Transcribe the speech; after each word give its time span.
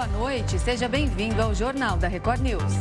boa 0.00 0.18
noite. 0.18 0.58
Seja 0.58 0.88
bem-vindo 0.88 1.42
ao 1.42 1.54
Jornal 1.54 1.98
da 1.98 2.08
Record 2.08 2.40
News. 2.40 2.72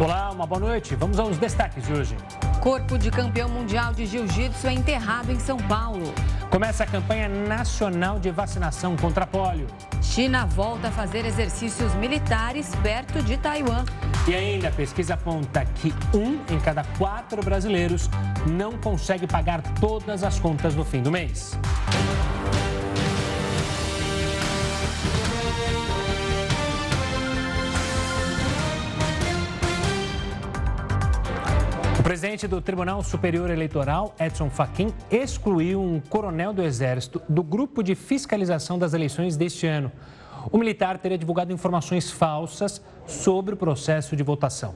Olá, 0.00 0.30
uma 0.30 0.46
boa 0.46 0.60
noite. 0.60 0.94
Vamos 0.94 1.18
aos 1.18 1.36
destaques 1.36 1.84
de 1.84 1.92
hoje. 1.92 2.16
Corpo 2.62 2.96
de 2.96 3.10
campeão 3.10 3.48
mundial 3.48 3.92
de 3.92 4.06
jiu-jitsu 4.06 4.68
é 4.68 4.74
enterrado 4.74 5.32
em 5.32 5.40
São 5.40 5.56
Paulo. 5.56 6.14
Começa 6.48 6.84
a 6.84 6.86
campanha 6.86 7.28
nacional 7.28 8.20
de 8.20 8.30
vacinação 8.30 8.96
contra 8.96 9.26
pólio. 9.26 9.66
China 10.00 10.46
volta 10.46 10.86
a 10.86 10.92
fazer 10.92 11.24
exercícios 11.24 11.92
militares 11.96 12.72
perto 12.80 13.24
de 13.24 13.36
Taiwan. 13.36 13.84
E 14.28 14.34
ainda 14.36 14.68
a 14.68 14.72
pesquisa 14.72 15.14
aponta 15.14 15.64
que 15.64 15.92
um 16.14 16.38
em 16.48 16.60
cada 16.60 16.84
quatro 16.96 17.42
brasileiros 17.42 18.08
não 18.46 18.78
consegue 18.78 19.26
pagar 19.26 19.62
todas 19.80 20.22
as 20.22 20.38
contas 20.38 20.76
no 20.76 20.84
fim 20.84 21.02
do 21.02 21.10
mês. 21.10 21.58
Presidente 32.08 32.48
do 32.48 32.62
Tribunal 32.62 33.02
Superior 33.02 33.50
Eleitoral, 33.50 34.14
Edson 34.18 34.48
Fachin, 34.48 34.94
excluiu 35.10 35.78
um 35.78 36.00
coronel 36.00 36.54
do 36.54 36.62
Exército 36.62 37.20
do 37.28 37.42
grupo 37.42 37.82
de 37.82 37.94
fiscalização 37.94 38.78
das 38.78 38.94
eleições 38.94 39.36
deste 39.36 39.66
ano. 39.66 39.92
O 40.50 40.56
militar 40.56 40.96
teria 40.96 41.18
divulgado 41.18 41.52
informações 41.52 42.10
falsas 42.10 42.82
sobre 43.06 43.52
o 43.52 43.58
processo 43.58 44.16
de 44.16 44.22
votação. 44.22 44.74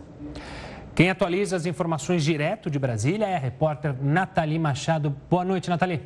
Quem 0.95 1.09
atualiza 1.09 1.57
as 1.57 1.65
informações 1.65 2.23
direto 2.23 2.69
de 2.71 2.79
Brasília 2.79 3.25
é 3.27 3.35
a 3.35 3.39
repórter 3.39 3.95
Nathalie 3.99 4.59
Machado. 4.59 5.17
Boa 5.31 5.43
noite, 5.43 5.71
Nathalie. 5.71 6.03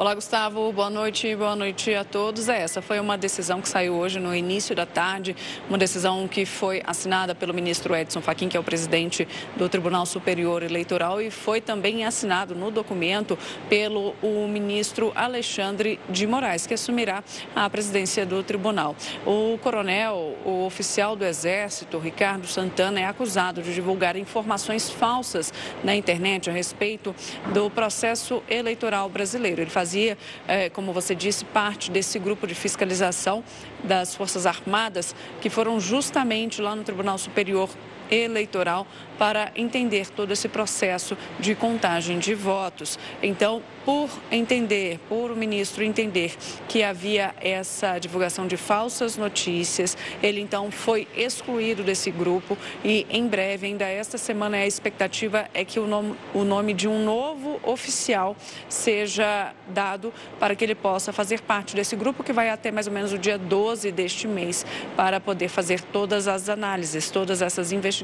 Olá, 0.00 0.14
Gustavo. 0.14 0.72
Boa 0.72 0.88
noite. 0.88 1.36
Boa 1.36 1.54
noite 1.54 1.94
a 1.94 2.04
todos. 2.04 2.48
É, 2.48 2.62
essa 2.62 2.80
foi 2.80 2.98
uma 2.98 3.18
decisão 3.18 3.60
que 3.60 3.68
saiu 3.68 3.92
hoje 3.92 4.18
no 4.18 4.34
início 4.34 4.74
da 4.74 4.86
tarde, 4.86 5.36
uma 5.68 5.76
decisão 5.76 6.26
que 6.26 6.46
foi 6.46 6.80
assinada 6.86 7.34
pelo 7.34 7.52
ministro 7.52 7.94
Edson 7.94 8.22
Fachin, 8.22 8.48
que 8.48 8.56
é 8.56 8.60
o 8.60 8.62
presidente 8.64 9.28
do 9.58 9.68
Tribunal 9.68 10.06
Superior 10.06 10.62
Eleitoral, 10.62 11.20
e 11.20 11.30
foi 11.30 11.60
também 11.60 12.06
assinado 12.06 12.54
no 12.54 12.70
documento 12.70 13.38
pelo 13.68 14.14
o 14.22 14.48
ministro 14.48 15.12
Alexandre 15.14 16.00
de 16.08 16.26
Moraes, 16.26 16.66
que 16.66 16.72
assumirá 16.72 17.22
a 17.54 17.68
presidência 17.68 18.24
do 18.24 18.42
tribunal. 18.42 18.96
O 19.26 19.58
coronel, 19.58 20.34
o 20.46 20.64
oficial 20.64 21.14
do 21.14 21.26
Exército, 21.26 21.98
Ricardo 21.98 22.46
Santana, 22.46 23.00
é 23.00 23.04
acusado 23.04 23.60
de 23.60 23.74
divulgar 23.74 24.16
informações 24.16 24.88
falsas 24.88 25.52
na 25.84 25.94
internet 25.94 26.48
a 26.48 26.52
respeito 26.54 27.14
do 27.52 27.68
processo 27.68 28.42
eleitoral 28.48 29.06
brasileiro. 29.10 29.60
Ele 29.60 29.68
faz 29.68 29.89
fazia, 29.90 30.16
é, 30.46 30.70
como 30.70 30.92
você 30.92 31.16
disse, 31.16 31.44
parte 31.44 31.90
desse 31.90 32.16
grupo 32.16 32.46
de 32.46 32.54
fiscalização 32.54 33.42
das 33.82 34.14
Forças 34.14 34.46
Armadas, 34.46 35.16
que 35.40 35.50
foram 35.50 35.80
justamente 35.80 36.62
lá 36.62 36.76
no 36.76 36.84
Tribunal 36.84 37.18
Superior 37.18 37.68
Eleitoral 38.10 38.86
para 39.20 39.52
entender 39.54 40.08
todo 40.08 40.32
esse 40.32 40.48
processo 40.48 41.14
de 41.38 41.54
contagem 41.54 42.18
de 42.18 42.34
votos. 42.34 42.98
Então, 43.22 43.62
por 43.84 44.08
entender, 44.30 44.98
por 45.10 45.30
o 45.30 45.36
ministro 45.36 45.84
entender 45.84 46.34
que 46.66 46.82
havia 46.82 47.34
essa 47.38 47.98
divulgação 47.98 48.46
de 48.46 48.56
falsas 48.56 49.18
notícias, 49.18 49.96
ele 50.22 50.40
então 50.40 50.70
foi 50.70 51.06
excluído 51.14 51.82
desse 51.82 52.10
grupo 52.10 52.56
e 52.82 53.06
em 53.10 53.26
breve, 53.26 53.66
ainda 53.66 53.84
esta 53.84 54.16
semana, 54.16 54.56
a 54.56 54.66
expectativa 54.66 55.48
é 55.52 55.64
que 55.66 55.78
o 55.78 55.86
nome, 55.86 56.14
o 56.32 56.42
nome 56.42 56.72
de 56.72 56.88
um 56.88 57.04
novo 57.04 57.60
oficial 57.62 58.34
seja 58.70 59.52
dado 59.68 60.14
para 60.38 60.54
que 60.54 60.64
ele 60.64 60.74
possa 60.74 61.12
fazer 61.12 61.42
parte 61.42 61.76
desse 61.76 61.94
grupo 61.94 62.24
que 62.24 62.32
vai 62.32 62.48
até 62.48 62.70
mais 62.70 62.86
ou 62.86 62.92
menos 62.92 63.12
o 63.12 63.18
dia 63.18 63.36
12 63.36 63.92
deste 63.92 64.26
mês 64.26 64.64
para 64.96 65.20
poder 65.20 65.48
fazer 65.48 65.82
todas 65.82 66.26
as 66.26 66.48
análises, 66.48 67.10
todas 67.10 67.42
essas 67.42 67.70
investigações. 67.70 67.99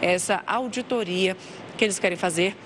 É 0.00 0.12
essa 0.12 0.42
auditoria 0.46 1.36
que 1.76 1.84
eles 1.84 1.98
querem 1.98 2.16
fazer 2.16 2.56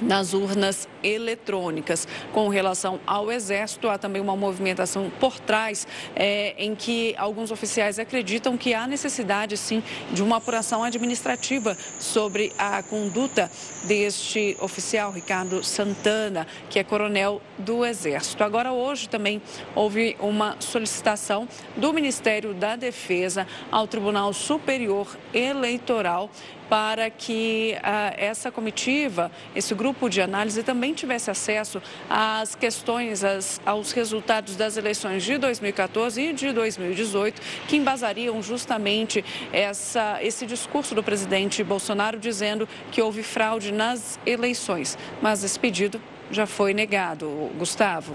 nas 0.00 0.32
urnas 0.32 0.88
eletrônicas. 1.02 2.06
Com 2.32 2.48
relação 2.48 3.00
ao 3.06 3.30
Exército, 3.30 3.88
há 3.88 3.98
também 3.98 4.20
uma 4.20 4.36
movimentação 4.36 5.10
por 5.20 5.38
trás, 5.38 5.86
é, 6.14 6.54
em 6.58 6.74
que 6.74 7.14
alguns 7.16 7.50
oficiais 7.50 7.98
acreditam 7.98 8.56
que 8.56 8.74
há 8.74 8.86
necessidade, 8.86 9.56
sim, 9.56 9.82
de 10.12 10.22
uma 10.22 10.36
apuração 10.36 10.82
administrativa 10.82 11.76
sobre 11.98 12.52
a 12.58 12.82
conduta 12.82 13.50
deste 13.84 14.56
oficial, 14.60 15.10
Ricardo 15.10 15.62
Santana, 15.62 16.46
que 16.70 16.78
é 16.78 16.84
coronel 16.84 17.40
do 17.58 17.84
Exército. 17.84 18.42
Agora, 18.42 18.72
hoje 18.72 19.08
também 19.08 19.40
houve 19.74 20.16
uma 20.20 20.56
solicitação 20.60 21.48
do 21.76 21.92
Ministério 21.92 22.54
da 22.54 22.76
Defesa 22.76 23.46
ao 23.70 23.86
Tribunal 23.86 24.32
Superior 24.32 25.16
Eleitoral 25.32 26.30
para 26.68 27.10
que 27.10 27.76
uh, 27.76 28.14
essa 28.16 28.50
comitiva, 28.50 29.30
esse 29.54 29.74
grupo 29.74 30.08
de 30.08 30.20
análise 30.20 30.62
também 30.62 30.94
tivesse 30.94 31.30
acesso 31.30 31.80
às 32.08 32.54
questões, 32.54 33.22
às, 33.22 33.60
aos 33.64 33.92
resultados 33.92 34.56
das 34.56 34.76
eleições 34.76 35.22
de 35.22 35.36
2014 35.38 36.20
e 36.20 36.32
de 36.32 36.52
2018, 36.52 37.40
que 37.68 37.76
embasariam 37.76 38.42
justamente 38.42 39.24
essa, 39.52 40.18
esse 40.22 40.46
discurso 40.46 40.94
do 40.94 41.02
presidente 41.02 41.62
Bolsonaro 41.62 42.18
dizendo 42.18 42.68
que 42.90 43.02
houve 43.02 43.22
fraude 43.22 43.72
nas 43.72 44.18
eleições. 44.24 44.96
Mas 45.20 45.44
esse 45.44 45.58
pedido 45.58 46.00
já 46.30 46.46
foi 46.46 46.74
negado. 46.74 47.50
Gustavo. 47.58 48.14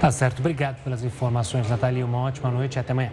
Tá 0.00 0.10
certo. 0.10 0.38
Obrigado 0.40 0.82
pelas 0.82 1.04
informações, 1.04 1.68
Natalia. 1.68 2.04
Uma 2.04 2.18
ótima 2.18 2.50
noite 2.50 2.76
e 2.76 2.78
até 2.78 2.92
amanhã. 2.92 3.12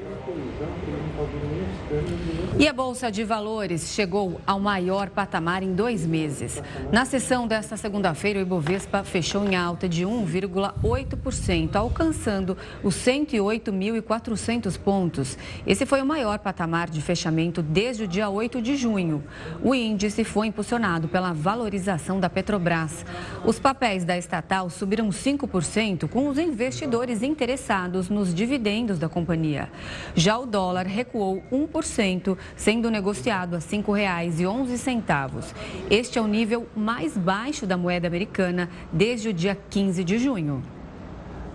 E 2.59 2.67
a 2.67 2.73
Bolsa 2.73 3.11
de 3.11 3.23
Valores 3.23 3.93
chegou 3.93 4.41
ao 4.45 4.59
maior 4.59 5.09
patamar 5.09 5.61
em 5.61 5.73
dois 5.73 6.05
meses. 6.05 6.61
Na 6.91 7.05
sessão 7.05 7.47
desta 7.47 7.77
segunda-feira, 7.77 8.39
o 8.39 8.41
Ibovespa 8.41 9.03
fechou 9.03 9.45
em 9.45 9.55
alta 9.55 9.87
de 9.87 10.03
1,8%, 10.03 11.75
alcançando 11.75 12.57
os 12.83 12.95
108.400 12.95 14.77
pontos. 14.79 15.37
Esse 15.67 15.85
foi 15.85 16.01
o 16.01 16.05
maior 16.05 16.39
patamar 16.39 16.89
de 16.89 16.99
fechamento 16.99 17.61
desde 17.61 18.05
o 18.05 18.07
dia 18.07 18.27
8 18.27 18.59
de 18.59 18.75
junho. 18.75 19.23
O 19.63 19.75
índice 19.75 20.23
foi 20.23 20.47
impulsionado 20.47 21.07
pela 21.07 21.33
valorização 21.33 22.19
da 22.19 22.29
Petrobras. 22.29 23.05
Os 23.45 23.59
papéis 23.59 24.03
da 24.03 24.17
estatal 24.17 24.69
subiram 24.69 25.09
5%, 25.09 26.07
com 26.09 26.27
os 26.27 26.39
investidores 26.39 27.21
interessados 27.21 28.09
nos 28.09 28.33
dividendos 28.33 28.97
da 28.97 29.07
companhia. 29.07 29.69
Já 30.15 30.37
o 30.39 30.45
dólar 30.45 30.86
recuou 30.87 31.43
1%, 31.51 32.37
sendo 32.55 32.89
negociado 32.89 33.55
a 33.55 33.59
R$ 33.59 33.65
5,11. 33.65 35.53
Este 35.89 36.17
é 36.17 36.21
o 36.21 36.27
nível 36.27 36.67
mais 36.75 37.17
baixo 37.17 37.67
da 37.67 37.77
moeda 37.77 38.07
americana 38.07 38.69
desde 38.91 39.29
o 39.29 39.33
dia 39.33 39.57
15 39.69 40.03
de 40.03 40.17
junho. 40.17 40.63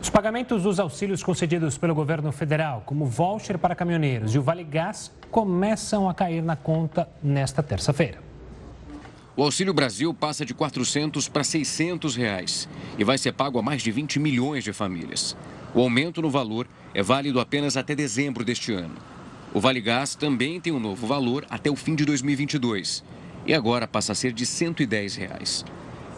Os 0.03 0.11
pagamentos 0.11 0.65
dos 0.65 0.81
auxílios 0.81 1.23
concedidos 1.23 1.79
pelo 1.79 1.95
governo 1.95 2.33
federal, 2.33 2.83
como 2.85 3.07
voucher 3.07 3.57
para 3.57 3.75
caminhoneiros 3.75 4.35
e 4.35 4.39
o 4.39 4.43
Vale 4.43 4.65
Gás, 4.65 5.13
começam 5.31 6.09
a 6.09 6.15
cair 6.15 6.43
na 6.43 6.57
conta 6.57 7.09
nesta 7.23 7.63
terça-feira. 7.63 8.19
O 9.35 9.43
Auxílio 9.45 9.73
Brasil 9.73 10.13
passa 10.13 10.45
de 10.45 10.53
400 10.53 11.29
para 11.29 11.43
600 11.43 12.17
reais 12.17 12.69
e 12.99 13.05
vai 13.05 13.17
ser 13.17 13.33
pago 13.33 13.59
a 13.59 13.63
mais 13.63 13.81
de 13.81 13.91
20 13.91 14.19
milhões 14.19 14.63
de 14.65 14.73
famílias. 14.73 15.37
O 15.75 15.81
aumento 15.81 16.21
no 16.21 16.29
valor 16.29 16.67
é 16.93 17.03
válido 17.03 17.41
apenas 17.41 17.77
até 17.77 17.95
dezembro 17.95 18.45
deste 18.45 18.73
ano. 18.73 18.95
O 19.55 19.61
Vale 19.61 19.83
Gás 19.83 20.15
também 20.15 20.59
tem 20.59 20.73
um 20.73 20.81
novo 20.81 21.07
valor 21.07 21.45
até 21.51 21.71
o 21.71 21.77
fim 21.77 21.95
de 21.95 22.07
2022 22.07 23.05
e 23.47 23.53
agora 23.53 23.87
passa 23.87 24.13
a 24.13 24.15
ser 24.15 24.33
de 24.33 24.47
110 24.47 25.15
reais. 25.17 25.63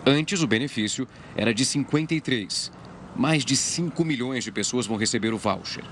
Antes, 0.06 0.40
o 0.40 0.46
benefício 0.46 1.08
era 1.34 1.52
de 1.52 1.64
53. 1.64 2.70
Mais 3.16 3.44
de 3.44 3.56
5 3.56 4.04
milhões 4.04 4.44
de 4.44 4.52
pessoas 4.52 4.86
vão 4.86 4.96
receber 4.96 5.34
o 5.34 5.38
voucher. 5.38 5.82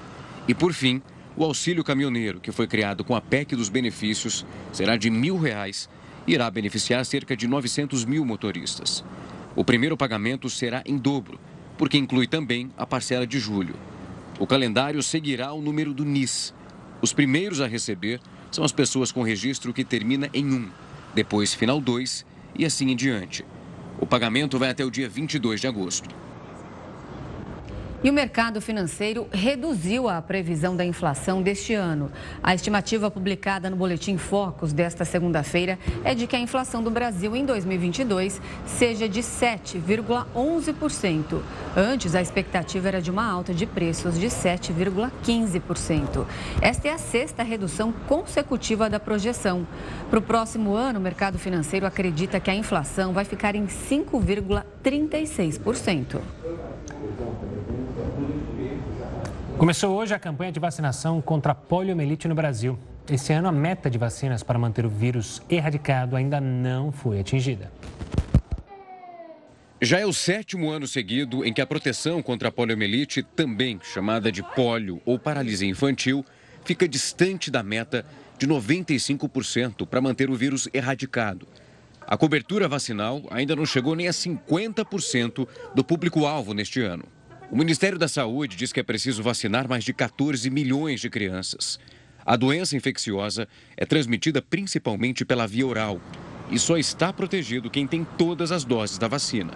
E, 0.47 0.55
por 0.55 0.73
fim, 0.73 1.03
o 1.37 1.43
auxílio 1.43 1.83
caminhoneiro, 1.83 2.39
que 2.39 2.53
foi 2.53 2.69
criado 2.69 3.03
com 3.03 3.17
a 3.17 3.21
PEC 3.21 3.57
dos 3.57 3.69
benefícios, 3.69 4.47
será 4.73 4.97
de 4.97 5.09
R$ 5.09 5.17
mil 5.17 5.37
reais 5.37 5.89
e 6.29 6.35
irá 6.35 6.49
beneficiar 6.49 7.05
cerca 7.05 7.37
de 7.37 7.49
900 7.49 8.05
mil 8.05 8.25
motoristas. 8.25 9.05
O 9.57 9.65
primeiro 9.65 9.97
pagamento 9.97 10.49
será 10.49 10.81
em 10.87 10.97
dobro, 10.97 11.41
porque 11.77 11.99
inclui 11.99 12.29
também 12.29 12.71
a 12.77 12.87
parcela 12.87 13.27
de 13.27 13.41
julho. 13.41 13.75
O 14.39 14.47
calendário 14.47 15.03
seguirá 15.03 15.53
o 15.53 15.61
número 15.61 15.93
do 15.93 16.05
NIS, 16.05 16.55
os 17.03 17.13
primeiros 17.13 17.61
a 17.61 17.67
receber 17.67 18.21
são 18.51 18.65
as 18.65 18.71
pessoas 18.71 19.11
com 19.11 19.23
registro 19.23 19.73
que 19.73 19.83
termina 19.83 20.31
em 20.33 20.47
1, 20.47 20.71
depois 21.13 21.53
final 21.53 21.81
2 21.81 22.25
e 22.57 22.65
assim 22.65 22.91
em 22.91 22.97
diante. 22.97 23.45
O 23.99 24.07
pagamento 24.07 24.57
vai 24.57 24.71
até 24.71 24.85
o 24.85 24.91
dia 24.91 25.09
22 25.09 25.61
de 25.61 25.67
agosto. 25.67 26.09
E 28.05 28.11
o 28.11 28.13
mercado 28.13 28.61
financeiro 28.61 29.29
reduziu 29.31 30.09
a 30.09 30.21
previsão 30.21 30.75
da 30.75 30.85
inflação 30.85 31.41
deste 31.41 31.73
ano. 31.73 32.11
A 32.43 32.53
estimativa 32.53 33.09
publicada 33.09 33.71
no 33.71 33.77
Boletim 33.77 34.17
Focus 34.17 34.73
desta 34.73 35.05
segunda-feira 35.05 35.79
é 36.03 36.13
de 36.13 36.27
que 36.27 36.35
a 36.35 36.41
inflação 36.41 36.83
do 36.83 36.91
Brasil 36.91 37.37
em 37.37 37.47
2022 37.47 38.41
seja 38.67 39.09
de 39.09 39.21
7,11%. 39.21 41.41
Antes, 41.77 42.17
a 42.17 42.21
expectativa 42.21 42.89
era 42.89 43.01
de 43.01 43.09
uma 43.09 43.25
alta 43.25 43.55
de 43.55 43.67
preços 43.67 44.19
de 44.19 44.27
7,15%. 44.27 46.27
Esta 46.61 46.89
é 46.89 46.91
a 46.91 46.99
sexta 46.99 47.45
redução 47.45 47.93
consecutiva 48.09 48.91
da 48.91 48.99
projeção. 48.99 49.65
Para 50.11 50.19
o 50.19 50.23
próximo 50.23 50.75
ano, 50.75 50.99
o 50.99 51.03
mercado 51.03 51.39
financeiro 51.39 51.87
acredita 51.87 52.41
que 52.41 52.51
a 52.51 52.55
inflação 52.55 53.13
vai 53.13 53.25
ficar 53.25 53.55
em 53.55 53.67
5,36%. 53.67 56.21
Começou 59.63 59.95
hoje 59.95 60.13
a 60.13 60.19
campanha 60.19 60.51
de 60.51 60.59
vacinação 60.59 61.23
contra 61.23 61.53
a 61.53 61.55
poliomielite 61.55 62.27
no 62.27 62.35
Brasil. 62.35 62.77
Esse 63.09 63.33
ano, 63.33 63.47
a 63.47 63.53
meta 63.53 63.89
de 63.89 63.97
vacinas 63.97 64.43
para 64.43 64.59
manter 64.59 64.85
o 64.85 64.89
vírus 64.89 65.41
erradicado 65.49 66.17
ainda 66.17 66.41
não 66.41 66.91
foi 66.91 67.21
atingida. 67.21 67.71
Já 69.81 70.01
é 70.01 70.05
o 70.05 70.13
sétimo 70.13 70.69
ano 70.69 70.89
seguido 70.89 71.45
em 71.45 71.53
que 71.53 71.61
a 71.61 71.67
proteção 71.67 72.21
contra 72.21 72.49
a 72.49 72.51
poliomielite, 72.51 73.23
também 73.23 73.79
chamada 73.81 74.33
de 74.33 74.43
polio 74.43 75.01
ou 75.05 75.17
paralisia 75.17 75.69
infantil, 75.69 76.27
fica 76.65 76.89
distante 76.89 77.49
da 77.49 77.63
meta 77.63 78.05
de 78.37 78.49
95% 78.49 79.87
para 79.87 80.01
manter 80.01 80.29
o 80.29 80.35
vírus 80.35 80.69
erradicado. 80.75 81.47
A 82.05 82.17
cobertura 82.17 82.67
vacinal 82.67 83.23
ainda 83.31 83.55
não 83.55 83.65
chegou 83.65 83.95
nem 83.95 84.09
a 84.09 84.11
50% 84.11 85.47
do 85.73 85.85
público-alvo 85.85 86.53
neste 86.53 86.81
ano. 86.81 87.05
O 87.53 87.57
Ministério 87.57 87.99
da 87.99 88.09
Saúde 88.09 88.57
diz 88.57 88.73
que 88.73 88.81
é 88.81 88.83
preciso 88.83 89.23
vacinar 89.23 89.69
mais 89.69 89.85
de 89.85 89.93
14 89.93 90.49
milhões 90.49 91.03
de 91.03 91.11
crianças. 91.11 91.79
A 92.25 92.35
doença 92.35 92.75
infecciosa 92.75 93.47
é 93.77 93.85
transmitida 93.85 94.41
principalmente 94.41 95.23
pela 95.23 95.47
via 95.47 95.67
oral 95.67 96.01
e 96.51 96.59
só 96.59 96.79
está 96.79 97.13
protegido 97.13 97.69
quem 97.69 97.87
tem 97.87 98.07
todas 98.17 98.51
as 98.51 98.65
doses 98.65 98.97
da 98.97 99.07
vacina. 99.07 99.53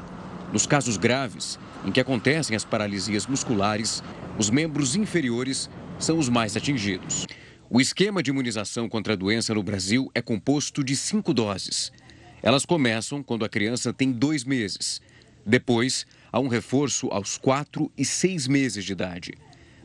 Nos 0.52 0.66
casos 0.66 0.98
graves, 0.98 1.58
em 1.86 1.90
que 1.90 1.98
acontecem 1.98 2.54
as 2.54 2.66
paralisias 2.66 3.26
musculares, 3.26 4.02
os 4.38 4.50
membros 4.50 4.94
inferiores 4.94 5.70
são 5.98 6.18
os 6.18 6.28
mais 6.28 6.54
atingidos. 6.54 7.26
O 7.70 7.80
esquema 7.80 8.22
de 8.22 8.30
imunização 8.30 8.90
contra 8.90 9.14
a 9.14 9.16
doença 9.16 9.54
no 9.54 9.62
Brasil 9.62 10.10
é 10.14 10.20
composto 10.20 10.84
de 10.84 10.94
cinco 10.94 11.32
doses. 11.32 11.90
Elas 12.42 12.66
começam 12.66 13.22
quando 13.22 13.46
a 13.46 13.48
criança 13.48 13.90
tem 13.90 14.12
dois 14.12 14.44
meses. 14.44 15.00
Depois, 15.46 16.04
há 16.36 16.38
um 16.38 16.48
reforço 16.48 17.08
aos 17.08 17.38
4 17.38 17.90
e 17.96 18.04
6 18.04 18.46
meses 18.46 18.84
de 18.84 18.92
idade. 18.92 19.32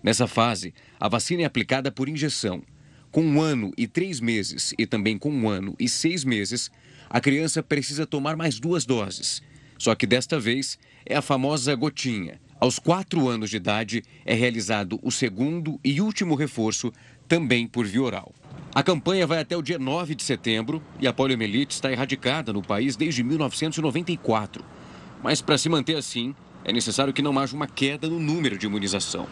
Nessa 0.03 0.27
fase, 0.27 0.73
a 0.99 1.07
vacina 1.07 1.43
é 1.43 1.45
aplicada 1.45 1.89
por 1.89 2.09
injeção. 2.09 2.61
Com 3.09 3.23
um 3.23 3.41
ano 3.41 3.71
e 3.77 3.87
três 3.87 4.19
meses 4.19 4.73
e 4.77 4.85
também 4.85 5.17
com 5.17 5.31
um 5.31 5.47
ano 5.47 5.75
e 5.79 5.87
seis 5.87 6.25
meses, 6.25 6.69
a 7.09 7.21
criança 7.21 7.63
precisa 7.63 8.05
tomar 8.05 8.35
mais 8.35 8.59
duas 8.59 8.85
doses. 8.85 9.41
Só 9.77 9.95
que 9.95 10.05
desta 10.05 10.39
vez 10.39 10.77
é 11.05 11.15
a 11.15 11.21
famosa 11.21 11.73
gotinha. 11.73 12.39
Aos 12.59 12.79
quatro 12.79 13.29
anos 13.29 13.49
de 13.49 13.57
idade 13.57 14.03
é 14.25 14.33
realizado 14.33 14.99
o 15.01 15.11
segundo 15.11 15.79
e 15.83 16.01
último 16.01 16.35
reforço, 16.35 16.91
também 17.29 17.65
por 17.65 17.85
via 17.85 18.01
oral. 18.01 18.35
A 18.75 18.83
campanha 18.83 19.25
vai 19.25 19.39
até 19.39 19.55
o 19.55 19.61
dia 19.61 19.79
9 19.79 20.15
de 20.15 20.23
setembro 20.23 20.83
e 20.99 21.07
a 21.07 21.13
poliomielite 21.13 21.75
está 21.75 21.91
erradicada 21.91 22.51
no 22.51 22.61
país 22.61 22.97
desde 22.97 23.23
1994. 23.23 24.80
Mas 25.23 25.41
para 25.41 25.57
se 25.57 25.69
manter 25.69 25.95
assim, 25.95 26.33
é 26.63 26.73
necessário 26.73 27.13
que 27.13 27.21
não 27.21 27.37
haja 27.37 27.55
uma 27.55 27.67
queda 27.67 28.07
no 28.07 28.19
número 28.19 28.57
de 28.57 28.65
imunização. 28.65 29.27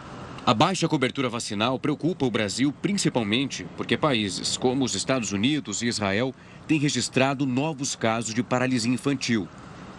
A 0.46 0.54
baixa 0.54 0.88
cobertura 0.88 1.28
vacinal 1.28 1.78
preocupa 1.78 2.24
o 2.24 2.30
Brasil 2.30 2.72
principalmente 2.80 3.66
porque 3.76 3.96
países 3.96 4.56
como 4.56 4.84
os 4.84 4.94
Estados 4.94 5.32
Unidos 5.32 5.82
e 5.82 5.86
Israel 5.86 6.34
têm 6.66 6.78
registrado 6.78 7.44
novos 7.44 7.94
casos 7.94 8.34
de 8.34 8.42
paralisia 8.42 8.92
infantil. 8.92 9.46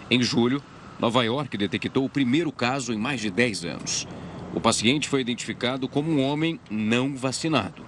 Em 0.09 0.21
julho, 0.21 0.61
Nova 0.99 1.23
York 1.23 1.55
detectou 1.57 2.05
o 2.05 2.09
primeiro 2.09 2.51
caso 2.51 2.91
em 2.91 2.97
mais 2.97 3.21
de 3.21 3.29
10 3.29 3.65
anos. 3.65 4.07
O 4.53 4.59
paciente 4.59 5.07
foi 5.07 5.21
identificado 5.21 5.87
como 5.87 6.11
um 6.11 6.21
homem 6.21 6.59
não 6.69 7.15
vacinado. 7.15 7.85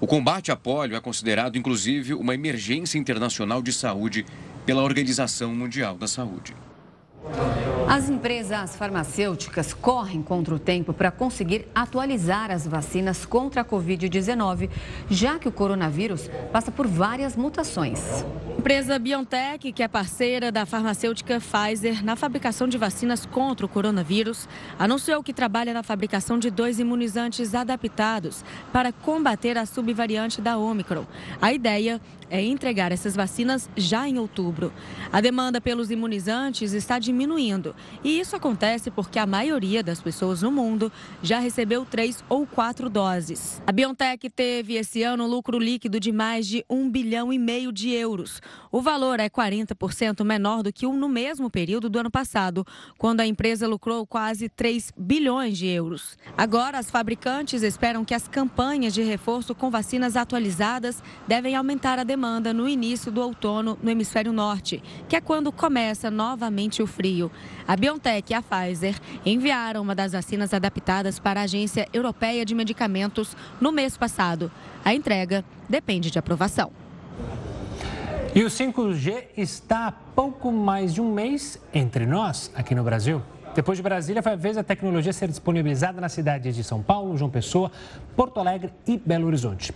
O 0.00 0.06
combate 0.06 0.50
à 0.50 0.56
polio 0.56 0.96
é 0.96 1.00
considerado, 1.00 1.56
inclusive, 1.56 2.14
uma 2.14 2.34
emergência 2.34 2.98
internacional 2.98 3.62
de 3.62 3.72
saúde 3.72 4.26
pela 4.66 4.82
Organização 4.82 5.54
Mundial 5.54 5.96
da 5.96 6.08
Saúde. 6.08 6.54
As 7.88 8.08
empresas 8.08 8.74
farmacêuticas 8.74 9.74
correm 9.74 10.22
contra 10.22 10.54
o 10.54 10.58
tempo 10.58 10.92
para 10.92 11.10
conseguir 11.10 11.66
atualizar 11.74 12.50
as 12.50 12.66
vacinas 12.66 13.26
contra 13.26 13.60
a 13.60 13.64
Covid-19, 13.64 14.70
já 15.10 15.38
que 15.38 15.48
o 15.48 15.52
coronavírus 15.52 16.30
passa 16.50 16.70
por 16.70 16.86
várias 16.86 17.36
mutações. 17.36 18.24
A 18.56 18.58
empresa 18.62 18.98
BioNTech, 18.98 19.72
que 19.72 19.82
é 19.82 19.88
parceira 19.88 20.52
da 20.52 20.64
farmacêutica 20.64 21.40
Pfizer 21.40 22.04
na 22.04 22.14
fabricação 22.14 22.68
de 22.68 22.78
vacinas 22.78 23.26
contra 23.26 23.66
o 23.66 23.68
coronavírus, 23.68 24.48
anunciou 24.78 25.22
que 25.22 25.32
trabalha 25.32 25.74
na 25.74 25.82
fabricação 25.82 26.38
de 26.38 26.50
dois 26.50 26.78
imunizantes 26.78 27.54
adaptados 27.54 28.44
para 28.72 28.92
combater 28.92 29.58
a 29.58 29.66
subvariante 29.66 30.40
da 30.40 30.56
Omicron. 30.56 31.04
A 31.40 31.52
ideia 31.52 32.00
é 32.30 32.42
entregar 32.42 32.90
essas 32.90 33.14
vacinas 33.14 33.68
já 33.76 34.08
em 34.08 34.18
outubro. 34.18 34.72
A 35.12 35.20
demanda 35.20 35.60
pelos 35.60 35.90
imunizantes 35.90 36.72
está 36.72 36.98
diminuindo 36.98 37.76
e 38.02 38.18
isso 38.18 38.34
acontece 38.34 38.90
porque 38.90 39.18
a 39.18 39.26
maioria 39.26 39.82
das 39.82 40.00
pessoas 40.00 40.42
no 40.42 40.50
mundo 40.50 40.90
já 41.22 41.38
recebeu 41.38 41.84
três 41.84 42.24
ou 42.28 42.46
quatro 42.46 42.88
doses. 42.88 43.60
A 43.66 43.72
BioNTech 43.72 44.30
teve 44.30 44.74
esse 44.74 45.02
ano 45.02 45.26
lucro 45.26 45.58
líquido 45.58 46.00
de 46.00 46.10
mais 46.10 46.46
de 46.46 46.64
um 46.68 46.90
bilhão 46.90 47.32
e 47.32 47.38
meio 47.38 47.70
de 47.70 47.90
euros. 47.90 48.40
O 48.70 48.80
valor 48.80 49.20
é 49.20 49.28
40% 49.28 50.24
menor 50.24 50.62
do 50.62 50.72
que 50.72 50.86
o 50.86 50.92
no 50.94 51.08
mesmo 51.08 51.50
período 51.50 51.90
do 51.90 51.98
ano 51.98 52.10
passado, 52.10 52.66
quando 52.96 53.20
a 53.20 53.26
empresa 53.26 53.68
lucrou 53.68 54.06
quase 54.06 54.48
3 54.48 54.92
bilhões 54.96 55.58
de 55.58 55.66
euros. 55.66 56.16
Agora, 56.36 56.78
as 56.78 56.90
fabricantes 56.90 57.62
esperam 57.62 58.04
que 58.04 58.14
as 58.14 58.26
campanhas 58.26 58.94
de 58.94 59.02
reforço 59.02 59.54
com 59.54 59.70
vacinas 59.70 60.16
atualizadas 60.16 61.02
devem 61.28 61.54
aumentar 61.54 61.98
a 61.98 62.04
demanda 62.04 62.21
demanda 62.22 62.54
no 62.54 62.68
início 62.68 63.10
do 63.10 63.20
outono 63.20 63.76
no 63.82 63.90
hemisfério 63.90 64.32
norte, 64.32 64.80
que 65.08 65.16
é 65.16 65.20
quando 65.20 65.50
começa 65.50 66.08
novamente 66.08 66.80
o 66.80 66.86
frio. 66.86 67.32
A 67.66 67.74
BioNTech 67.74 68.32
e 68.32 68.36
a 68.36 68.40
Pfizer 68.40 68.94
enviaram 69.26 69.82
uma 69.82 69.92
das 69.92 70.12
vacinas 70.12 70.54
adaptadas 70.54 71.18
para 71.18 71.40
a 71.40 71.42
Agência 71.42 71.88
Europeia 71.92 72.44
de 72.44 72.54
Medicamentos 72.54 73.36
no 73.60 73.72
mês 73.72 73.96
passado. 73.96 74.52
A 74.84 74.94
entrega 74.94 75.44
depende 75.68 76.12
de 76.12 76.18
aprovação. 76.20 76.70
E 78.32 78.44
o 78.44 78.46
5G 78.46 79.24
está 79.36 79.88
há 79.88 79.92
pouco 79.92 80.52
mais 80.52 80.94
de 80.94 81.00
um 81.00 81.12
mês 81.12 81.60
entre 81.74 82.06
nós, 82.06 82.52
aqui 82.54 82.72
no 82.72 82.84
Brasil. 82.84 83.20
Depois 83.52 83.78
de 83.78 83.82
Brasília, 83.82 84.22
foi 84.22 84.32
a 84.32 84.36
vez 84.36 84.54
da 84.54 84.62
tecnologia 84.62 85.12
ser 85.12 85.26
disponibilizada 85.26 86.00
nas 86.00 86.12
cidades 86.12 86.54
de 86.54 86.62
São 86.62 86.80
Paulo, 86.80 87.16
João 87.16 87.28
Pessoa, 87.28 87.72
Porto 88.14 88.38
Alegre 88.38 88.72
e 88.86 88.96
Belo 88.96 89.26
Horizonte. 89.26 89.74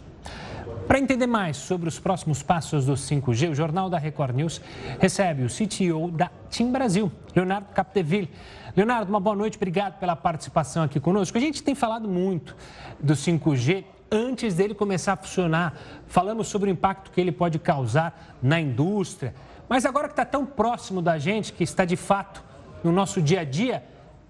Para 0.87 1.01
entender 1.01 1.27
mais 1.27 1.57
sobre 1.57 1.89
os 1.89 1.99
próximos 1.99 2.45
passos 2.45 2.87
do 2.87 2.95
5G, 2.95 3.51
o 3.51 3.55
Jornal 3.57 3.91
da 3.91 3.99
Record 3.99 4.37
News 4.37 4.61
recebe 5.01 5.43
o 5.43 5.49
CTO 5.49 6.13
da 6.13 6.31
TIM 6.49 6.71
Brasil, 6.71 7.11
Leonardo 7.35 7.67
Capdeville. 7.75 8.31
Leonardo, 8.77 9.11
uma 9.11 9.19
boa 9.19 9.35
noite, 9.35 9.57
obrigado 9.57 9.99
pela 9.99 10.15
participação 10.15 10.85
aqui 10.85 11.01
conosco. 11.01 11.37
A 11.37 11.41
gente 11.41 11.61
tem 11.61 11.75
falado 11.75 12.09
muito 12.09 12.57
do 13.01 13.15
5G 13.15 13.85
antes 14.13 14.55
dele 14.55 14.75
começar 14.75 15.15
a 15.15 15.17
funcionar. 15.17 15.75
Falamos 16.07 16.47
sobre 16.47 16.71
o 16.71 16.73
impacto 16.73 17.11
que 17.11 17.21
ele 17.21 17.33
pode 17.33 17.59
causar 17.59 18.37
na 18.41 18.61
indústria. 18.61 19.35
Mas 19.69 19.85
agora 19.85 20.07
que 20.07 20.13
está 20.13 20.25
tão 20.25 20.47
próximo 20.47 21.03
da 21.03 21.19
gente, 21.19 21.53
que 21.53 21.65
está 21.65 21.85
de 21.85 21.97
fato 21.97 22.45
no 22.85 22.93
nosso 22.93 23.21
dia 23.21 23.41
a 23.41 23.45
dia, 23.45 23.83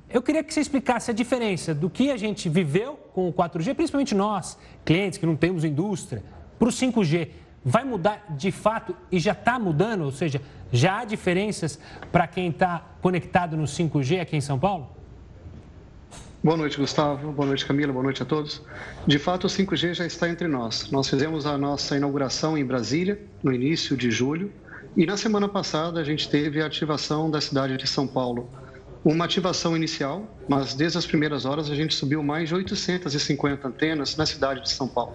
eu 0.08 0.22
queria 0.22 0.42
que 0.42 0.54
você 0.54 0.60
explicasse 0.60 1.10
a 1.10 1.14
diferença 1.14 1.74
do 1.74 1.90
que 1.90 2.10
a 2.10 2.16
gente 2.16 2.48
viveu 2.48 2.94
com 3.12 3.28
o 3.28 3.32
4G, 3.32 3.74
principalmente 3.74 4.14
nós, 4.14 4.56
clientes 4.84 5.18
que 5.18 5.26
não 5.26 5.36
temos 5.36 5.62
indústria, 5.64 6.22
para 6.58 6.68
o 6.68 6.70
5G. 6.70 7.28
Vai 7.64 7.84
mudar 7.84 8.24
de 8.30 8.52
fato 8.52 8.94
e 9.10 9.18
já 9.18 9.32
está 9.32 9.58
mudando? 9.58 10.02
Ou 10.02 10.12
seja, 10.12 10.40
já 10.72 11.00
há 11.00 11.04
diferenças 11.04 11.78
para 12.12 12.26
quem 12.26 12.48
está 12.48 12.84
conectado 13.00 13.56
no 13.56 13.64
5G 13.64 14.20
aqui 14.20 14.36
em 14.36 14.40
São 14.40 14.58
Paulo? 14.58 14.96
Boa 16.44 16.56
noite, 16.56 16.76
Gustavo. 16.76 17.32
Boa 17.32 17.46
noite, 17.46 17.66
Camila. 17.66 17.92
Boa 17.92 18.04
noite 18.04 18.22
a 18.22 18.24
todos. 18.24 18.62
De 19.04 19.18
fato, 19.18 19.48
o 19.48 19.50
5G 19.50 19.94
já 19.94 20.06
está 20.06 20.28
entre 20.28 20.46
nós. 20.46 20.90
Nós 20.92 21.08
fizemos 21.08 21.44
a 21.44 21.58
nossa 21.58 21.96
inauguração 21.96 22.56
em 22.56 22.64
Brasília, 22.64 23.20
no 23.42 23.52
início 23.52 23.96
de 23.96 24.12
julho, 24.12 24.52
e 24.96 25.04
na 25.04 25.16
semana 25.16 25.48
passada 25.48 26.00
a 26.00 26.04
gente 26.04 26.28
teve 26.28 26.62
a 26.62 26.66
ativação 26.66 27.28
da 27.30 27.40
cidade 27.40 27.76
de 27.76 27.86
São 27.86 28.06
Paulo. 28.06 28.48
Uma 29.08 29.24
ativação 29.24 29.76
inicial, 29.76 30.26
mas 30.48 30.74
desde 30.74 30.98
as 30.98 31.06
primeiras 31.06 31.44
horas 31.44 31.70
a 31.70 31.76
gente 31.76 31.94
subiu 31.94 32.24
mais 32.24 32.48
de 32.48 32.56
850 32.56 33.68
antenas 33.68 34.16
na 34.16 34.26
cidade 34.26 34.62
de 34.62 34.72
São 34.72 34.88
Paulo. 34.88 35.14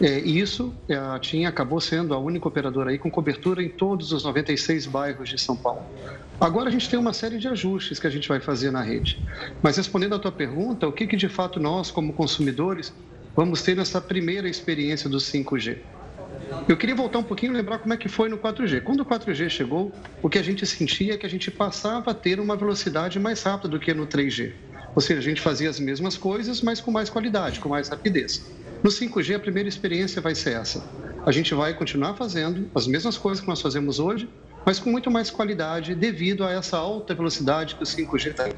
É, 0.00 0.20
e 0.20 0.38
isso, 0.38 0.72
é, 0.88 0.94
a 0.94 1.18
TIM 1.18 1.44
acabou 1.44 1.80
sendo 1.80 2.14
a 2.14 2.18
única 2.18 2.46
operadora 2.46 2.90
aí 2.90 2.98
com 2.98 3.10
cobertura 3.10 3.60
em 3.60 3.68
todos 3.68 4.12
os 4.12 4.22
96 4.22 4.86
bairros 4.86 5.28
de 5.28 5.36
São 5.36 5.56
Paulo. 5.56 5.82
Agora 6.40 6.68
a 6.68 6.72
gente 6.72 6.88
tem 6.88 6.96
uma 6.96 7.12
série 7.12 7.38
de 7.38 7.48
ajustes 7.48 7.98
que 7.98 8.06
a 8.06 8.10
gente 8.10 8.28
vai 8.28 8.38
fazer 8.38 8.70
na 8.70 8.82
rede. 8.82 9.20
Mas 9.60 9.76
respondendo 9.76 10.14
à 10.14 10.18
tua 10.20 10.30
pergunta, 10.30 10.86
o 10.86 10.92
que, 10.92 11.04
que 11.04 11.16
de 11.16 11.28
fato 11.28 11.58
nós, 11.58 11.90
como 11.90 12.12
consumidores, 12.12 12.94
vamos 13.34 13.62
ter 13.62 13.74
nessa 13.74 14.00
primeira 14.00 14.48
experiência 14.48 15.10
do 15.10 15.18
5G? 15.18 15.78
Eu 16.68 16.76
queria 16.76 16.94
voltar 16.94 17.18
um 17.18 17.22
pouquinho 17.22 17.52
e 17.52 17.56
lembrar 17.56 17.78
como 17.78 17.92
é 17.94 17.96
que 17.96 18.08
foi 18.08 18.28
no 18.28 18.38
4G. 18.38 18.82
Quando 18.82 19.00
o 19.00 19.04
4G 19.04 19.48
chegou, 19.48 19.92
o 20.22 20.28
que 20.28 20.38
a 20.38 20.42
gente 20.42 20.66
sentia 20.66 21.14
é 21.14 21.16
que 21.16 21.26
a 21.26 21.30
gente 21.30 21.50
passava 21.50 22.10
a 22.10 22.14
ter 22.14 22.40
uma 22.40 22.56
velocidade 22.56 23.18
mais 23.18 23.42
rápida 23.42 23.68
do 23.68 23.80
que 23.80 23.92
no 23.92 24.06
3G. 24.06 24.52
Ou 24.94 25.00
seja, 25.00 25.20
a 25.20 25.22
gente 25.22 25.40
fazia 25.40 25.68
as 25.68 25.78
mesmas 25.78 26.16
coisas, 26.16 26.60
mas 26.62 26.80
com 26.80 26.90
mais 26.90 27.10
qualidade, 27.10 27.60
com 27.60 27.68
mais 27.68 27.88
rapidez. 27.88 28.46
No 28.82 28.90
5G, 28.90 29.36
a 29.36 29.38
primeira 29.38 29.68
experiência 29.68 30.20
vai 30.20 30.34
ser 30.34 30.54
essa. 30.54 30.84
A 31.26 31.32
gente 31.32 31.54
vai 31.54 31.74
continuar 31.74 32.14
fazendo 32.14 32.70
as 32.74 32.86
mesmas 32.86 33.18
coisas 33.18 33.40
que 33.40 33.48
nós 33.48 33.60
fazemos 33.60 33.98
hoje, 33.98 34.28
mas 34.64 34.78
com 34.78 34.90
muito 34.90 35.10
mais 35.10 35.30
qualidade 35.30 35.94
devido 35.94 36.44
a 36.44 36.52
essa 36.52 36.76
alta 36.76 37.14
velocidade 37.14 37.74
que 37.74 37.82
o 37.82 37.86
5G 37.86 38.34
tem. 38.34 38.52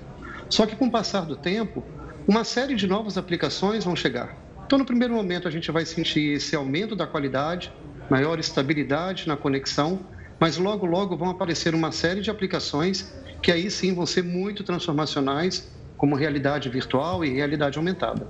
Só 0.49 0.67
que 0.67 0.77
com 0.77 0.87
o 0.87 0.91
passar 0.91 1.25
do 1.25 1.37
tempo, 1.37 1.85
uma 2.27 2.45
série 2.45 2.75
de 2.75 2.87
novas 2.87 3.17
aplicações 3.17 3.85
vão 3.85 3.97
chegar. 3.97 4.37
Então, 4.71 4.79
no 4.79 4.85
primeiro 4.85 5.15
momento, 5.15 5.49
a 5.49 5.51
gente 5.51 5.69
vai 5.73 5.85
sentir 5.85 6.35
esse 6.35 6.55
aumento 6.55 6.95
da 6.95 7.05
qualidade, 7.05 7.73
maior 8.11 8.39
estabilidade 8.39 9.27
na 9.29 9.37
conexão, 9.37 10.01
mas 10.39 10.57
logo, 10.57 10.85
logo 10.85 11.17
vão 11.17 11.31
aparecer 11.31 11.75
uma 11.75 11.93
série 11.93 12.21
de 12.21 12.31
aplicações 12.31 13.13
que 13.41 13.51
aí 13.51 13.71
sim 13.71 13.95
vão 13.95 14.05
ser 14.05 14.23
muito 14.23 14.63
transformacionais, 14.65 15.71
como 15.97 16.15
realidade 16.15 16.69
virtual 16.69 17.25
e 17.25 17.31
realidade 17.31 17.79
aumentada. 17.79 18.27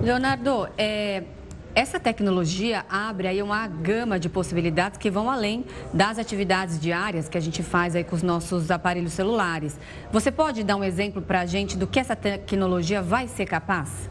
Leonardo, 0.00 0.68
é, 0.76 1.24
essa 1.74 1.98
tecnologia 1.98 2.84
abre 2.88 3.28
aí 3.28 3.42
uma 3.42 3.66
gama 3.66 4.18
de 4.18 4.28
possibilidades 4.28 4.98
que 4.98 5.10
vão 5.10 5.30
além 5.30 5.64
das 5.92 6.18
atividades 6.18 6.78
diárias 6.78 7.28
que 7.28 7.38
a 7.38 7.40
gente 7.40 7.62
faz 7.62 7.96
aí 7.96 8.04
com 8.04 8.14
os 8.14 8.22
nossos 8.22 8.70
aparelhos 8.70 9.12
celulares. 9.12 9.78
Você 10.12 10.30
pode 10.30 10.62
dar 10.62 10.76
um 10.76 10.84
exemplo 10.84 11.22
para 11.22 11.40
a 11.40 11.46
gente 11.46 11.76
do 11.76 11.86
que 11.86 11.98
essa 11.98 12.14
tecnologia 12.14 13.00
vai 13.00 13.26
ser 13.26 13.46
capaz? 13.46 14.10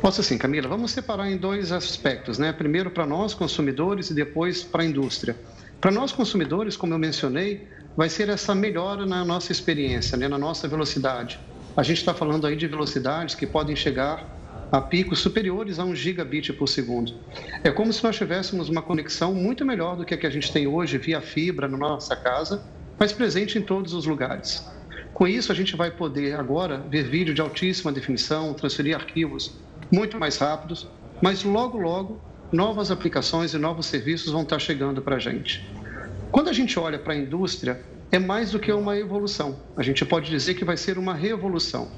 Posso 0.00 0.22
sim, 0.22 0.38
Camila. 0.38 0.68
Vamos 0.68 0.92
separar 0.92 1.28
em 1.28 1.36
dois 1.36 1.72
aspectos, 1.72 2.38
né? 2.38 2.52
Primeiro 2.52 2.88
para 2.90 3.04
nós 3.04 3.34
consumidores 3.34 4.10
e 4.10 4.14
depois 4.14 4.62
para 4.62 4.82
a 4.82 4.86
indústria. 4.86 5.36
Para 5.80 5.90
nós 5.90 6.12
consumidores, 6.12 6.76
como 6.76 6.94
eu 6.94 6.98
mencionei, 6.98 7.66
vai 7.96 8.08
ser 8.08 8.28
essa 8.28 8.54
melhora 8.54 9.04
na 9.04 9.24
nossa 9.24 9.50
experiência, 9.50 10.16
né? 10.16 10.28
na 10.28 10.38
nossa 10.38 10.68
velocidade. 10.68 11.40
A 11.76 11.82
gente 11.82 11.98
está 11.98 12.14
falando 12.14 12.46
aí 12.46 12.54
de 12.54 12.66
velocidades 12.68 13.34
que 13.34 13.46
podem 13.46 13.74
chegar 13.74 14.24
a 14.70 14.80
picos 14.80 15.18
superiores 15.18 15.80
a 15.80 15.84
1 15.84 15.96
gigabit 15.96 16.52
por 16.52 16.68
segundo. 16.68 17.14
É 17.64 17.70
como 17.70 17.92
se 17.92 18.02
nós 18.04 18.16
tivéssemos 18.16 18.68
uma 18.68 18.82
conexão 18.82 19.34
muito 19.34 19.64
melhor 19.64 19.96
do 19.96 20.04
que 20.04 20.14
a 20.14 20.16
que 20.16 20.26
a 20.26 20.30
gente 20.30 20.52
tem 20.52 20.66
hoje 20.66 20.96
via 20.96 21.20
fibra 21.20 21.66
na 21.66 21.76
nossa 21.76 22.14
casa, 22.14 22.62
mas 22.98 23.12
presente 23.12 23.58
em 23.58 23.62
todos 23.62 23.92
os 23.94 24.06
lugares. 24.06 24.64
Com 25.18 25.26
isso, 25.26 25.50
a 25.50 25.54
gente 25.54 25.74
vai 25.74 25.90
poder 25.90 26.38
agora 26.38 26.78
ver 26.88 27.02
vídeo 27.02 27.34
de 27.34 27.40
altíssima 27.40 27.90
definição, 27.90 28.54
transferir 28.54 28.94
arquivos 28.94 29.52
muito 29.90 30.16
mais 30.16 30.36
rápidos, 30.36 30.86
mas 31.20 31.42
logo, 31.42 31.76
logo, 31.76 32.20
novas 32.52 32.92
aplicações 32.92 33.52
e 33.52 33.58
novos 33.58 33.86
serviços 33.86 34.30
vão 34.30 34.42
estar 34.42 34.60
chegando 34.60 35.02
para 35.02 35.16
a 35.16 35.18
gente. 35.18 35.68
Quando 36.30 36.48
a 36.48 36.52
gente 36.52 36.78
olha 36.78 37.00
para 37.00 37.14
a 37.14 37.16
indústria, 37.16 37.82
é 38.12 38.18
mais 38.20 38.52
do 38.52 38.60
que 38.60 38.70
uma 38.70 38.96
evolução. 38.96 39.58
A 39.76 39.82
gente 39.82 40.04
pode 40.04 40.30
dizer 40.30 40.54
que 40.54 40.64
vai 40.64 40.76
ser 40.76 40.98
uma 40.98 41.14
revolução. 41.14 41.90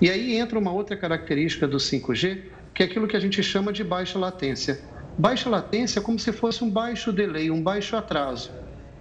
E 0.00 0.08
aí 0.08 0.34
entra 0.34 0.58
uma 0.58 0.72
outra 0.72 0.96
característica 0.96 1.68
do 1.68 1.76
5G, 1.76 2.44
que 2.72 2.82
é 2.82 2.86
aquilo 2.86 3.06
que 3.06 3.14
a 3.14 3.20
gente 3.20 3.42
chama 3.42 3.74
de 3.74 3.84
baixa 3.84 4.18
latência. 4.18 4.80
Baixa 5.18 5.50
latência 5.50 5.98
é 6.00 6.02
como 6.02 6.18
se 6.18 6.32
fosse 6.32 6.64
um 6.64 6.70
baixo 6.70 7.12
delay, 7.12 7.50
um 7.50 7.62
baixo 7.62 7.94
atraso. 7.94 8.50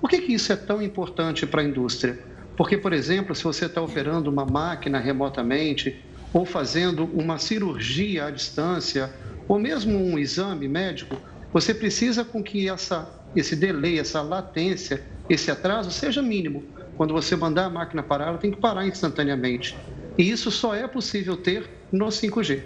Por 0.01 0.09
que, 0.09 0.19
que 0.19 0.33
isso 0.33 0.51
é 0.51 0.57
tão 0.57 0.81
importante 0.81 1.47
para 1.47 1.61
a 1.61 1.63
indústria? 1.63 2.32
Porque, 2.55 2.77
por 2.77 2.93
exemplo, 2.93 3.33
se 3.33 3.43
você 3.43 3.65
está 3.65 3.81
operando 3.81 4.29
uma 4.29 4.45
máquina 4.45 4.99
remotamente, 4.99 6.03
ou 6.33 6.45
fazendo 6.45 7.05
uma 7.05 7.37
cirurgia 7.37 8.25
à 8.25 8.31
distância, 8.31 9.13
ou 9.47 9.59
mesmo 9.59 9.97
um 9.97 10.17
exame 10.17 10.67
médico, 10.67 11.15
você 11.51 11.73
precisa 11.73 12.23
com 12.23 12.41
que 12.43 12.67
essa, 12.67 13.07
esse 13.35 13.55
delay, 13.55 13.99
essa 13.99 14.21
latência, 14.21 15.03
esse 15.29 15.51
atraso 15.51 15.91
seja 15.91 16.21
mínimo. 16.21 16.63
Quando 16.97 17.13
você 17.13 17.35
mandar 17.35 17.65
a 17.65 17.69
máquina 17.69 18.01
parar, 18.01 18.29
ela 18.29 18.37
tem 18.37 18.51
que 18.51 18.59
parar 18.59 18.85
instantaneamente. 18.87 19.77
E 20.17 20.29
isso 20.29 20.51
só 20.51 20.75
é 20.75 20.87
possível 20.87 21.37
ter 21.37 21.69
no 21.91 22.07
5G. 22.07 22.63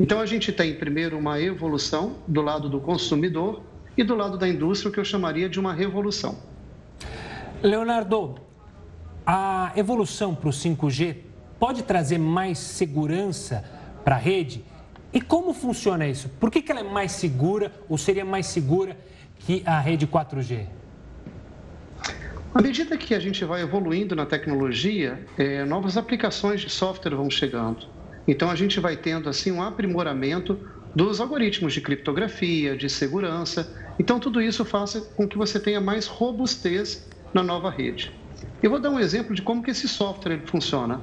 Então 0.00 0.20
a 0.20 0.26
gente 0.26 0.52
tem 0.52 0.74
primeiro 0.74 1.16
uma 1.16 1.40
evolução 1.40 2.18
do 2.26 2.42
lado 2.42 2.68
do 2.68 2.80
consumidor 2.80 3.62
e 3.96 4.02
do 4.02 4.14
lado 4.14 4.36
da 4.36 4.48
indústria, 4.48 4.90
o 4.90 4.92
que 4.92 4.98
eu 4.98 5.04
chamaria 5.04 5.48
de 5.48 5.60
uma 5.60 5.72
revolução. 5.72 6.36
Leonardo, 7.62 8.34
a 9.26 9.72
evolução 9.76 10.34
para 10.34 10.48
o 10.48 10.52
5G 10.52 11.16
pode 11.58 11.82
trazer 11.82 12.18
mais 12.18 12.58
segurança 12.58 13.64
para 14.04 14.16
a 14.16 14.18
rede? 14.18 14.64
E 15.12 15.20
como 15.20 15.54
funciona 15.54 16.06
isso? 16.06 16.28
Por 16.40 16.50
que, 16.50 16.60
que 16.60 16.72
ela 16.72 16.80
é 16.80 16.84
mais 16.84 17.12
segura 17.12 17.72
ou 17.88 17.96
seria 17.96 18.24
mais 18.24 18.46
segura 18.46 18.98
que 19.38 19.62
a 19.64 19.78
rede 19.78 20.06
4G? 20.06 20.66
À 22.54 22.62
medida 22.62 22.96
que 22.96 23.14
a 23.14 23.18
gente 23.18 23.44
vai 23.44 23.62
evoluindo 23.62 24.14
na 24.14 24.26
tecnologia, 24.26 25.24
é, 25.36 25.64
novas 25.64 25.96
aplicações 25.96 26.60
de 26.60 26.70
software 26.70 27.14
vão 27.14 27.30
chegando. 27.30 27.86
Então 28.26 28.50
a 28.50 28.54
gente 28.54 28.78
vai 28.80 28.96
tendo 28.96 29.28
assim 29.28 29.50
um 29.50 29.62
aprimoramento 29.62 30.58
dos 30.94 31.20
algoritmos 31.20 31.72
de 31.72 31.80
criptografia, 31.80 32.76
de 32.76 32.88
segurança. 32.88 33.72
Então 33.98 34.20
tudo 34.20 34.40
isso 34.40 34.64
faz 34.64 34.94
com 35.16 35.26
que 35.26 35.36
você 35.36 35.58
tenha 35.58 35.80
mais 35.80 36.06
robustez 36.06 37.08
na 37.32 37.42
nova 37.42 37.70
rede. 37.70 38.12
Eu 38.62 38.70
vou 38.70 38.80
dar 38.80 38.90
um 38.90 38.98
exemplo 38.98 39.34
de 39.34 39.42
como 39.42 39.62
que 39.62 39.70
esse 39.70 39.88
software 39.88 40.42
funciona. 40.46 41.00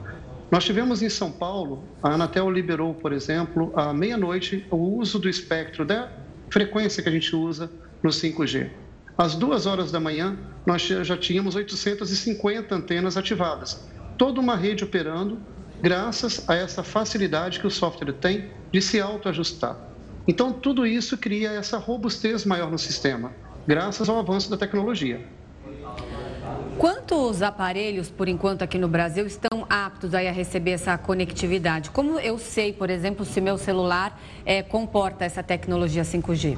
Nós 0.52 0.66
tivemos 0.66 1.02
em 1.02 1.10
São 1.10 1.32
Paulo, 1.32 1.84
a 2.04 2.10
Anatel 2.10 2.50
liberou, 2.50 2.94
por 2.94 3.14
exemplo, 3.14 3.72
à 3.76 3.94
meia-noite 3.94 4.66
o 4.70 4.76
uso 4.76 5.18
do 5.18 5.30
espectro 5.30 5.86
da 5.86 6.10
frequência 6.50 7.02
que 7.02 7.08
a 7.08 7.12
gente 7.12 7.34
usa 7.36 7.72
no 8.04 8.10
5G. 8.10 8.70
Às 9.18 9.36
duas 9.36 9.66
horas 9.66 9.92
da 9.92 10.00
manhã, 10.00 10.38
nós 10.66 10.82
já 10.82 11.16
tínhamos 11.16 11.56
850 11.56 12.76
antenas 12.76 13.16
ativadas. 13.16 13.88
Toda 14.18 14.42
uma 14.42 14.56
rede 14.56 14.84
operando, 14.84 15.40
graças 15.82 16.48
a 16.50 16.56
essa 16.56 16.84
facilidade 16.84 17.60
que 17.60 17.68
o 17.68 17.72
software 17.72 18.14
tem 18.14 18.50
de 18.72 18.82
se 18.82 19.00
autoajustar. 19.00 19.78
Então, 20.28 20.52
tudo 20.52 20.86
isso 20.86 21.18
cria 21.18 21.52
essa 21.52 21.78
robustez 21.78 22.46
maior 22.46 22.70
no 22.70 22.78
sistema, 22.78 23.32
graças 23.66 24.10
ao 24.10 24.20
avanço 24.20 24.50
da 24.50 24.58
tecnologia. 24.58 25.26
Quantos 26.82 27.44
aparelhos, 27.44 28.10
por 28.10 28.28
enquanto, 28.28 28.64
aqui 28.64 28.80
no 28.80 28.88
Brasil 28.88 29.28
estão 29.28 29.68
aptos 29.70 30.16
a 30.16 30.20
receber 30.32 30.72
essa 30.72 30.98
conectividade? 30.98 31.92
Como 31.92 32.20
eu 32.20 32.40
sei, 32.40 32.74
por 32.74 32.90
exemplo, 32.90 33.24
se 33.24 33.40
meu 33.40 33.56
celular 33.56 34.20
é, 34.44 34.64
comporta 34.64 35.24
essa 35.24 35.44
tecnologia 35.44 36.02
5G? 36.02 36.58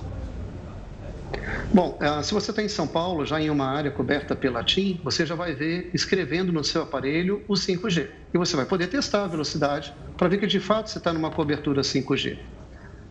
Bom, 1.73 1.97
eh, 1.99 2.23
se 2.23 2.33
você 2.33 2.51
está 2.51 2.63
em 2.63 2.69
São 2.69 2.87
Paulo, 2.87 3.25
já 3.25 3.41
em 3.41 3.49
uma 3.49 3.65
área 3.65 3.91
coberta 3.91 4.33
pela 4.33 4.63
TIM, 4.63 4.97
você 5.03 5.25
já 5.25 5.35
vai 5.35 5.53
ver 5.53 5.89
escrevendo 5.93 6.53
no 6.53 6.63
seu 6.63 6.83
aparelho 6.83 7.43
o 7.45 7.55
5G. 7.55 8.07
E 8.33 8.37
você 8.37 8.55
vai 8.55 8.65
poder 8.65 8.87
testar 8.87 9.25
a 9.25 9.27
velocidade 9.27 9.93
para 10.17 10.29
ver 10.29 10.37
que 10.37 10.47
de 10.47 10.61
fato 10.61 10.89
você 10.89 10.99
está 10.99 11.11
numa 11.11 11.31
cobertura 11.31 11.81
5G. 11.81 12.37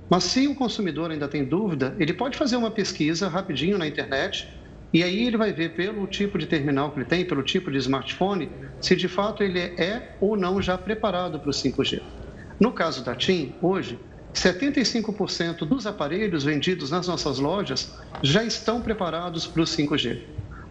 Mas 0.08 0.24
se 0.24 0.48
o 0.48 0.54
consumidor 0.54 1.10
ainda 1.10 1.28
tem 1.28 1.44
dúvida, 1.44 1.94
ele 1.98 2.14
pode 2.14 2.38
fazer 2.38 2.56
uma 2.56 2.70
pesquisa 2.70 3.28
rapidinho 3.28 3.76
na 3.76 3.86
internet 3.86 4.48
e 4.92 5.02
aí 5.02 5.26
ele 5.26 5.36
vai 5.36 5.52
ver 5.52 5.70
pelo 5.74 6.06
tipo 6.06 6.36
de 6.36 6.46
terminal 6.46 6.90
que 6.90 6.98
ele 6.98 7.06
tem, 7.06 7.24
pelo 7.24 7.42
tipo 7.42 7.70
de 7.70 7.78
smartphone, 7.78 8.50
se 8.80 8.94
de 8.94 9.08
fato 9.08 9.42
ele 9.42 9.58
é 9.58 10.16
ou 10.20 10.36
não 10.36 10.60
já 10.60 10.76
preparado 10.76 11.40
para 11.40 11.48
o 11.48 11.52
5G. 11.52 12.02
No 12.60 12.72
caso 12.72 13.02
da 13.02 13.14
TIM, 13.14 13.54
hoje, 13.62 13.98
75% 14.34 15.66
dos 15.66 15.86
aparelhos 15.86 16.44
vendidos 16.44 16.90
nas 16.90 17.08
nossas 17.08 17.38
lojas 17.38 17.92
já 18.22 18.44
estão 18.44 18.82
preparados 18.82 19.46
para 19.46 19.62
o 19.62 19.64
5G. 19.64 20.20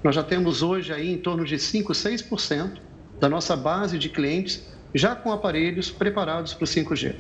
Nós 0.04 0.16
já 0.16 0.24
temos 0.24 0.62
hoje 0.62 0.94
aí 0.94 1.12
em 1.12 1.18
torno 1.18 1.44
de 1.44 1.58
5, 1.58 1.92
6% 1.92 2.78
da 3.20 3.28
nossa 3.28 3.56
base 3.56 3.98
de 3.98 4.10
clientes 4.10 4.68
já 4.94 5.16
com 5.16 5.32
aparelhos 5.32 5.90
preparados 5.90 6.54
para 6.54 6.64
o 6.64 6.68
5G. 6.68 7.16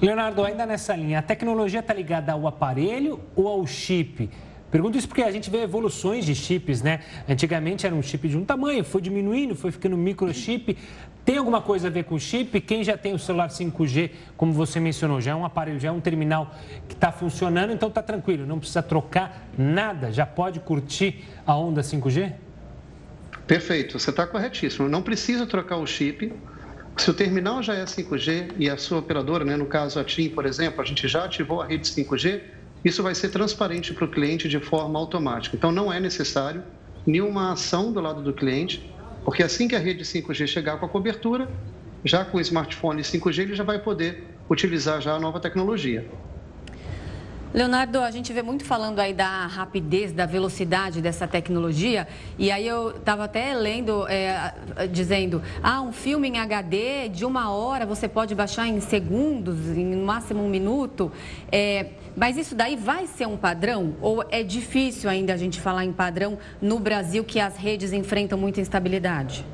Leonardo, 0.00 0.44
ainda 0.44 0.64
nessa 0.64 0.96
linha, 0.96 1.18
a 1.18 1.22
tecnologia 1.22 1.80
está 1.80 1.92
ligada 1.92 2.32
ao 2.32 2.46
aparelho 2.46 3.20
ou 3.36 3.46
ao 3.46 3.66
chip? 3.66 4.30
Pergunto 4.70 4.96
isso 4.96 5.08
porque 5.08 5.22
a 5.22 5.30
gente 5.30 5.50
vê 5.50 5.62
evoluções 5.62 6.24
de 6.24 6.34
chips, 6.34 6.80
né? 6.80 7.00
Antigamente 7.28 7.86
era 7.86 7.94
um 7.94 8.02
chip 8.02 8.28
de 8.28 8.38
um 8.38 8.44
tamanho, 8.44 8.84
foi 8.84 9.00
diminuindo, 9.00 9.54
foi 9.54 9.72
ficando 9.72 9.96
microchip. 9.96 10.78
Tem 11.24 11.36
alguma 11.36 11.60
coisa 11.60 11.88
a 11.88 11.90
ver 11.90 12.04
com 12.04 12.18
chip? 12.18 12.60
Quem 12.60 12.84
já 12.84 12.96
tem 12.96 13.12
o 13.12 13.18
celular 13.18 13.48
5G, 13.48 14.10
como 14.36 14.52
você 14.52 14.78
mencionou, 14.78 15.20
já 15.20 15.32
é 15.32 15.34
um 15.34 15.44
aparelho, 15.44 15.78
já 15.80 15.88
é 15.88 15.92
um 15.92 16.00
terminal 16.00 16.54
que 16.88 16.94
está 16.94 17.10
funcionando, 17.10 17.72
então 17.72 17.88
está 17.88 18.02
tranquilo, 18.02 18.46
não 18.46 18.58
precisa 18.58 18.82
trocar 18.82 19.48
nada, 19.58 20.12
já 20.12 20.24
pode 20.24 20.60
curtir 20.60 21.24
a 21.46 21.56
onda 21.56 21.82
5G? 21.82 22.32
Perfeito, 23.46 23.98
você 23.98 24.10
está 24.10 24.26
corretíssimo. 24.26 24.88
Não 24.88 25.02
precisa 25.02 25.44
trocar 25.46 25.76
o 25.76 25.86
chip. 25.86 26.32
Se 26.96 27.10
o 27.10 27.14
terminal 27.14 27.62
já 27.62 27.74
é 27.74 27.84
5G 27.84 28.52
e 28.58 28.70
a 28.70 28.76
sua 28.76 28.98
operadora, 28.98 29.44
né, 29.44 29.56
no 29.56 29.66
caso 29.66 29.98
a 29.98 30.04
TIM, 30.04 30.28
por 30.28 30.46
exemplo, 30.46 30.80
a 30.80 30.84
gente 30.84 31.08
já 31.08 31.24
ativou 31.24 31.60
a 31.60 31.66
rede 31.66 31.88
5G, 31.88 32.42
isso 32.84 33.02
vai 33.02 33.14
ser 33.14 33.28
transparente 33.28 33.92
para 33.92 34.04
o 34.04 34.08
cliente 34.08 34.48
de 34.48 34.58
forma 34.58 34.98
automática. 34.98 35.56
Então, 35.56 35.70
não 35.70 35.92
é 35.92 36.00
necessário 36.00 36.62
nenhuma 37.06 37.52
ação 37.52 37.92
do 37.92 38.00
lado 38.00 38.22
do 38.22 38.32
cliente, 38.32 38.90
porque 39.24 39.42
assim 39.42 39.68
que 39.68 39.76
a 39.76 39.78
rede 39.78 40.04
5G 40.04 40.46
chegar 40.46 40.78
com 40.78 40.86
a 40.86 40.88
cobertura, 40.88 41.48
já 42.04 42.24
com 42.24 42.38
o 42.38 42.40
smartphone 42.40 43.02
5G, 43.02 43.38
ele 43.42 43.54
já 43.54 43.64
vai 43.64 43.78
poder 43.78 44.24
utilizar 44.48 45.00
já 45.00 45.14
a 45.14 45.20
nova 45.20 45.38
tecnologia. 45.38 46.08
Leonardo, 47.52 47.98
a 47.98 48.12
gente 48.12 48.32
vê 48.32 48.42
muito 48.42 48.64
falando 48.64 49.00
aí 49.00 49.12
da 49.12 49.44
rapidez, 49.46 50.12
da 50.12 50.24
velocidade 50.24 51.02
dessa 51.02 51.26
tecnologia, 51.26 52.06
e 52.38 52.48
aí 52.48 52.64
eu 52.64 52.90
estava 52.90 53.24
até 53.24 53.52
lendo, 53.54 54.06
é, 54.06 54.54
dizendo, 54.92 55.42
ah, 55.60 55.82
um 55.82 55.90
filme 55.90 56.28
em 56.28 56.38
HD 56.38 57.08
de 57.08 57.24
uma 57.24 57.50
hora 57.50 57.84
você 57.84 58.06
pode 58.06 58.36
baixar 58.36 58.68
em 58.68 58.78
segundos, 58.78 59.66
em 59.76 59.84
no 59.84 60.06
máximo 60.06 60.44
um 60.44 60.48
minuto, 60.48 61.10
é, 61.50 61.86
mas 62.16 62.36
isso 62.36 62.54
daí 62.54 62.76
vai 62.76 63.08
ser 63.08 63.26
um 63.26 63.36
padrão? 63.36 63.96
Ou 64.00 64.24
é 64.30 64.44
difícil 64.44 65.10
ainda 65.10 65.34
a 65.34 65.36
gente 65.36 65.60
falar 65.60 65.84
em 65.84 65.92
padrão 65.92 66.38
no 66.62 66.78
Brasil 66.78 67.24
que 67.24 67.40
as 67.40 67.56
redes 67.56 67.92
enfrentam 67.92 68.38
muita 68.38 68.60
instabilidade? 68.60 69.44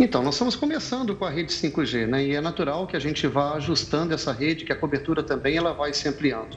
Então, 0.00 0.22
nós 0.22 0.36
estamos 0.36 0.54
começando 0.54 1.16
com 1.16 1.24
a 1.24 1.30
rede 1.30 1.52
5G, 1.52 2.06
né? 2.06 2.24
E 2.24 2.32
é 2.32 2.40
natural 2.40 2.86
que 2.86 2.96
a 2.96 3.00
gente 3.00 3.26
vá 3.26 3.54
ajustando 3.54 4.14
essa 4.14 4.32
rede, 4.32 4.64
que 4.64 4.72
a 4.72 4.76
cobertura 4.76 5.24
também 5.24 5.56
ela 5.56 5.72
vai 5.72 5.92
se 5.92 6.08
ampliando. 6.08 6.56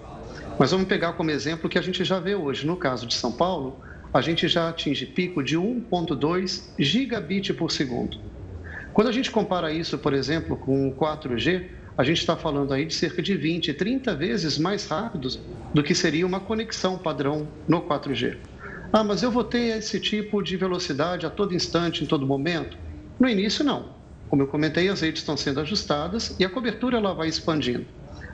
Mas 0.59 0.69
vamos 0.69 0.87
pegar 0.87 1.13
como 1.13 1.31
exemplo 1.31 1.65
o 1.65 1.69
que 1.69 1.79
a 1.79 1.81
gente 1.81 2.03
já 2.03 2.19
vê 2.19 2.35
hoje. 2.35 2.67
No 2.67 2.77
caso 2.77 3.07
de 3.07 3.15
São 3.15 3.31
Paulo, 3.31 3.79
a 4.13 4.21
gente 4.21 4.47
já 4.47 4.69
atinge 4.69 5.07
pico 5.07 5.41
de 5.43 5.57
1.2 5.57 6.73
gigabit 6.77 7.51
por 7.55 7.71
segundo. 7.71 8.15
Quando 8.93 9.07
a 9.07 9.11
gente 9.11 9.31
compara 9.31 9.73
isso, 9.73 9.97
por 9.97 10.13
exemplo, 10.13 10.55
com 10.55 10.89
o 10.89 10.95
4G, 10.95 11.67
a 11.97 12.03
gente 12.03 12.19
está 12.19 12.37
falando 12.37 12.71
aí 12.71 12.85
de 12.85 12.93
cerca 12.93 13.23
de 13.23 13.35
20, 13.35 13.73
30 13.73 14.13
vezes 14.15 14.59
mais 14.59 14.85
rápidos 14.85 15.39
do 15.73 15.81
que 15.81 15.95
seria 15.95 16.27
uma 16.27 16.41
conexão 16.41 16.99
padrão 16.99 17.51
no 17.67 17.81
4G. 17.81 18.37
Ah, 18.93 19.03
mas 19.03 19.23
eu 19.23 19.31
vou 19.31 19.43
ter 19.43 19.77
esse 19.79 19.99
tipo 19.99 20.43
de 20.43 20.55
velocidade 20.57 21.25
a 21.25 21.29
todo 21.31 21.55
instante, 21.55 22.03
em 22.03 22.07
todo 22.07 22.27
momento? 22.27 22.77
No 23.21 23.29
início, 23.29 23.63
não. 23.63 23.85
Como 24.31 24.41
eu 24.41 24.47
comentei, 24.47 24.89
as 24.89 25.01
redes 25.01 25.21
estão 25.21 25.37
sendo 25.37 25.59
ajustadas 25.59 26.35
e 26.39 26.43
a 26.43 26.49
cobertura 26.49 26.97
ela 26.97 27.13
vai 27.13 27.27
expandindo. 27.27 27.85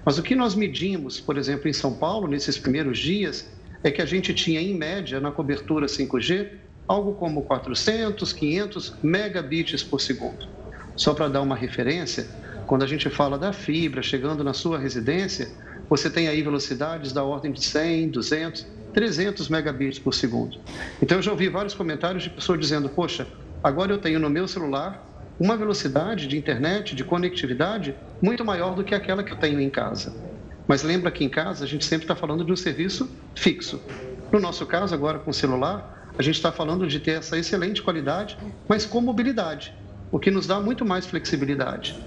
Mas 0.05 0.17
o 0.17 0.23
que 0.23 0.33
nós 0.33 0.55
medimos, 0.55 1.19
por 1.19 1.37
exemplo, 1.37 1.67
em 1.67 1.73
São 1.73 1.93
Paulo, 1.93 2.25
nesses 2.25 2.57
primeiros 2.57 2.97
dias, 2.97 3.45
é 3.83 3.91
que 3.91 4.01
a 4.01 4.05
gente 4.05 4.33
tinha, 4.33 4.61
em 4.61 4.73
média, 4.73 5.19
na 5.19 5.29
cobertura 5.29 5.87
5G, 5.87 6.51
algo 6.87 7.15
como 7.15 7.41
400, 7.41 8.31
500 8.31 8.93
megabits 9.03 9.83
por 9.83 9.99
segundo. 9.99 10.47
Só 10.95 11.13
para 11.13 11.27
dar 11.27 11.41
uma 11.41 11.57
referência, 11.57 12.25
quando 12.65 12.83
a 12.83 12.87
gente 12.87 13.09
fala 13.09 13.37
da 13.37 13.51
fibra 13.51 14.01
chegando 14.01 14.41
na 14.41 14.53
sua 14.53 14.79
residência, 14.79 15.51
você 15.89 16.09
tem 16.09 16.29
aí 16.29 16.41
velocidades 16.41 17.11
da 17.11 17.25
ordem 17.25 17.51
de 17.51 17.61
100, 17.61 18.07
200, 18.07 18.65
300 18.93 19.49
megabits 19.49 19.99
por 19.99 20.13
segundo. 20.13 20.57
Então, 21.01 21.17
eu 21.17 21.21
já 21.21 21.31
ouvi 21.31 21.49
vários 21.49 21.73
comentários 21.73 22.23
de 22.23 22.29
pessoas 22.29 22.57
dizendo: 22.57 22.87
Poxa, 22.87 23.27
Agora 23.63 23.91
eu 23.91 23.97
tenho 23.97 24.19
no 24.19 24.29
meu 24.29 24.47
celular 24.47 25.03
uma 25.39 25.55
velocidade 25.55 26.27
de 26.27 26.37
internet, 26.37 26.95
de 26.95 27.03
conectividade, 27.03 27.95
muito 28.21 28.43
maior 28.43 28.75
do 28.75 28.83
que 28.83 28.95
aquela 28.95 29.23
que 29.23 29.31
eu 29.31 29.37
tenho 29.37 29.59
em 29.59 29.69
casa. 29.69 30.15
Mas 30.67 30.83
lembra 30.83 31.11
que 31.11 31.23
em 31.23 31.29
casa 31.29 31.63
a 31.63 31.67
gente 31.67 31.85
sempre 31.85 32.05
está 32.05 32.15
falando 32.15 32.43
de 32.43 32.51
um 32.51 32.55
serviço 32.55 33.09
fixo. 33.35 33.81
No 34.31 34.39
nosso 34.39 34.65
caso, 34.65 34.93
agora 34.93 35.19
com 35.19 35.31
o 35.31 35.33
celular, 35.33 36.11
a 36.17 36.21
gente 36.21 36.35
está 36.35 36.51
falando 36.51 36.87
de 36.87 36.99
ter 36.99 37.11
essa 37.11 37.37
excelente 37.37 37.81
qualidade, 37.81 38.37
mas 38.67 38.85
com 38.85 38.99
mobilidade, 38.99 39.73
o 40.11 40.19
que 40.19 40.31
nos 40.31 40.47
dá 40.47 40.59
muito 40.59 40.83
mais 40.83 41.05
flexibilidade. 41.05 41.97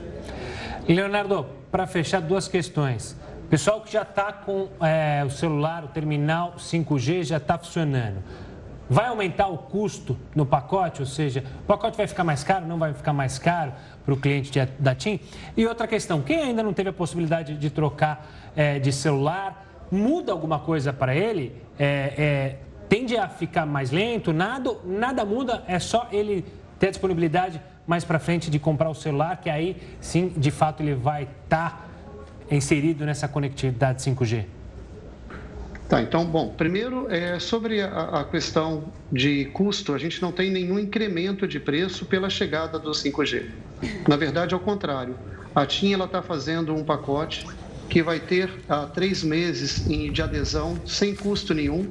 Leonardo, 0.89 1.47
para 1.71 1.87
fechar, 1.87 2.21
duas 2.21 2.49
questões. 2.49 3.17
Pessoal 3.49 3.81
que 3.81 3.93
já 3.93 4.03
está 4.03 4.33
com 4.33 4.69
é, 4.81 5.25
o 5.25 5.31
celular, 5.31 5.85
o 5.85 5.89
terminal 5.89 6.55
5G 6.59 7.25
já 7.25 7.37
está 7.37 7.57
funcionando. 7.59 8.23
Vai 8.91 9.07
aumentar 9.07 9.47
o 9.47 9.57
custo 9.57 10.19
no 10.35 10.45
pacote, 10.45 11.01
ou 11.01 11.07
seja, 11.07 11.45
o 11.61 11.63
pacote 11.63 11.97
vai 11.97 12.09
ficar 12.09 12.25
mais 12.25 12.43
caro, 12.43 12.67
não 12.67 12.77
vai 12.77 12.93
ficar 12.93 13.13
mais 13.13 13.39
caro 13.39 13.73
para 14.05 14.13
o 14.13 14.17
cliente 14.17 14.51
de, 14.51 14.67
da 14.81 14.97
TIM? 14.97 15.21
E 15.57 15.65
outra 15.65 15.87
questão, 15.87 16.21
quem 16.21 16.43
ainda 16.43 16.61
não 16.61 16.73
teve 16.73 16.89
a 16.89 16.93
possibilidade 16.93 17.57
de 17.57 17.71
trocar 17.71 18.29
é, 18.57 18.81
de 18.81 18.93
celular, 18.93 19.87
muda 19.93 20.33
alguma 20.33 20.59
coisa 20.59 20.93
para 20.93 21.15
ele? 21.15 21.55
É, 21.79 22.15
é, 22.19 22.57
tende 22.89 23.17
a 23.17 23.29
ficar 23.29 23.65
mais 23.65 23.93
lento? 23.93 24.33
Nada, 24.33 24.77
nada 24.85 25.25
muda, 25.25 25.63
é 25.69 25.79
só 25.79 26.09
ele 26.11 26.45
ter 26.81 26.89
a 26.89 26.91
disponibilidade 26.91 27.63
mais 27.87 28.05
para 28.05 28.19
frente 28.19 28.51
de 28.51 28.59
comprar 28.59 28.91
o 28.91 28.95
celular, 28.95 29.37
que 29.37 29.49
aí 29.49 29.81
sim, 30.01 30.33
de 30.37 30.51
fato, 30.51 30.83
ele 30.83 30.97
vai 30.97 31.29
estar 31.45 31.87
tá 32.49 32.55
inserido 32.57 33.07
nessa 33.07 33.29
conectividade 33.29 34.03
5G. 34.03 34.47
Tá, 35.91 36.01
então, 36.01 36.25
bom, 36.25 36.51
primeiro, 36.51 37.11
é, 37.11 37.41
sobre 37.41 37.81
a, 37.81 38.21
a, 38.21 38.25
questão 38.25 38.93
de 39.11 39.47
custo, 39.47 39.93
a 39.93 39.99
gente 39.99 40.23
não 40.23 40.31
tem 40.31 40.49
nenhum 40.49 40.79
incremento 40.79 41.49
de 41.49 41.59
preço 41.59 42.07
pela 42.07 42.31
chegada 42.31 42.79
do 42.79 42.93
5G. 42.93 43.47
Na 44.07 44.17
verdade, 44.17 44.55
ao 44.55 44.61
contrário, 44.61 45.17
a 45.53 45.67
TIM 45.67 46.01
está 46.01 46.23
fazendo 46.23 46.73
um 46.73 46.85
pacote 46.85 47.45
que 47.89 48.05
vai 48.05 48.21
ter 48.21 48.49
ah, 48.69 48.87
três 48.87 49.25
meses 49.25 49.85
de 49.85 50.23
adesão 50.23 50.81
sem 50.87 51.13
custo 51.13 51.53
nenhum 51.53 51.91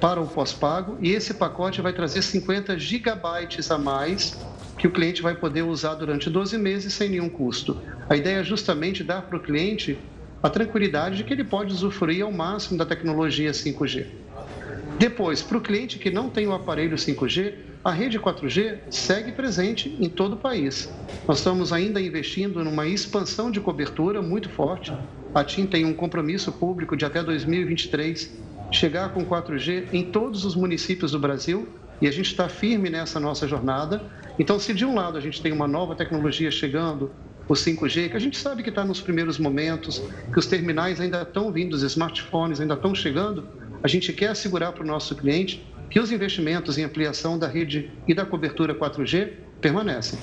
para 0.00 0.20
o 0.20 0.28
pós-pago 0.28 0.96
e 1.00 1.10
esse 1.10 1.34
pacote 1.34 1.80
vai 1.80 1.92
trazer 1.92 2.22
50 2.22 2.78
gigabytes 2.78 3.68
a 3.72 3.76
mais 3.76 4.38
que 4.78 4.86
o 4.86 4.92
cliente 4.92 5.22
vai 5.22 5.34
poder 5.34 5.62
usar 5.62 5.94
durante 5.94 6.30
12 6.30 6.56
meses 6.56 6.94
sem 6.94 7.08
nenhum 7.08 7.28
custo. 7.28 7.76
A 8.08 8.16
ideia 8.16 8.38
é 8.38 8.44
justamente 8.44 9.02
dar 9.02 9.22
para 9.22 9.36
o 9.36 9.40
cliente 9.40 9.98
a 10.42 10.48
tranquilidade 10.48 11.18
de 11.18 11.24
que 11.24 11.32
ele 11.32 11.44
pode 11.44 11.72
usufruir 11.72 12.24
ao 12.24 12.32
máximo 12.32 12.78
da 12.78 12.86
tecnologia 12.86 13.50
5G. 13.52 14.06
Depois, 14.98 15.42
para 15.42 15.56
o 15.56 15.60
cliente 15.60 15.98
que 15.98 16.10
não 16.10 16.28
tem 16.28 16.46
o 16.46 16.52
aparelho 16.52 16.96
5G, 16.96 17.54
a 17.82 17.90
rede 17.90 18.18
4G 18.18 18.78
segue 18.90 19.32
presente 19.32 19.96
em 19.98 20.08
todo 20.08 20.34
o 20.34 20.36
país. 20.36 20.92
Nós 21.26 21.38
estamos 21.38 21.72
ainda 21.72 22.00
investindo 22.00 22.62
numa 22.62 22.86
expansão 22.86 23.50
de 23.50 23.60
cobertura 23.60 24.20
muito 24.20 24.50
forte. 24.50 24.92
A 25.34 25.42
TIM 25.42 25.66
tem 25.66 25.86
um 25.86 25.94
compromisso 25.94 26.52
público 26.52 26.96
de 26.96 27.06
até 27.06 27.22
2023 27.22 28.38
chegar 28.70 29.14
com 29.14 29.24
4G 29.24 29.86
em 29.92 30.04
todos 30.04 30.44
os 30.44 30.54
municípios 30.54 31.12
do 31.12 31.18
Brasil 31.18 31.66
e 32.00 32.06
a 32.06 32.10
gente 32.10 32.30
está 32.30 32.48
firme 32.48 32.90
nessa 32.90 33.18
nossa 33.18 33.48
jornada. 33.48 34.02
Então, 34.38 34.58
se 34.58 34.72
de 34.74 34.84
um 34.84 34.94
lado 34.94 35.16
a 35.16 35.20
gente 35.20 35.40
tem 35.40 35.52
uma 35.52 35.66
nova 35.66 35.94
tecnologia 35.94 36.50
chegando, 36.50 37.10
o 37.50 37.52
5G, 37.52 38.10
que 38.10 38.16
a 38.16 38.20
gente 38.20 38.38
sabe 38.38 38.62
que 38.62 38.68
está 38.68 38.84
nos 38.84 39.00
primeiros 39.00 39.36
momentos, 39.36 40.00
que 40.32 40.38
os 40.38 40.46
terminais 40.46 41.00
ainda 41.00 41.22
estão 41.22 41.50
vindo, 41.50 41.74
os 41.74 41.82
smartphones 41.82 42.60
ainda 42.60 42.74
estão 42.74 42.94
chegando, 42.94 43.48
a 43.82 43.88
gente 43.88 44.12
quer 44.12 44.28
assegurar 44.28 44.72
para 44.72 44.84
o 44.84 44.86
nosso 44.86 45.16
cliente 45.16 45.66
que 45.90 45.98
os 45.98 46.12
investimentos 46.12 46.78
em 46.78 46.84
ampliação 46.84 47.36
da 47.36 47.48
rede 47.48 47.90
e 48.06 48.14
da 48.14 48.24
cobertura 48.24 48.72
4G 48.72 49.32
permanecem. 49.60 50.16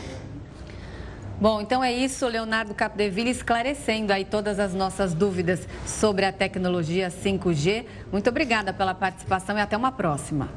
Bom, 1.38 1.60
então 1.60 1.84
é 1.84 1.92
isso, 1.92 2.26
Leonardo 2.26 2.74
Capdeville 2.74 3.30
esclarecendo 3.30 4.13
aí 4.13 4.24
todas 4.24 4.58
as 4.58 4.74
nossas 4.74 5.13
dúvidas 5.13 5.68
sobre 5.86 6.24
a 6.24 6.32
tecnologia 6.32 7.10
5G. 7.10 7.84
Muito 8.10 8.30
obrigada 8.30 8.72
pela 8.72 8.96
participação 8.96 9.58
e 9.58 9.62
até 9.62 9.76
uma 9.76 9.92
próxima. 9.92 10.50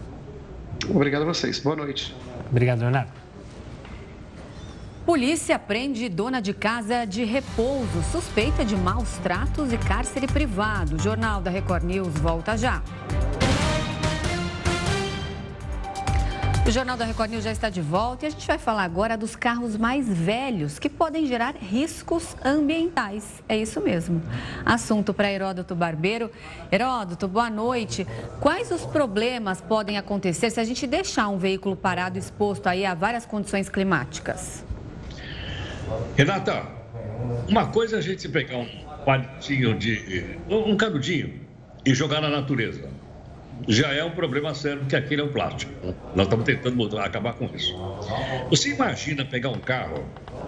Obrigado 0.88 1.22
a 1.22 1.26
vocês. 1.26 1.58
Boa 1.58 1.74
noite. 1.74 2.14
Obrigado, 2.48 2.80
Leonardo. 2.80 3.19
Polícia 5.10 5.58
prende 5.58 6.08
dona 6.08 6.40
de 6.40 6.54
casa 6.54 7.04
de 7.04 7.24
repouso, 7.24 8.00
suspeita 8.12 8.64
de 8.64 8.76
maus 8.76 9.18
tratos 9.18 9.72
e 9.72 9.76
cárcere 9.76 10.28
privado. 10.28 10.94
O 10.94 10.98
Jornal 11.00 11.40
da 11.40 11.50
Record 11.50 11.82
News 11.82 12.14
volta 12.14 12.56
já. 12.56 12.80
O 16.64 16.70
Jornal 16.70 16.96
da 16.96 17.04
Record 17.04 17.32
News 17.32 17.42
já 17.42 17.50
está 17.50 17.68
de 17.68 17.80
volta 17.80 18.24
e 18.24 18.28
a 18.28 18.30
gente 18.30 18.46
vai 18.46 18.56
falar 18.56 18.84
agora 18.84 19.16
dos 19.16 19.34
carros 19.34 19.76
mais 19.76 20.08
velhos 20.08 20.78
que 20.78 20.88
podem 20.88 21.26
gerar 21.26 21.56
riscos 21.56 22.36
ambientais. 22.44 23.42
É 23.48 23.56
isso 23.56 23.80
mesmo. 23.80 24.22
Assunto 24.64 25.12
para 25.12 25.32
Heródoto 25.32 25.74
Barbeiro. 25.74 26.30
Heródoto, 26.70 27.26
boa 27.26 27.50
noite. 27.50 28.06
Quais 28.38 28.70
os 28.70 28.86
problemas 28.86 29.60
podem 29.60 29.98
acontecer 29.98 30.50
se 30.50 30.60
a 30.60 30.64
gente 30.64 30.86
deixar 30.86 31.26
um 31.26 31.36
veículo 31.36 31.74
parado 31.74 32.16
exposto 32.16 32.68
aí 32.68 32.86
a 32.86 32.94
várias 32.94 33.26
condições 33.26 33.68
climáticas? 33.68 34.70
Renata, 36.16 36.66
uma 37.48 37.66
coisa 37.66 37.96
é 37.96 37.98
a 37.98 38.02
gente 38.02 38.28
pegar 38.28 38.58
um 38.58 38.68
palitinho 39.04 39.78
de. 39.78 40.36
um 40.48 40.76
canudinho 40.76 41.40
e 41.84 41.94
jogar 41.94 42.20
na 42.20 42.28
natureza. 42.28 42.88
Já 43.68 43.92
é 43.92 44.02
um 44.02 44.10
problema 44.10 44.54
sério, 44.54 44.80
porque 44.80 44.96
aquele 44.96 45.20
é 45.20 45.24
um 45.24 45.32
plástico. 45.32 45.72
Nós 46.14 46.26
estamos 46.26 46.44
tentando 46.44 46.76
mudar, 46.76 47.04
acabar 47.04 47.34
com 47.34 47.44
isso. 47.54 47.74
Você 48.48 48.70
imagina 48.70 49.24
pegar 49.24 49.50
um 49.50 49.58
carro, 49.58 50.04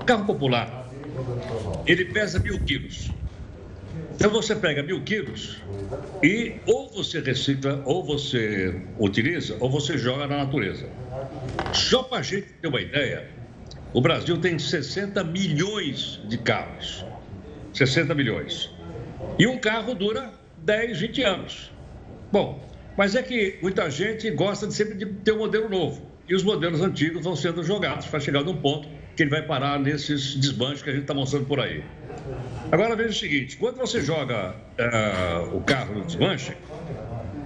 carro 0.07 0.25
popular, 0.25 0.89
ele 1.87 2.07
pesa 2.07 2.39
mil 2.39 2.59
quilos. 2.61 3.11
Então 4.15 4.31
você 4.31 4.55
pega 4.55 4.83
mil 4.83 5.03
quilos 5.03 5.59
e 6.23 6.55
ou 6.67 6.91
você 6.91 7.21
recicla, 7.21 7.83
ou 7.85 8.05
você 8.05 8.81
utiliza, 8.99 9.57
ou 9.61 9.71
você 9.71 9.99
joga 9.99 10.27
na 10.27 10.39
natureza. 10.39 10.89
Só 11.73 12.03
para 12.03 12.19
a 12.19 12.23
gente 12.23 12.47
ter 12.61 12.69
uma 12.69 12.81
ideia, 12.81 13.29
o 13.93 14.01
Brasil 14.01 14.39
tem 14.39 14.59
60 14.59 15.23
milhões 15.25 16.21
de 16.25 16.39
carros. 16.39 17.05
60 17.75 18.15
milhões. 18.15 18.71
E 19.39 19.47
um 19.47 19.59
carro 19.59 19.95
dura 19.95 20.33
10, 20.59 21.01
20 21.01 21.23
anos. 21.23 21.73
Bom, 22.31 22.63
mas 22.97 23.15
é 23.15 23.23
que 23.23 23.59
muita 23.63 23.91
gente 23.91 24.31
gosta 24.31 24.67
de 24.67 24.75
sempre 24.75 24.95
de 24.95 25.07
ter 25.07 25.33
um 25.33 25.39
modelo 25.39 25.69
novo. 25.69 26.11
E 26.29 26.35
os 26.35 26.43
modelos 26.43 26.81
antigos 26.81 27.25
vão 27.25 27.35
sendo 27.37 27.63
jogados 27.65 28.07
para 28.07 28.21
chegar 28.21 28.43
num 28.43 28.57
ponto 28.57 28.89
que 29.17 29.23
ele 29.23 29.31
vai 29.31 29.43
parar 29.43 29.79
nesses 29.79 30.35
desmanches 30.37 30.83
que 30.83 30.89
a 30.89 30.93
gente 30.93 31.03
está 31.03 31.15
mostrando 31.15 31.47
por 31.47 31.61
aí. 31.61 31.85
Agora 32.71 32.97
veja 32.97 33.11
o 33.11 33.15
seguinte: 33.15 33.57
quando 33.57 33.77
você 33.77 34.01
joga 34.01 34.55
uh, 34.79 35.57
o 35.57 35.61
carro 35.61 35.95
no 35.95 36.05
desmanche, 36.05 36.57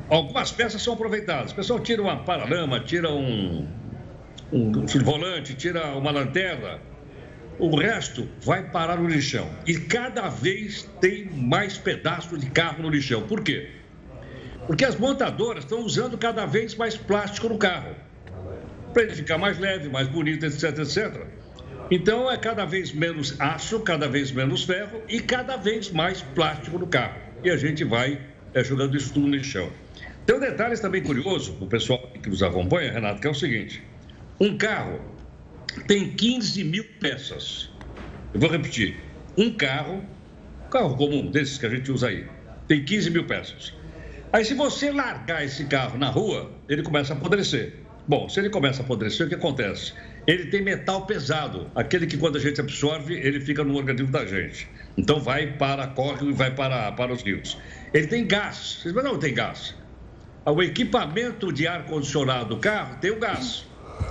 algumas 0.09 0.53
peças 0.53 0.83
são 0.83 0.95
aproveitadas. 0.95 1.53
O 1.53 1.55
pessoal 1.57 1.81
tira 1.81 2.03
uma 2.03 2.19
paralama, 2.19 2.79
tira 2.81 3.11
um, 3.11 3.67
um 4.53 4.87
volante, 5.03 5.55
tira 5.55 5.97
uma 5.97 6.11
lanterna. 6.11 6.81
O 7.59 7.75
resto 7.75 8.29
vai 8.43 8.71
parar 8.71 8.99
no 8.99 9.09
lixão. 9.09 9.49
E 9.67 9.75
cada 9.75 10.29
vez 10.29 10.89
tem 11.01 11.25
mais 11.25 11.79
pedaços 11.79 12.39
de 12.39 12.51
carro 12.51 12.83
no 12.83 12.91
lixão. 12.91 13.23
Por 13.23 13.43
quê? 13.43 13.71
Porque 14.67 14.85
as 14.85 14.97
montadoras 14.97 15.65
estão 15.65 15.81
usando 15.81 16.19
cada 16.19 16.45
vez 16.45 16.75
mais 16.75 16.97
plástico 16.97 17.49
no 17.49 17.57
carro. 17.57 17.95
Para 18.93 19.05
ele 19.05 19.15
ficar 19.15 19.39
mais 19.39 19.59
leve, 19.59 19.89
mais 19.89 20.09
bonito, 20.09 20.45
etc, 20.45 20.79
etc. 20.79 21.27
Então 21.91 22.31
é 22.31 22.37
cada 22.37 22.65
vez 22.65 22.93
menos 22.93 23.41
aço, 23.41 23.81
cada 23.81 24.09
vez 24.09 24.33
menos 24.33 24.65
ferro 24.65 25.01
e 25.09 25.21
cada 25.21 25.57
vez 25.57 25.91
mais 25.91 26.21
plástico 26.21 26.79
no 26.79 26.87
carro. 26.87 27.21
E 27.45 27.51
a 27.51 27.57
gente 27.57 27.85
vai 27.85 28.21
é, 28.53 28.65
jogando 28.65 28.97
isso 28.97 29.15
tudo 29.15 29.29
no 29.29 29.45
chão. 29.45 29.71
Tem 30.25 30.35
um 30.35 30.41
detalhe 30.41 30.77
também 30.79 31.03
curioso, 31.03 31.57
o 31.61 31.67
pessoal 31.67 32.11
que 32.21 32.29
nos 32.29 32.43
acompanha, 32.43 32.93
Renato, 32.93 33.21
que 33.21 33.27
é 33.29 33.31
o 33.31 33.35
seguinte: 33.35 33.83
um 34.39 34.57
carro 34.59 35.01
tem 35.87 36.13
15 36.13 36.63
mil 36.65 36.85
peças. 37.01 37.71
Eu 38.35 38.41
vou 38.41 38.51
repetir: 38.51 38.97
um 39.37 39.51
carro, 39.51 40.05
carro 40.71 40.97
comum 40.97 41.31
desses 41.31 41.59
que 41.59 41.67
a 41.67 41.71
gente 41.71 41.91
usa 41.91 42.09
aí, 42.09 42.27
tem 42.69 42.85
15 42.85 43.11
mil 43.11 43.25
peças. 43.25 43.73
Aí, 44.33 44.45
se 44.45 44.55
você 44.55 44.91
largar 44.91 45.45
esse 45.45 45.65
carro 45.65 45.97
na 45.97 46.11
rua, 46.11 46.51
ele 46.69 46.83
começa 46.83 47.15
a 47.15 47.17
apodrecer. 47.17 47.75
Bom, 48.07 48.29
se 48.29 48.39
ele 48.39 48.51
começa 48.51 48.83
a 48.83 48.85
apodrecer, 48.85 49.27
o 49.27 49.29
que 49.29 49.35
acontece? 49.35 49.95
Ele 50.27 50.47
tem 50.47 50.63
metal 50.63 51.07
pesado, 51.07 51.71
aquele 51.75 52.07
que 52.07 52.17
quando 52.17 52.37
a 52.37 52.41
gente 52.41 52.61
absorve, 52.61 53.15
ele 53.15 53.41
fica 53.41 53.65
no 53.65 53.75
organismo 53.75 54.13
da 54.13 54.27
gente. 54.27 54.69
Então 54.97 55.19
vai 55.19 55.57
para 55.57 55.87
córrego 55.87 56.29
e 56.29 56.33
vai 56.33 56.55
para, 56.55 56.93
para 56.93 57.13
os 57.13 57.23
rios. 57.23 57.57
Ele 57.95 58.07
tem 58.07 58.27
gás. 58.27 58.81
Vocês 58.83 58.95
não 58.95 59.19
tem 59.19 59.33
gás. 59.33 59.75
O 60.45 60.63
equipamento 60.63 61.53
de 61.53 61.67
ar-condicionado 61.67 62.55
do 62.55 62.61
carro 62.61 62.99
tem 63.01 63.11
o 63.11 63.19
gás. 63.19 63.67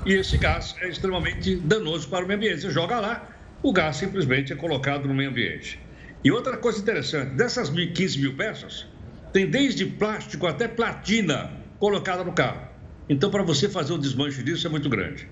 E 0.05 0.13
esse 0.13 0.37
gás 0.37 0.75
é 0.81 0.89
extremamente 0.89 1.55
danoso 1.55 2.07
para 2.07 2.23
o 2.23 2.27
meio 2.27 2.37
ambiente. 2.37 2.61
Você 2.61 2.69
joga 2.69 2.99
lá, 2.99 3.29
o 3.63 3.73
gás 3.73 3.97
simplesmente 3.97 4.53
é 4.53 4.55
colocado 4.55 5.07
no 5.07 5.13
meio 5.13 5.29
ambiente. 5.29 5.79
E 6.23 6.31
outra 6.31 6.57
coisa 6.57 6.79
interessante, 6.79 7.35
dessas 7.35 7.69
15 7.69 8.19
mil 8.19 8.35
peças, 8.35 8.87
tem 9.33 9.49
desde 9.49 9.85
plástico 9.85 10.47
até 10.47 10.67
platina 10.67 11.51
colocada 11.79 12.23
no 12.23 12.33
carro. 12.33 12.67
Então, 13.09 13.29
para 13.29 13.43
você 13.43 13.67
fazer 13.67 13.93
o 13.93 13.97
desmanche 13.97 14.41
disso 14.41 14.65
é 14.65 14.69
muito 14.69 14.89
grande. 14.89 15.27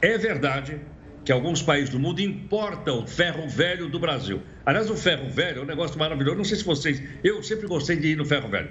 É 0.00 0.18
verdade 0.18 0.80
que 1.24 1.32
alguns 1.32 1.62
países 1.62 1.90
do 1.90 1.98
mundo 1.98 2.20
importam 2.20 3.04
ferro 3.06 3.48
velho 3.48 3.88
do 3.88 3.98
Brasil. 3.98 4.42
Aliás, 4.64 4.88
o 4.90 4.96
ferro 4.96 5.28
velho 5.28 5.60
é 5.60 5.62
um 5.62 5.66
negócio 5.66 5.98
maravilhoso. 5.98 6.36
Não 6.36 6.44
sei 6.44 6.56
se 6.56 6.64
vocês. 6.64 7.02
Eu 7.24 7.42
sempre 7.42 7.66
gostei 7.66 7.96
de 7.96 8.08
ir 8.08 8.16
no 8.16 8.24
ferro 8.24 8.48
velho. 8.48 8.70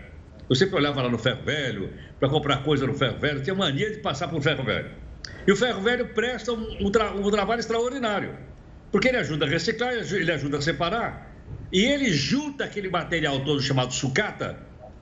Eu 0.50 0.56
sempre 0.56 0.76
olhava 0.76 1.02
lá 1.02 1.10
no 1.10 1.18
ferro 1.18 1.44
velho 1.44 1.94
para 2.20 2.30
comprar 2.30 2.64
coisa 2.64 2.88
no 2.88 2.94
ferro 2.94 3.20
velho. 3.20 3.42
Tinha 3.42 3.56
mania 3.56 3.92
de 3.92 3.98
passar 3.98 4.28
por 4.30 4.42
ferro 4.42 4.64
velho. 4.64 4.90
E 5.48 5.52
o 5.52 5.56
ferro 5.56 5.82
velho 5.82 6.08
presta 6.08 6.52
um, 6.52 6.88
um, 6.88 6.92
tra 6.92 7.12
um 7.14 7.30
trabalho 7.30 7.60
extraordinário. 7.60 8.36
Porque 8.92 9.10
ele 9.10 9.18
ajuda 9.18 9.46
a 9.46 9.50
reciclar, 9.50 9.94
ele 9.94 10.32
ajuda 10.32 10.58
a 10.58 10.62
separar. 10.62 11.34
E 11.72 11.84
ele 11.84 12.12
junta 12.12 12.66
aquele 12.66 12.90
material 12.90 13.44
todo 13.44 13.62
chamado 13.62 13.94
sucata 13.94 14.58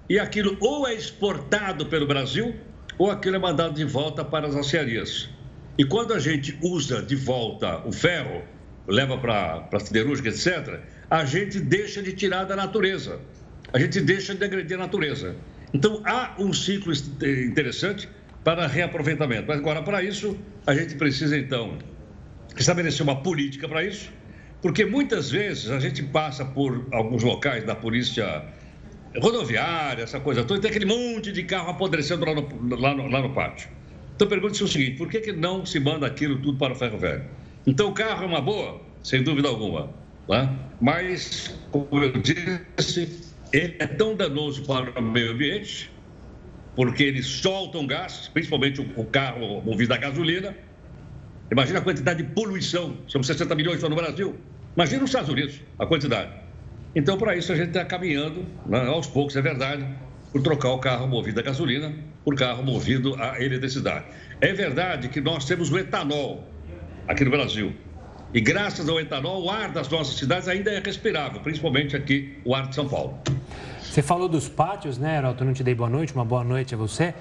e 0.09 0.19
aquilo 0.19 0.57
ou 0.59 0.87
é 0.87 0.93
exportado 0.93 1.85
pelo 1.85 2.05
Brasil 2.05 2.55
ou 2.97 3.09
aquilo 3.09 3.35
é 3.35 3.39
mandado 3.39 3.73
de 3.73 3.85
volta 3.85 4.23
para 4.23 4.47
as 4.47 4.55
aciarias. 4.55 5.29
E 5.77 5.85
quando 5.85 6.13
a 6.13 6.19
gente 6.19 6.57
usa 6.61 7.01
de 7.01 7.15
volta 7.15 7.81
o 7.87 7.91
ferro, 7.91 8.43
leva 8.87 9.17
para 9.17 9.67
a 9.71 9.79
siderúrgica, 9.79 10.29
etc., 10.29 10.81
a 11.09 11.25
gente 11.25 11.59
deixa 11.59 12.01
de 12.01 12.13
tirar 12.13 12.43
da 12.43 12.55
natureza. 12.55 13.19
A 13.71 13.79
gente 13.79 13.99
deixa 14.01 14.35
de 14.35 14.43
agredir 14.43 14.77
a 14.77 14.81
natureza. 14.81 15.35
Então, 15.73 16.01
há 16.05 16.35
um 16.37 16.53
ciclo 16.53 16.93
interessante 17.23 18.07
para 18.43 18.67
reaproveitamento. 18.67 19.45
Mas 19.47 19.59
agora, 19.59 19.81
para 19.81 20.03
isso, 20.03 20.37
a 20.67 20.73
gente 20.73 20.95
precisa, 20.95 21.37
então, 21.37 21.77
estabelecer 22.57 23.01
uma 23.01 23.21
política 23.21 23.67
para 23.67 23.83
isso, 23.83 24.11
porque 24.61 24.85
muitas 24.85 25.31
vezes 25.31 25.69
a 25.69 25.79
gente 25.79 26.03
passa 26.03 26.45
por 26.45 26.87
alguns 26.91 27.23
locais 27.23 27.63
da 27.63 27.75
polícia 27.75 28.43
rodoviária, 29.21 30.03
essa 30.03 30.19
coisa 30.19 30.43
toda, 30.43 30.59
e 30.59 30.61
tem 30.61 30.71
aquele 30.71 30.85
monte 30.85 31.31
de 31.31 31.43
carro 31.43 31.69
apodrecendo 31.69 32.25
lá 32.25 32.33
no, 32.33 32.75
lá 32.77 32.95
no, 32.95 33.07
lá 33.07 33.21
no 33.21 33.33
pátio. 33.33 33.69
Então, 34.15 34.27
pergunto-se 34.27 34.63
o 34.63 34.67
seguinte: 34.67 34.97
por 34.97 35.09
que, 35.09 35.19
que 35.19 35.31
não 35.31 35.65
se 35.65 35.79
manda 35.79 36.05
aquilo 36.05 36.37
tudo 36.39 36.57
para 36.57 36.73
o 36.73 36.75
ferro 36.75 36.97
velho? 36.97 37.25
Então, 37.65 37.89
o 37.89 37.93
carro 37.93 38.23
é 38.23 38.27
uma 38.27 38.41
boa, 38.41 38.81
sem 39.01 39.23
dúvida 39.23 39.47
alguma. 39.47 39.89
Né? 40.27 40.57
Mas, 40.79 41.57
como 41.71 41.87
eu 42.03 42.11
disse, 42.13 43.09
ele 43.51 43.75
é 43.79 43.87
tão 43.87 44.15
danoso 44.15 44.63
para 44.65 44.99
o 44.99 45.03
meio 45.03 45.31
ambiente, 45.31 45.91
porque 46.75 47.03
ele 47.03 47.21
solta 47.21 47.77
um 47.77 47.87
gás, 47.87 48.29
principalmente 48.33 48.81
o 48.81 49.05
carro 49.05 49.61
movido 49.61 49.93
a 49.93 49.97
gasolina. 49.97 50.55
Imagina 51.51 51.79
a 51.79 51.81
quantidade 51.81 52.23
de 52.23 52.29
poluição, 52.29 52.97
são 53.07 53.21
60 53.21 53.53
milhões 53.55 53.79
só 53.79 53.89
no 53.89 53.95
Brasil. 53.95 54.35
Imagina 54.75 55.01
nos 55.01 55.09
Estados 55.09 55.29
Unidos 55.29 55.61
a 55.77 55.85
quantidade. 55.85 56.31
Então, 56.95 57.17
para 57.17 57.35
isso, 57.35 57.51
a 57.51 57.55
gente 57.55 57.69
está 57.69 57.85
caminhando, 57.85 58.45
né, 58.65 58.85
aos 58.87 59.07
poucos, 59.07 59.35
é 59.35 59.41
verdade, 59.41 59.85
por 60.31 60.41
trocar 60.41 60.69
o 60.69 60.79
carro 60.79 61.07
movido 61.07 61.39
a 61.39 61.43
gasolina 61.43 61.93
por 62.23 62.35
carro 62.35 62.63
movido 62.63 63.15
a 63.21 63.41
eletricidade. 63.41 64.05
É 64.39 64.53
verdade 64.53 65.09
que 65.09 65.19
nós 65.19 65.45
temos 65.45 65.71
o 65.71 65.77
etanol 65.77 66.47
aqui 67.07 67.23
no 67.23 67.31
Brasil. 67.31 67.73
E 68.33 68.41
graças 68.41 68.87
ao 68.89 68.99
etanol, 68.99 69.43
o 69.43 69.49
ar 69.49 69.71
das 69.71 69.89
nossas 69.89 70.15
cidades 70.15 70.47
ainda 70.47 70.71
é 70.71 70.79
respirável, 70.79 71.39
principalmente 71.41 71.95
aqui 71.95 72.37
o 72.43 72.55
ar 72.55 72.67
de 72.67 72.75
São 72.75 72.87
Paulo. 72.87 73.19
Você 73.93 74.01
falou 74.01 74.27
dos 74.27 74.49
pátios, 74.49 74.97
né, 74.97 75.17
Heraldo? 75.17 75.45
Não 75.45 75.53
te 75.53 75.63
dei 75.63 75.75
boa 75.75 75.87
noite, 75.87 76.15
uma 76.15 76.25
boa 76.25 76.43
noite 76.43 76.73
a 76.73 76.77
você. 76.79 77.13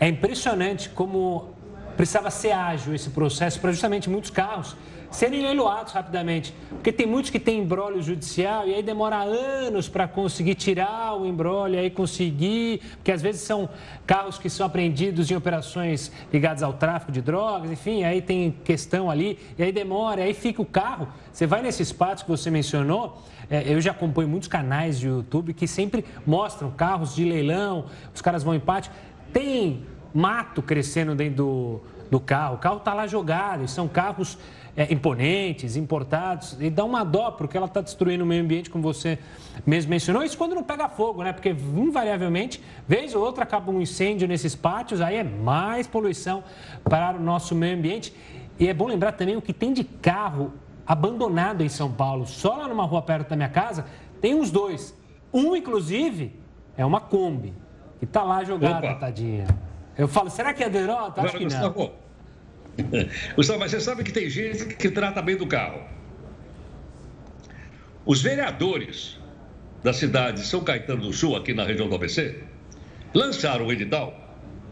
É 0.00 0.08
impressionante 0.08 0.88
como 0.88 1.50
precisava 1.96 2.32
ser 2.32 2.50
ágil 2.50 2.92
esse 2.96 3.10
processo 3.10 3.60
para 3.60 3.70
justamente 3.70 4.10
muitos 4.10 4.30
carros 4.30 4.76
serem 5.10 5.42
leiloados 5.42 5.92
rapidamente. 5.92 6.54
Porque 6.70 6.92
tem 6.92 7.06
muitos 7.06 7.30
que 7.30 7.38
têm 7.38 7.60
embrólio 7.60 8.02
judicial 8.02 8.66
e 8.66 8.74
aí 8.74 8.82
demora 8.82 9.16
anos 9.16 9.88
para 9.88 10.06
conseguir 10.06 10.54
tirar 10.54 11.14
o 11.14 11.26
embrólio, 11.26 11.78
aí 11.78 11.90
conseguir, 11.90 12.80
porque 12.96 13.12
às 13.12 13.22
vezes 13.22 13.42
são 13.42 13.68
carros 14.06 14.38
que 14.38 14.48
são 14.48 14.66
apreendidos 14.66 15.30
em 15.30 15.36
operações 15.36 16.12
ligadas 16.32 16.62
ao 16.62 16.72
tráfico 16.72 17.12
de 17.12 17.20
drogas, 17.20 17.70
enfim, 17.70 18.04
aí 18.04 18.20
tem 18.20 18.54
questão 18.64 19.10
ali, 19.10 19.38
e 19.58 19.62
aí 19.62 19.72
demora, 19.72 20.22
aí 20.22 20.34
fica 20.34 20.60
o 20.62 20.66
carro. 20.66 21.08
Você 21.32 21.46
vai 21.46 21.62
nesses 21.62 21.92
pátios 21.92 22.22
que 22.22 22.28
você 22.28 22.50
mencionou, 22.50 23.22
é, 23.50 23.62
eu 23.72 23.80
já 23.80 23.92
acompanho 23.92 24.28
muitos 24.28 24.48
canais 24.48 24.98
de 24.98 25.06
YouTube 25.06 25.54
que 25.54 25.66
sempre 25.66 26.04
mostram 26.26 26.70
carros 26.70 27.14
de 27.14 27.24
leilão, 27.24 27.86
os 28.14 28.20
caras 28.20 28.42
vão 28.42 28.54
em 28.54 28.60
pátio, 28.60 28.92
tem 29.32 29.84
mato 30.12 30.62
crescendo 30.62 31.14
dentro 31.14 31.36
do, 31.36 31.80
do 32.10 32.20
carro, 32.20 32.56
o 32.56 32.58
carro 32.58 32.78
está 32.78 32.94
lá 32.94 33.06
jogado, 33.06 33.64
e 33.64 33.68
são 33.68 33.86
carros 33.86 34.38
é, 34.76 34.92
imponentes, 34.92 35.74
importados, 35.74 36.56
e 36.60 36.68
dá 36.68 36.84
uma 36.84 37.02
dó 37.02 37.30
porque 37.30 37.56
ela 37.56 37.66
está 37.66 37.80
destruindo 37.80 38.24
o 38.24 38.26
meio 38.26 38.42
ambiente, 38.42 38.68
como 38.68 38.84
você 38.84 39.18
mesmo 39.64 39.90
mencionou. 39.90 40.22
Isso 40.22 40.36
quando 40.36 40.54
não 40.54 40.62
pega 40.62 40.88
fogo, 40.88 41.22
né? 41.22 41.32
Porque 41.32 41.48
invariavelmente, 41.48 42.62
vez 42.86 43.14
ou 43.14 43.24
outra, 43.24 43.44
acaba 43.44 43.72
um 43.72 43.80
incêndio 43.80 44.28
nesses 44.28 44.54
pátios, 44.54 45.00
aí 45.00 45.16
é 45.16 45.24
mais 45.24 45.86
poluição 45.86 46.44
para 46.84 47.16
o 47.16 47.20
nosso 47.20 47.54
meio 47.54 47.76
ambiente. 47.76 48.12
E 48.58 48.68
é 48.68 48.74
bom 48.74 48.86
lembrar 48.86 49.12
também 49.12 49.36
o 49.36 49.42
que 49.42 49.52
tem 49.52 49.72
de 49.72 49.82
carro 49.82 50.52
abandonado 50.86 51.62
em 51.62 51.68
São 51.68 51.90
Paulo. 51.90 52.26
Só 52.26 52.54
lá 52.56 52.68
numa 52.68 52.84
rua 52.84 53.00
perto 53.00 53.30
da 53.30 53.36
minha 53.36 53.48
casa 53.48 53.86
tem 54.20 54.34
uns 54.34 54.50
dois. 54.50 54.94
Um, 55.32 55.56
inclusive, 55.56 56.38
é 56.76 56.84
uma 56.84 57.00
Kombi, 57.00 57.52
que 57.98 58.04
está 58.04 58.22
lá 58.22 58.44
jogada, 58.44 58.86
Opa. 58.86 58.94
tadinha. 58.94 59.46
Eu 59.96 60.06
falo, 60.06 60.28
será 60.28 60.52
que 60.52 60.62
é 60.62 60.68
derrota? 60.68 61.22
Acho 61.22 61.38
que 61.38 61.46
não. 61.46 62.05
Gustavo, 63.34 63.58
mas 63.58 63.70
você 63.70 63.80
sabe 63.80 64.04
que 64.04 64.12
tem 64.12 64.28
gente 64.28 64.66
que 64.66 64.90
trata 64.90 65.22
bem 65.22 65.36
do 65.36 65.46
carro. 65.46 65.82
Os 68.04 68.22
vereadores 68.22 69.18
da 69.82 69.92
cidade 69.92 70.42
de 70.42 70.46
São 70.46 70.62
Caetano 70.62 71.02
do 71.02 71.12
Sul, 71.12 71.36
aqui 71.36 71.52
na 71.54 71.64
região 71.64 71.88
do 71.88 71.94
ABC, 71.94 72.42
lançaram 73.14 73.66
o 73.66 73.72
edital 73.72 74.14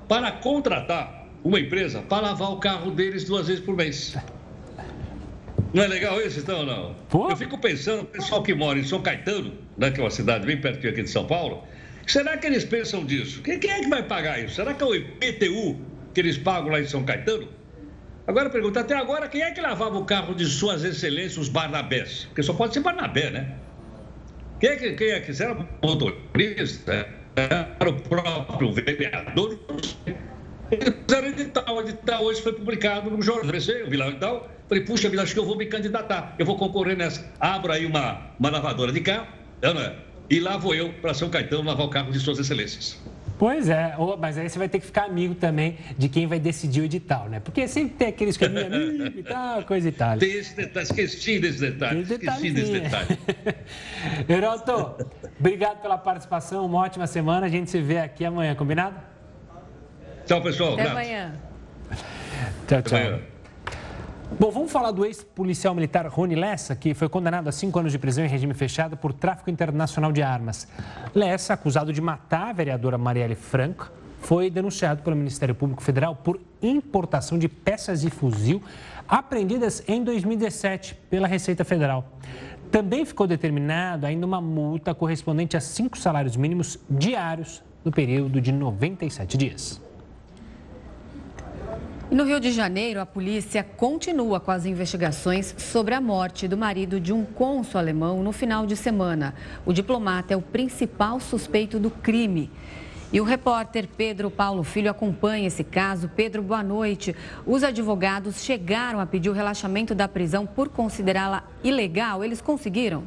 para 0.08 0.30
contratar 0.32 1.28
uma 1.42 1.60
empresa 1.60 2.02
para 2.02 2.28
lavar 2.28 2.52
o 2.52 2.58
carro 2.58 2.90
deles 2.90 3.24
duas 3.24 3.48
vezes 3.48 3.64
por 3.64 3.76
mês. 3.76 4.16
Não 5.72 5.82
é 5.82 5.88
legal 5.88 6.20
isso, 6.20 6.38
então, 6.38 6.60
ou 6.60 6.66
não? 6.66 6.94
Pô. 7.08 7.28
Eu 7.28 7.36
fico 7.36 7.58
pensando, 7.58 8.02
o 8.02 8.06
pessoal 8.06 8.42
que 8.42 8.54
mora 8.54 8.78
em 8.78 8.84
São 8.84 9.02
Caetano, 9.02 9.52
né, 9.76 9.90
que 9.90 10.00
é 10.00 10.04
uma 10.04 10.10
cidade 10.10 10.46
bem 10.46 10.60
pertinho 10.60 10.92
aqui 10.92 11.02
de 11.02 11.10
São 11.10 11.26
Paulo, 11.26 11.64
será 12.06 12.36
que 12.36 12.46
eles 12.46 12.64
pensam 12.64 13.04
disso? 13.04 13.42
Quem, 13.42 13.58
quem 13.58 13.70
é 13.70 13.80
que 13.80 13.88
vai 13.88 14.02
pagar 14.04 14.38
isso? 14.38 14.54
Será 14.54 14.72
que 14.72 14.82
é 14.82 14.86
o 14.86 14.94
IPTU 14.94 15.80
que 16.14 16.20
eles 16.20 16.38
pagam 16.38 16.70
lá 16.70 16.80
em 16.80 16.86
São 16.86 17.04
Caetano? 17.04 17.48
Agora 18.26 18.48
pergunta, 18.48 18.80
até 18.80 18.94
agora, 18.94 19.28
quem 19.28 19.42
é 19.42 19.50
que 19.50 19.60
lavava 19.60 19.98
o 19.98 20.04
carro 20.04 20.34
de 20.34 20.46
suas 20.46 20.82
excelências, 20.82 21.37
os 21.37 21.48
Barnabés? 21.48 22.24
Porque 22.26 22.42
só 22.42 22.54
pode 22.54 22.72
ser 22.72 22.80
Barnabé, 22.80 23.30
né? 23.30 23.58
Quem 24.58 24.70
é 24.70 24.76
que, 24.76 24.92
quem 24.94 25.10
é 25.10 25.20
que 25.20 25.42
era 25.42 25.54
motorista? 25.82 27.06
Era 27.37 27.90
o 27.90 28.00
próprio 28.00 28.72
vereador? 28.72 29.58
Fizeram 31.06 31.28
edital, 31.28 31.80
edital 31.80 32.24
hoje 32.24 32.40
foi 32.40 32.52
publicado 32.54 33.10
no 33.10 33.20
jornal. 33.20 33.54
Eu 33.54 33.90
vi 33.90 33.96
lá 33.96 34.08
o 34.08 34.48
falei, 34.68 34.84
puxa 34.84 35.10
vida, 35.10 35.22
acho 35.22 35.34
que 35.34 35.40
eu 35.40 35.44
vou 35.44 35.56
me 35.56 35.66
candidatar, 35.66 36.34
eu 36.38 36.46
vou 36.46 36.56
concorrer 36.56 36.96
nessa. 36.96 37.30
Abro 37.38 37.72
aí 37.72 37.84
uma, 37.84 38.30
uma 38.38 38.50
lavadora 38.50 38.90
de 38.90 39.00
carro, 39.00 39.28
não 39.62 39.80
é? 39.80 39.96
e 40.30 40.40
lá 40.40 40.56
vou 40.56 40.74
eu 40.74 40.92
para 40.94 41.12
São 41.12 41.28
Caetano 41.28 41.64
lavar 41.64 41.87
o 41.87 41.90
carro 41.90 42.10
de 42.10 42.18
suas 42.18 42.38
excelências. 42.38 42.98
Pois 43.38 43.68
é, 43.68 43.94
mas 44.18 44.38
aí 44.38 44.48
você 44.48 44.58
vai 44.58 44.68
ter 44.68 44.78
que 44.78 44.86
ficar 44.86 45.04
amigo 45.04 45.34
também 45.34 45.76
de 45.98 46.08
quem 46.08 46.26
vai 46.26 46.38
decidir 46.38 46.82
o 46.82 46.84
edital, 46.84 47.28
né? 47.28 47.40
Porque 47.40 47.66
sempre 47.66 47.96
tem 47.96 48.08
aqueles 48.08 48.36
que 48.36 48.44
é 48.44 48.48
meu 48.48 48.66
amigo 48.66 49.18
e 49.18 49.22
tal, 49.22 49.62
coisa 49.64 49.88
e 49.88 49.92
tal. 49.92 50.18
Tem 50.18 50.32
esse 50.32 50.54
detalhe, 50.54 50.84
esqueci 50.84 51.40
desse 51.40 51.60
detalhe. 51.60 52.02
Esqueci 52.02 52.50
desse 52.50 52.72
detalhe. 52.72 53.18
Heroto, 54.28 55.08
obrigado 55.38 55.82
pela 55.82 55.98
participação, 55.98 56.64
uma 56.64 56.78
ótima 56.78 57.06
semana. 57.06 57.46
A 57.46 57.50
gente 57.50 57.70
se 57.70 57.80
vê 57.80 57.98
aqui 57.98 58.24
amanhã, 58.24 58.54
combinado? 58.54 58.96
Tchau, 60.26 60.40
pessoal. 60.40 60.74
Até 60.74 60.88
amanhã. 60.88 61.34
Tchau, 62.66 62.82
tchau. 62.82 62.98
Até 62.98 63.06
amanhã. 63.08 63.33
Bom, 64.36 64.50
vamos 64.50 64.72
falar 64.72 64.90
do 64.90 65.04
ex-policial 65.04 65.72
militar 65.76 66.08
Rony 66.08 66.34
Lessa, 66.34 66.74
que 66.74 66.92
foi 66.92 67.08
condenado 67.08 67.48
a 67.48 67.52
cinco 67.52 67.78
anos 67.78 67.92
de 67.92 68.00
prisão 68.00 68.24
em 68.24 68.28
regime 68.28 68.52
fechado 68.52 68.96
por 68.96 69.12
tráfico 69.12 69.48
internacional 69.48 70.10
de 70.10 70.22
armas. 70.22 70.66
Lessa, 71.14 71.54
acusado 71.54 71.92
de 71.92 72.00
matar 72.00 72.48
a 72.48 72.52
vereadora 72.52 72.98
Marielle 72.98 73.36
Franco, 73.36 73.92
foi 74.18 74.50
denunciado 74.50 75.02
pelo 75.02 75.14
Ministério 75.14 75.54
Público 75.54 75.84
Federal 75.84 76.16
por 76.16 76.40
importação 76.60 77.38
de 77.38 77.48
peças 77.48 78.00
de 78.00 78.10
fuzil 78.10 78.60
apreendidas 79.06 79.84
em 79.86 80.02
2017 80.02 80.96
pela 81.08 81.28
Receita 81.28 81.64
Federal. 81.64 82.04
Também 82.72 83.04
ficou 83.04 83.28
determinado 83.28 84.04
ainda 84.04 84.26
uma 84.26 84.40
multa 84.40 84.92
correspondente 84.92 85.56
a 85.56 85.60
cinco 85.60 85.96
salários 85.96 86.36
mínimos 86.36 86.76
diários 86.90 87.62
no 87.84 87.92
período 87.92 88.40
de 88.40 88.50
97 88.50 89.38
dias. 89.38 89.80
No 92.14 92.22
Rio 92.22 92.38
de 92.38 92.53
Janeiro, 92.53 93.00
a 93.00 93.07
polícia 93.07 93.64
continua 93.64 94.38
com 94.38 94.53
as 94.53 94.64
investigações 94.64 95.53
sobre 95.59 95.94
a 95.94 96.00
morte 96.00 96.46
do 96.46 96.57
marido 96.57 97.00
de 97.00 97.12
um 97.12 97.24
cônsul 97.24 97.81
alemão 97.81 98.22
no 98.22 98.31
final 98.31 98.66
de 98.66 98.77
semana. 98.77 99.35
O 99.66 99.72
diplomata 99.72 100.33
é 100.33 100.37
o 100.37 100.40
principal 100.40 101.18
suspeito 101.18 101.81
do 101.81 101.90
crime. 101.90 102.53
E 103.12 103.20
o 103.20 103.24
repórter 103.24 103.88
Pedro 103.96 104.31
Paulo 104.31 104.62
Filho 104.62 104.88
acompanha 104.88 105.48
esse 105.48 105.64
caso. 105.64 106.09
Pedro, 106.09 106.40
boa 106.40 106.62
noite. 106.62 107.16
Os 107.44 107.64
advogados 107.64 108.44
chegaram 108.44 109.00
a 109.00 109.07
pedir 109.07 109.29
o 109.29 109.33
relaxamento 109.33 109.92
da 109.92 110.07
prisão 110.07 110.46
por 110.46 110.68
considerá-la 110.68 111.42
ilegal. 111.64 112.22
Eles 112.22 112.40
conseguiram? 112.40 113.03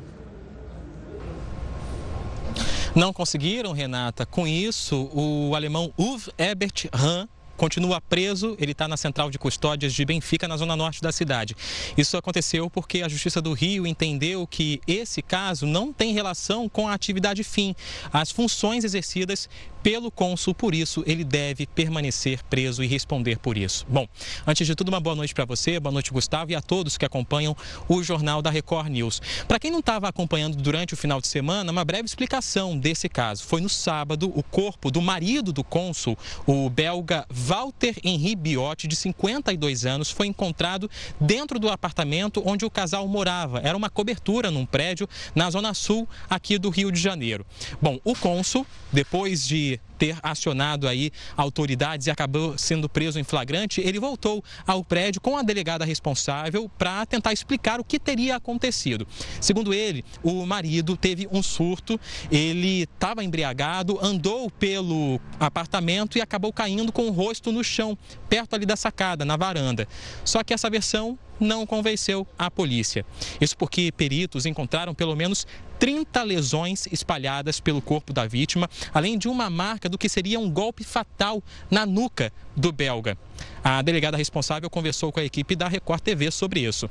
Não 2.94 3.14
conseguiram, 3.14 3.72
Renata. 3.72 4.26
Com 4.26 4.46
isso, 4.46 5.10
o 5.14 5.56
alemão 5.56 5.94
Uwe 5.98 6.24
Ebert 6.38 6.90
Hahn 6.94 7.26
continua 7.58 8.00
preso, 8.00 8.56
ele 8.60 8.72
está 8.72 8.88
na 8.88 8.96
central 8.96 9.30
de 9.30 9.38
custódias 9.38 9.94
de 9.94 10.06
Benfica, 10.06 10.48
na 10.48 10.56
zona 10.56 10.76
norte 10.76 11.02
da 11.02 11.12
cidade. 11.12 11.56
Isso 11.98 12.16
aconteceu 12.16 12.70
porque 12.70 13.02
a 13.02 13.10
Justiça 13.10 13.42
do 13.42 13.52
Rio 13.52 13.86
entendeu 13.86 14.48
que 14.48 14.80
esse 14.88 15.22
caso 15.22 15.66
não 15.66 15.92
tem 15.92 16.14
relação 16.14 16.70
com 16.70 16.88
a 16.88 16.94
atividade 16.94 17.44
fim, 17.44 17.76
as 18.14 18.32
funções 18.32 18.84
exercidas 18.84 19.50
pelo 19.88 20.12
cônsul, 20.12 20.54
por 20.54 20.76
isso 20.76 21.02
ele 21.08 21.24
deve 21.24 21.66
permanecer 21.66 22.44
preso 22.50 22.84
e 22.84 22.88
responder 22.88 23.40
por 23.40 23.58
isso. 23.58 23.86
Bom, 23.88 24.06
antes 24.46 24.68
de 24.68 24.76
tudo, 24.76 24.90
uma 24.90 25.00
boa 25.00 25.16
noite 25.16 25.34
para 25.34 25.46
você, 25.46 25.80
boa 25.80 25.94
noite, 25.94 26.12
Gustavo, 26.12 26.52
e 26.52 26.56
a 26.56 26.62
todos 26.62 26.98
que 26.98 27.06
acompanham 27.06 27.56
o 27.88 28.04
Jornal 28.04 28.42
da 28.42 28.50
Record 28.50 28.90
News. 28.90 29.22
Para 29.48 29.58
quem 29.58 29.72
não 29.72 29.80
estava 29.80 30.10
acompanhando 30.10 30.58
durante 30.58 30.94
o 30.94 30.98
final 30.98 31.22
de 31.22 31.28
semana, 31.30 31.72
uma 31.72 31.86
breve 31.86 32.04
explicação 32.04 32.78
desse 32.78 33.08
caso. 33.08 33.46
Foi 33.46 33.62
no 33.62 33.70
sábado, 33.70 34.30
o 34.36 34.44
corpo 34.44 34.92
do 34.92 35.02
marido 35.02 35.54
do 35.54 35.64
cônsul, 35.64 36.18
o 36.46 36.70
belga 36.70 37.26
Walter 37.30 37.96
Henri 38.04 38.36
Biotti, 38.36 38.90
de 38.90 38.96
52 38.98 39.86
anos, 39.86 40.12
foi 40.12 40.28
encontrado 40.28 40.92
dentro 41.18 41.58
do 41.60 41.70
apartamento 41.70 42.44
onde 42.46 42.66
o 42.66 42.70
casal 42.70 43.08
morava. 43.08 43.62
Era 43.64 43.78
uma 43.78 43.90
cobertura 43.90 44.52
num 44.52 44.66
prédio 44.66 45.08
na 45.34 45.50
zona 45.50 45.74
sul 45.74 46.06
aqui 46.30 46.58
do 46.60 46.70
Rio 46.70 46.92
de 46.92 47.00
Janeiro. 47.00 47.46
Bom, 47.82 48.02
o 48.04 48.14
cônsul, 48.14 48.68
depois 48.92 49.48
de 49.48 49.77
ter 49.98 50.18
acionado 50.22 50.88
aí 50.88 51.12
autoridades 51.36 52.08
e 52.08 52.12
acabou 52.12 52.58
sendo 52.58 52.88
preso 52.88 53.20
em 53.20 53.24
flagrante, 53.24 53.82
ele 53.82 54.00
voltou 54.00 54.44
ao 54.66 54.84
prédio 54.84 55.20
com 55.20 55.38
a 55.38 55.42
delegada 55.42 55.84
responsável 55.84 56.70
para 56.78 57.06
tentar 57.06 57.34
explicar 57.34 57.80
o 57.80 57.84
que 57.84 58.00
teria 58.00 58.36
acontecido. 58.36 59.08
Segundo 59.42 59.74
ele, 59.74 60.06
o 60.24 60.46
marido 60.46 60.96
teve 60.96 61.28
um 61.32 61.42
surto, 61.42 62.00
ele 62.32 62.84
estava 62.84 63.24
embriagado, 63.24 63.98
andou 64.02 64.50
pelo 64.52 65.20
apartamento 65.40 66.18
e 66.18 66.22
acabou 66.22 66.54
caindo 66.54 66.92
com 66.92 67.08
o 67.08 67.12
rosto 67.12 67.52
no 67.52 67.64
chão, 67.64 67.98
perto 68.30 68.56
ali 68.56 68.66
da 68.66 68.76
sacada, 68.76 69.26
na 69.26 69.36
varanda. 69.36 69.88
Só 70.24 70.44
que 70.44 70.54
essa 70.54 70.70
versão 70.70 71.18
não 71.40 71.66
convenceu 71.66 72.28
a 72.38 72.50
polícia. 72.50 73.06
Isso 73.40 73.58
porque 73.58 73.92
peritos 73.92 74.46
encontraram 74.46 74.94
pelo 74.94 75.16
menos 75.16 75.46
30 75.80 76.24
lesões 76.24 76.88
espalhadas 76.92 77.60
pelo 77.60 77.82
corpo 77.82 78.14
da 78.14 78.26
vítima, 78.26 78.70
além 78.94 79.18
de 79.18 79.28
uma 79.28 79.50
marca 79.50 79.88
do 79.88 79.98
que 79.98 80.10
seria 80.10 80.40
um 80.40 80.50
golpe 80.50 80.84
fatal 80.84 81.42
na 81.70 81.86
nuca 81.86 82.32
do 82.56 82.72
belga. 82.72 83.18
A 83.64 83.82
delegada 83.82 84.18
responsável 84.18 84.70
conversou 84.70 85.12
com 85.12 85.20
a 85.20 85.24
equipe 85.24 85.56
da 85.56 85.68
Record 85.68 86.02
TV 86.02 86.32
sobre 86.32 86.62
isso. 86.62 86.90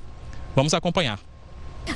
Vamos 0.55 0.75
acompanhar. 0.75 1.21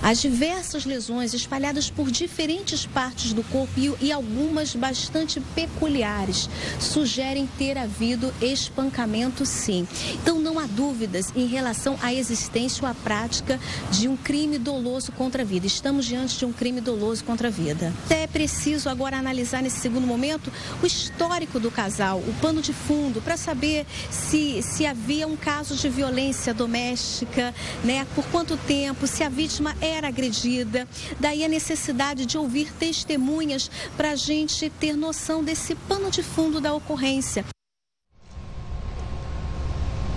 As 0.03 0.21
diversas 0.21 0.85
lesões 0.85 1.35
espalhadas 1.35 1.91
por 1.91 2.11
diferentes 2.11 2.87
partes 2.87 3.33
do 3.33 3.43
corpo 3.45 3.71
e 4.01 4.11
algumas 4.11 4.75
bastante 4.75 5.41
peculiares 5.55 6.49
sugerem 6.79 7.49
ter 7.59 7.77
havido 7.77 8.33
espancamento 8.41 9.45
sim. 9.45 9.87
Então 10.15 10.39
não 10.39 10.59
há 10.59 10.67
dúvidas 10.67 11.33
em 11.37 11.47
relação 11.47 11.99
à 12.03 12.13
existência 12.13 12.85
ou 12.85 12.91
à 12.91 12.95
prática 12.95 13.61
de 13.91 14.09
um 14.09 14.17
crime 14.17 14.59
doloso 14.59 15.13
contra 15.13 15.43
a 15.43 15.45
vida. 15.45 15.67
Estamos 15.67 16.07
diante 16.07 16.39
de 16.39 16.45
um 16.45 16.53
crime 16.53 16.81
doloso 16.81 17.25
contra 17.25 17.49
a 17.49 17.51
vida. 17.51 17.93
É 18.09 18.27
preciso 18.27 18.89
agora 18.89 19.17
analisar 19.17 19.63
nesse 19.63 19.81
segundo 19.81 20.07
momento 20.07 20.53
o 20.83 20.87
histórico 20.87 21.61
do 21.61 21.71
casal, 21.71 22.19
o 22.19 22.35
pano 22.41 22.63
de 22.63 22.73
fundo, 22.73 23.21
para 23.21 23.37
saber 23.37 23.87
se, 24.11 24.63
se 24.63 24.87
havia 24.87 25.27
um 25.27 25.37
caso 25.37 25.75
de 25.75 25.89
violência 25.89 26.55
doméstica, 26.55 27.55
né? 27.85 28.07
Por 28.15 28.25
quanto 28.27 28.57
tempo, 28.57 29.07
se 29.07 29.23
a 29.23 29.29
vítima 29.29 29.75
era 29.81 30.09
agredida. 30.09 30.87
Daí 31.19 31.45
a 31.45 31.49
necessidade 31.49 32.27
de 32.27 32.37
ouvir 32.39 32.73
testemunhas 32.73 33.71
para 33.97 34.13
a 34.13 34.17
gente 34.17 34.71
ter 34.81 34.97
noção 34.97 35.43
desse 35.43 35.75
pano 35.75 36.11
de 36.11 36.23
fundo 36.23 36.61
da 36.61 36.75
ocorrência. 36.75 37.45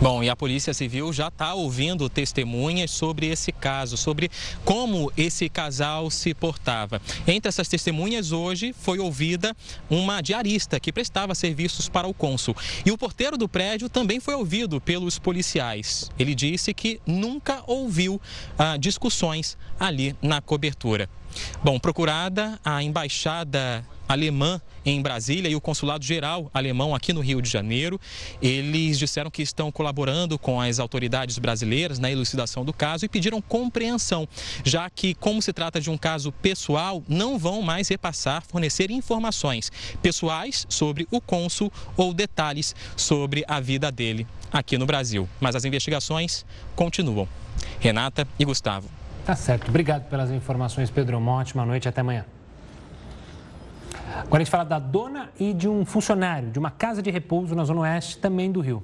Bom, 0.03 0.21
e 0.21 0.29
a 0.29 0.35
Polícia 0.35 0.73
Civil 0.73 1.13
já 1.13 1.29
está 1.29 1.53
ouvindo 1.53 2.09
testemunhas 2.09 2.91
sobre 2.91 3.27
esse 3.27 3.53
caso, 3.53 3.95
sobre 3.95 4.29
como 4.65 5.09
esse 5.15 5.47
casal 5.47 6.11
se 6.11 6.33
portava. 6.33 7.01
Entre 7.25 7.47
essas 7.47 7.69
testemunhas, 7.69 8.33
hoje 8.33 8.75
foi 8.77 8.99
ouvida 8.99 9.55
uma 9.89 10.19
diarista 10.19 10.77
que 10.77 10.91
prestava 10.91 11.33
serviços 11.33 11.87
para 11.87 12.05
o 12.05 12.13
cônsul. 12.13 12.53
E 12.85 12.91
o 12.91 12.97
porteiro 12.97 13.37
do 13.37 13.47
prédio 13.47 13.87
também 13.87 14.19
foi 14.19 14.35
ouvido 14.35 14.81
pelos 14.81 15.17
policiais. 15.17 16.11
Ele 16.19 16.35
disse 16.35 16.73
que 16.73 16.99
nunca 17.07 17.63
ouviu 17.65 18.19
ah, 18.57 18.75
discussões 18.75 19.57
ali 19.79 20.13
na 20.21 20.41
cobertura. 20.41 21.07
Bom, 21.63 21.79
procurada 21.79 22.59
a 22.63 22.83
embaixada 22.83 23.85
alemã 24.07 24.61
em 24.85 25.01
Brasília 25.01 25.49
e 25.49 25.55
o 25.55 25.61
consulado 25.61 26.03
geral 26.03 26.49
alemão 26.53 26.93
aqui 26.93 27.13
no 27.13 27.21
Rio 27.21 27.41
de 27.41 27.49
Janeiro. 27.49 27.99
Eles 28.41 28.99
disseram 28.99 29.31
que 29.31 29.41
estão 29.41 29.71
colaborando 29.71 30.37
com 30.37 30.59
as 30.59 30.79
autoridades 30.79 31.37
brasileiras 31.37 31.99
na 31.99 32.11
elucidação 32.11 32.65
do 32.65 32.73
caso 32.73 33.05
e 33.05 33.09
pediram 33.09 33.41
compreensão, 33.41 34.27
já 34.63 34.89
que, 34.89 35.13
como 35.13 35.41
se 35.41 35.53
trata 35.53 35.79
de 35.79 35.89
um 35.89 35.97
caso 35.97 36.31
pessoal, 36.31 37.03
não 37.07 37.37
vão 37.37 37.61
mais 37.61 37.87
repassar, 37.87 38.43
fornecer 38.43 38.91
informações 38.91 39.71
pessoais 40.01 40.65
sobre 40.69 41.07
o 41.09 41.21
cônsul 41.21 41.71
ou 41.95 42.13
detalhes 42.13 42.75
sobre 42.95 43.43
a 43.47 43.59
vida 43.59 43.91
dele 43.91 44.27
aqui 44.51 44.77
no 44.77 44.85
Brasil. 44.85 45.27
Mas 45.39 45.55
as 45.55 45.65
investigações 45.65 46.45
continuam. 46.75 47.27
Renata 47.79 48.27
e 48.37 48.45
Gustavo. 48.45 49.02
Tá 49.25 49.37
certo. 49.37 49.69
Obrigado 49.69 50.09
pelas 50.09 50.29
informações, 50.31 50.91
Pedro. 50.91 51.17
Uma 51.17 51.31
ótima 51.31 51.65
noite. 51.65 51.87
Até 51.87 52.01
amanhã. 52.01 52.25
Agora 54.17 54.41
a 54.41 54.43
gente 54.43 54.51
fala 54.51 54.65
da 54.65 54.79
dona 54.79 55.29
e 55.39 55.53
de 55.53 55.67
um 55.67 55.85
funcionário 55.85 56.51
de 56.51 56.59
uma 56.59 56.69
casa 56.69 57.01
de 57.01 57.09
repouso 57.09 57.55
na 57.55 57.63
Zona 57.63 57.81
Oeste, 57.81 58.17
também 58.17 58.51
do 58.51 58.59
Rio. 58.59 58.83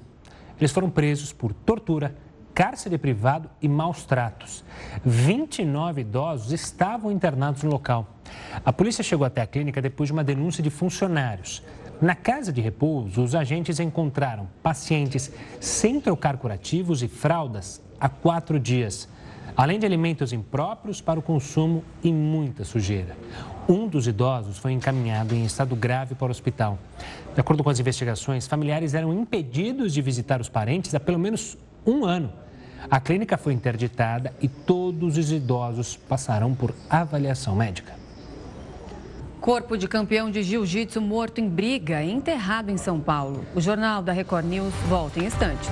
Eles 0.57 0.71
foram 0.71 0.89
presos 0.89 1.33
por 1.33 1.53
tortura, 1.53 2.15
cárcere 2.53 2.97
privado 2.97 3.49
e 3.61 3.67
maus 3.67 4.05
tratos. 4.05 4.63
29 5.05 6.01
idosos 6.01 6.51
estavam 6.53 7.11
internados 7.11 7.63
no 7.63 7.71
local. 7.71 8.07
A 8.63 8.71
polícia 8.71 9.03
chegou 9.03 9.25
até 9.25 9.41
a 9.41 9.47
clínica 9.47 9.81
depois 9.81 10.07
de 10.07 10.13
uma 10.13 10.23
denúncia 10.23 10.63
de 10.63 10.69
funcionários. 10.69 11.63
Na 12.01 12.15
casa 12.15 12.51
de 12.51 12.61
repouso, 12.61 13.21
os 13.21 13.35
agentes 13.35 13.79
encontraram 13.79 14.47
pacientes 14.63 15.31
sem 15.59 15.99
trocar 15.99 16.37
curativos 16.37 17.03
e 17.03 17.09
fraldas 17.09 17.81
há 17.99 18.07
quatro 18.07 18.59
dias, 18.59 19.07
além 19.55 19.79
de 19.79 19.85
alimentos 19.85 20.33
impróprios 20.33 21.01
para 21.01 21.19
o 21.19 21.23
consumo 21.23 21.83
e 22.03 22.11
muita 22.11 22.63
sujeira. 22.63 23.15
Um 23.67 23.87
dos 23.87 24.07
idosos 24.07 24.57
foi 24.57 24.71
encaminhado 24.71 25.35
em 25.35 25.45
estado 25.45 25.75
grave 25.75 26.15
para 26.15 26.27
o 26.27 26.31
hospital. 26.31 26.79
De 27.35 27.39
acordo 27.39 27.63
com 27.63 27.69
as 27.69 27.79
investigações, 27.79 28.47
familiares 28.47 28.93
eram 28.93 29.13
impedidos 29.13 29.93
de 29.93 30.01
visitar 30.01 30.41
os 30.41 30.49
parentes 30.49 30.95
há 30.95 30.99
pelo 30.99 31.19
menos 31.19 31.57
um 31.85 32.03
ano. 32.03 32.31
A 32.89 32.99
clínica 32.99 33.37
foi 33.37 33.53
interditada 33.53 34.33
e 34.41 34.47
todos 34.47 35.17
os 35.17 35.31
idosos 35.31 35.95
passarão 35.95 36.55
por 36.55 36.73
avaliação 36.89 37.55
médica. 37.55 37.93
Corpo 39.39 39.77
de 39.77 39.87
campeão 39.87 40.29
de 40.29 40.43
jiu-jitsu 40.43 40.99
morto 40.99 41.39
em 41.39 41.47
briga 41.47 42.03
enterrado 42.03 42.69
em 42.69 42.77
São 42.77 42.99
Paulo. 42.99 43.45
O 43.55 43.61
Jornal 43.61 44.01
da 44.01 44.11
Record 44.11 44.45
News 44.45 44.73
volta 44.89 45.19
em 45.19 45.25
instantes. 45.25 45.69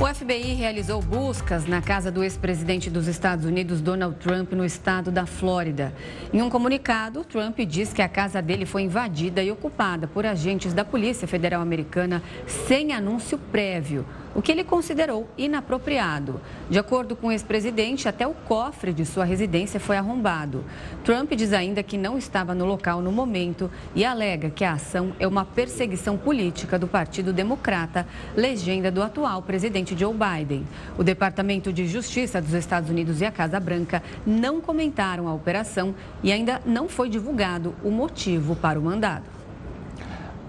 O 0.00 0.06
FBI 0.06 0.54
realizou 0.54 1.02
buscas 1.02 1.66
na 1.66 1.82
casa 1.82 2.08
do 2.08 2.22
ex-presidente 2.22 2.88
dos 2.88 3.08
Estados 3.08 3.44
Unidos, 3.44 3.80
Donald 3.80 4.14
Trump, 4.20 4.52
no 4.52 4.64
estado 4.64 5.10
da 5.10 5.26
Flórida. 5.26 5.92
Em 6.32 6.40
um 6.40 6.48
comunicado, 6.48 7.24
Trump 7.24 7.58
diz 7.66 7.92
que 7.92 8.00
a 8.00 8.08
casa 8.08 8.40
dele 8.40 8.64
foi 8.64 8.82
invadida 8.82 9.42
e 9.42 9.50
ocupada 9.50 10.06
por 10.06 10.24
agentes 10.24 10.72
da 10.72 10.84
Polícia 10.84 11.26
Federal 11.26 11.60
Americana 11.60 12.22
sem 12.46 12.92
anúncio 12.92 13.36
prévio 13.50 14.06
o 14.34 14.42
que 14.42 14.52
ele 14.52 14.64
considerou 14.64 15.28
inapropriado. 15.36 16.40
De 16.68 16.78
acordo 16.78 17.16
com 17.16 17.28
o 17.28 17.32
ex-presidente, 17.32 18.08
até 18.08 18.26
o 18.26 18.34
cofre 18.34 18.92
de 18.92 19.04
sua 19.04 19.24
residência 19.24 19.80
foi 19.80 19.96
arrombado. 19.96 20.64
Trump 21.04 21.32
diz 21.32 21.52
ainda 21.52 21.82
que 21.82 21.96
não 21.96 22.18
estava 22.18 22.54
no 22.54 22.64
local 22.64 23.00
no 23.00 23.10
momento 23.10 23.70
e 23.94 24.04
alega 24.04 24.50
que 24.50 24.64
a 24.64 24.72
ação 24.72 25.12
é 25.18 25.26
uma 25.26 25.44
perseguição 25.44 26.16
política 26.16 26.78
do 26.78 26.86
Partido 26.86 27.32
Democrata, 27.32 28.06
legenda 28.36 28.90
do 28.90 29.02
atual 29.02 29.42
presidente 29.42 29.98
Joe 29.98 30.14
Biden. 30.14 30.66
O 30.96 31.04
Departamento 31.04 31.72
de 31.72 31.86
Justiça 31.86 32.40
dos 32.40 32.54
Estados 32.54 32.90
Unidos 32.90 33.20
e 33.20 33.24
a 33.24 33.32
Casa 33.32 33.58
Branca 33.58 34.02
não 34.26 34.60
comentaram 34.60 35.28
a 35.28 35.34
operação 35.34 35.94
e 36.22 36.32
ainda 36.32 36.60
não 36.66 36.88
foi 36.88 37.08
divulgado 37.08 37.74
o 37.82 37.90
motivo 37.90 38.54
para 38.56 38.78
o 38.78 38.82
mandado. 38.82 39.37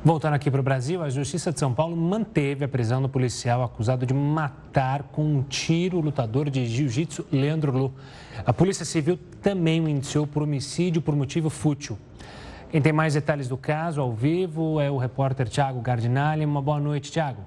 Voltando 0.03 0.33
aqui 0.33 0.49
para 0.49 0.61
o 0.61 0.63
Brasil, 0.63 1.03
a 1.03 1.09
Justiça 1.09 1.51
de 1.51 1.59
São 1.59 1.73
Paulo 1.73 1.93
manteve 1.93 2.63
a 2.63 2.69
prisão 2.69 3.01
do 3.01 3.09
policial 3.09 3.61
acusado 3.61 4.05
de 4.05 4.13
matar 4.13 5.03
com 5.03 5.21
um 5.21 5.43
tiro 5.43 5.97
o 5.97 6.01
lutador 6.01 6.49
de 6.49 6.65
jiu-jitsu 6.65 7.25
Leandro 7.29 7.77
Lu. 7.77 7.93
A 8.45 8.53
Polícia 8.53 8.85
Civil 8.85 9.19
também 9.41 9.81
o 9.81 9.89
indiciou 9.89 10.25
por 10.25 10.41
homicídio 10.41 11.01
por 11.01 11.13
motivo 11.17 11.49
fútil. 11.49 11.97
Quem 12.71 12.81
tem 12.81 12.93
mais 12.93 13.13
detalhes 13.13 13.49
do 13.49 13.57
caso 13.57 13.99
ao 13.99 14.13
vivo 14.13 14.79
é 14.79 14.89
o 14.89 14.95
repórter 14.95 15.49
Tiago 15.49 15.81
Gardinali. 15.81 16.45
Uma 16.45 16.61
boa 16.61 16.79
noite, 16.79 17.11
Tiago. 17.11 17.41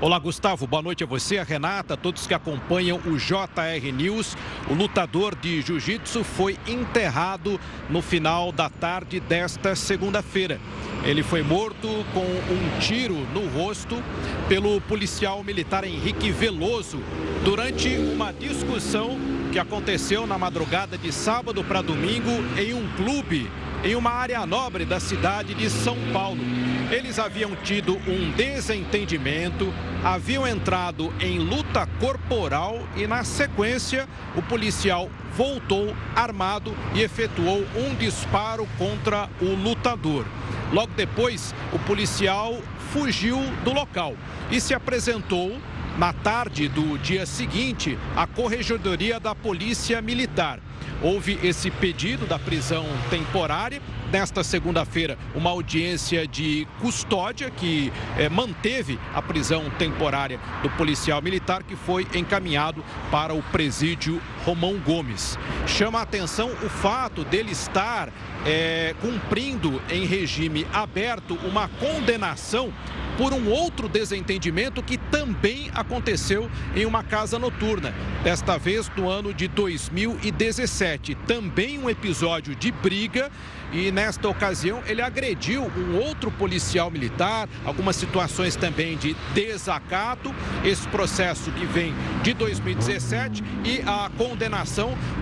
Olá, 0.00 0.16
Gustavo. 0.16 0.64
Boa 0.64 0.80
noite 0.80 1.02
a 1.02 1.06
você, 1.08 1.38
a 1.38 1.42
Renata, 1.42 1.94
a 1.94 1.96
todos 1.96 2.24
que 2.24 2.32
acompanham 2.32 3.00
o 3.04 3.16
JR 3.16 3.92
News. 3.92 4.36
O 4.70 4.74
lutador 4.74 5.34
de 5.34 5.60
jiu-jitsu 5.60 6.22
foi 6.22 6.56
enterrado 6.68 7.58
no 7.90 8.00
final 8.00 8.52
da 8.52 8.70
tarde 8.70 9.18
desta 9.18 9.74
segunda-feira. 9.74 10.60
Ele 11.02 11.24
foi 11.24 11.42
morto 11.42 11.88
com 12.14 12.20
um 12.20 12.78
tiro 12.78 13.16
no 13.34 13.48
rosto 13.48 14.00
pelo 14.48 14.80
policial 14.82 15.42
militar 15.42 15.82
Henrique 15.82 16.30
Veloso 16.30 17.00
durante 17.44 17.88
uma 17.96 18.32
discussão 18.32 19.18
que 19.50 19.58
aconteceu 19.58 20.28
na 20.28 20.38
madrugada 20.38 20.96
de 20.96 21.10
sábado 21.10 21.64
para 21.64 21.82
domingo 21.82 22.30
em 22.56 22.72
um 22.72 22.88
clube 22.94 23.50
em 23.82 23.96
uma 23.96 24.10
área 24.10 24.46
nobre 24.46 24.84
da 24.84 25.00
cidade 25.00 25.54
de 25.54 25.68
São 25.68 25.96
Paulo. 26.12 26.77
Eles 26.90 27.18
haviam 27.18 27.54
tido 27.54 27.96
um 28.08 28.30
desentendimento, 28.30 29.72
haviam 30.02 30.46
entrado 30.46 31.12
em 31.20 31.38
luta 31.38 31.86
corporal 32.00 32.80
e, 32.96 33.06
na 33.06 33.24
sequência, 33.24 34.08
o 34.34 34.40
policial 34.40 35.10
voltou 35.36 35.94
armado 36.16 36.74
e 36.94 37.02
efetuou 37.02 37.62
um 37.76 37.94
disparo 37.94 38.66
contra 38.78 39.28
o 39.38 39.54
lutador. 39.54 40.24
Logo 40.72 40.92
depois, 40.96 41.54
o 41.74 41.78
policial 41.80 42.58
fugiu 42.90 43.38
do 43.64 43.72
local 43.74 44.14
e 44.50 44.58
se 44.58 44.72
apresentou 44.72 45.60
na 45.98 46.14
tarde 46.14 46.68
do 46.68 46.96
dia 46.96 47.26
seguinte 47.26 47.98
à 48.16 48.26
Corregedoria 48.26 49.20
da 49.20 49.34
Polícia 49.34 50.00
Militar. 50.00 50.58
Houve 51.02 51.38
esse 51.42 51.70
pedido 51.70 52.26
da 52.26 52.38
prisão 52.38 52.86
temporária. 53.10 53.82
Nesta 54.10 54.42
segunda-feira, 54.42 55.18
uma 55.34 55.50
audiência 55.50 56.26
de 56.26 56.66
custódia 56.80 57.50
que 57.50 57.92
é, 58.16 58.26
manteve 58.30 58.98
a 59.14 59.20
prisão 59.20 59.68
temporária 59.78 60.40
do 60.62 60.70
policial 60.70 61.20
militar 61.20 61.62
que 61.62 61.76
foi 61.76 62.06
encaminhado 62.14 62.82
para 63.10 63.34
o 63.34 63.42
presídio 63.42 64.18
Romão 64.48 64.78
Gomes. 64.78 65.38
Chama 65.66 65.98
a 65.98 66.02
atenção 66.02 66.48
o 66.48 66.70
fato 66.70 67.22
dele 67.22 67.52
estar 67.52 68.10
é, 68.46 68.94
cumprindo 68.98 69.82
em 69.90 70.06
regime 70.06 70.66
aberto 70.72 71.34
uma 71.44 71.68
condenação 71.68 72.72
por 73.18 73.34
um 73.34 73.50
outro 73.50 73.88
desentendimento 73.88 74.82
que 74.82 74.96
também 74.96 75.70
aconteceu 75.74 76.48
em 76.74 76.86
uma 76.86 77.02
casa 77.02 77.38
noturna, 77.38 77.92
desta 78.22 78.56
vez 78.56 78.90
no 78.96 79.10
ano 79.10 79.34
de 79.34 79.48
2017. 79.48 81.16
Também 81.26 81.78
um 81.78 81.90
episódio 81.90 82.54
de 82.54 82.70
briga 82.70 83.30
e 83.72 83.90
nesta 83.90 84.28
ocasião 84.28 84.82
ele 84.86 85.02
agrediu 85.02 85.64
um 85.76 85.96
outro 85.96 86.30
policial 86.30 86.90
militar, 86.90 87.48
algumas 87.66 87.96
situações 87.96 88.56
também 88.56 88.96
de 88.96 89.14
desacato, 89.34 90.34
esse 90.64 90.86
processo 90.88 91.50
que 91.50 91.66
vem 91.66 91.92
de 92.22 92.32
2017 92.32 93.42
e 93.64 93.82
a 93.84 94.10
condenação 94.16 94.37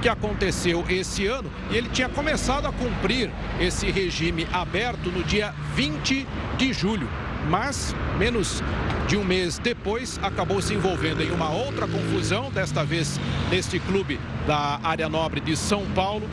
que 0.02 0.08
aconteceu 0.08 0.84
esse 0.88 1.26
ano. 1.26 1.50
E 1.70 1.76
ele 1.76 1.88
tinha 1.88 2.08
começado 2.08 2.66
a 2.66 2.72
cumprir 2.72 3.30
esse 3.60 3.90
regime 3.90 4.46
aberto 4.52 5.10
no 5.10 5.22
dia 5.24 5.54
20 5.74 6.26
de 6.58 6.72
julho 6.72 7.08
mas 7.48 7.94
menos 8.18 8.62
de 9.06 9.16
um 9.16 9.24
mês 9.24 9.58
depois 9.58 10.18
acabou 10.20 10.60
se 10.60 10.74
envolvendo 10.74 11.22
em 11.22 11.30
uma 11.30 11.48
outra 11.50 11.86
confusão, 11.86 12.50
desta 12.50 12.84
vez 12.84 13.20
neste 13.50 13.78
clube 13.78 14.18
da 14.46 14.80
área 14.82 15.08
nobre 15.08 15.40
de 15.40 15.56
São 15.56 15.84
Paulo, 15.94 16.28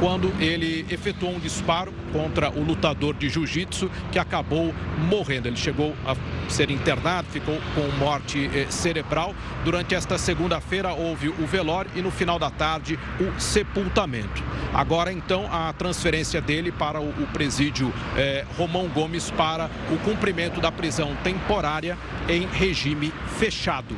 quando 0.00 0.32
ele 0.40 0.86
efetuou 0.90 1.34
um 1.34 1.38
disparo 1.38 1.92
contra 2.12 2.50
o 2.50 2.62
lutador 2.62 3.14
de 3.14 3.28
jiu-jitsu 3.28 3.90
que 4.12 4.18
acabou 4.18 4.72
morrendo. 5.08 5.48
Ele 5.48 5.56
chegou 5.56 5.94
a 6.06 6.16
ser 6.48 6.70
internado, 6.70 7.28
ficou 7.28 7.58
com 7.74 7.96
morte 7.98 8.48
eh, 8.54 8.66
cerebral. 8.70 9.34
Durante 9.64 9.94
esta 9.94 10.16
segunda-feira 10.16 10.92
houve 10.92 11.28
o 11.28 11.46
velório 11.46 11.90
e 11.96 12.00
no 12.00 12.10
final 12.10 12.38
da 12.38 12.50
tarde 12.50 12.98
o 13.20 13.40
sepultamento. 13.40 14.42
Agora 14.72 15.12
então 15.12 15.48
a 15.52 15.72
transferência 15.72 16.40
dele 16.40 16.70
para 16.70 17.00
o, 17.00 17.12
presídio 17.32 17.92
eh, 18.16 18.44
Romão 18.56 18.88
Gomes 18.88 19.30
para 19.30 19.68
o 19.90 19.98
cumprimento 19.98 20.60
da 20.60 20.70
prisão 20.70 21.16
temporária 21.24 21.98
em 22.28 22.46
regime 22.46 23.12
fechado. 23.38 23.96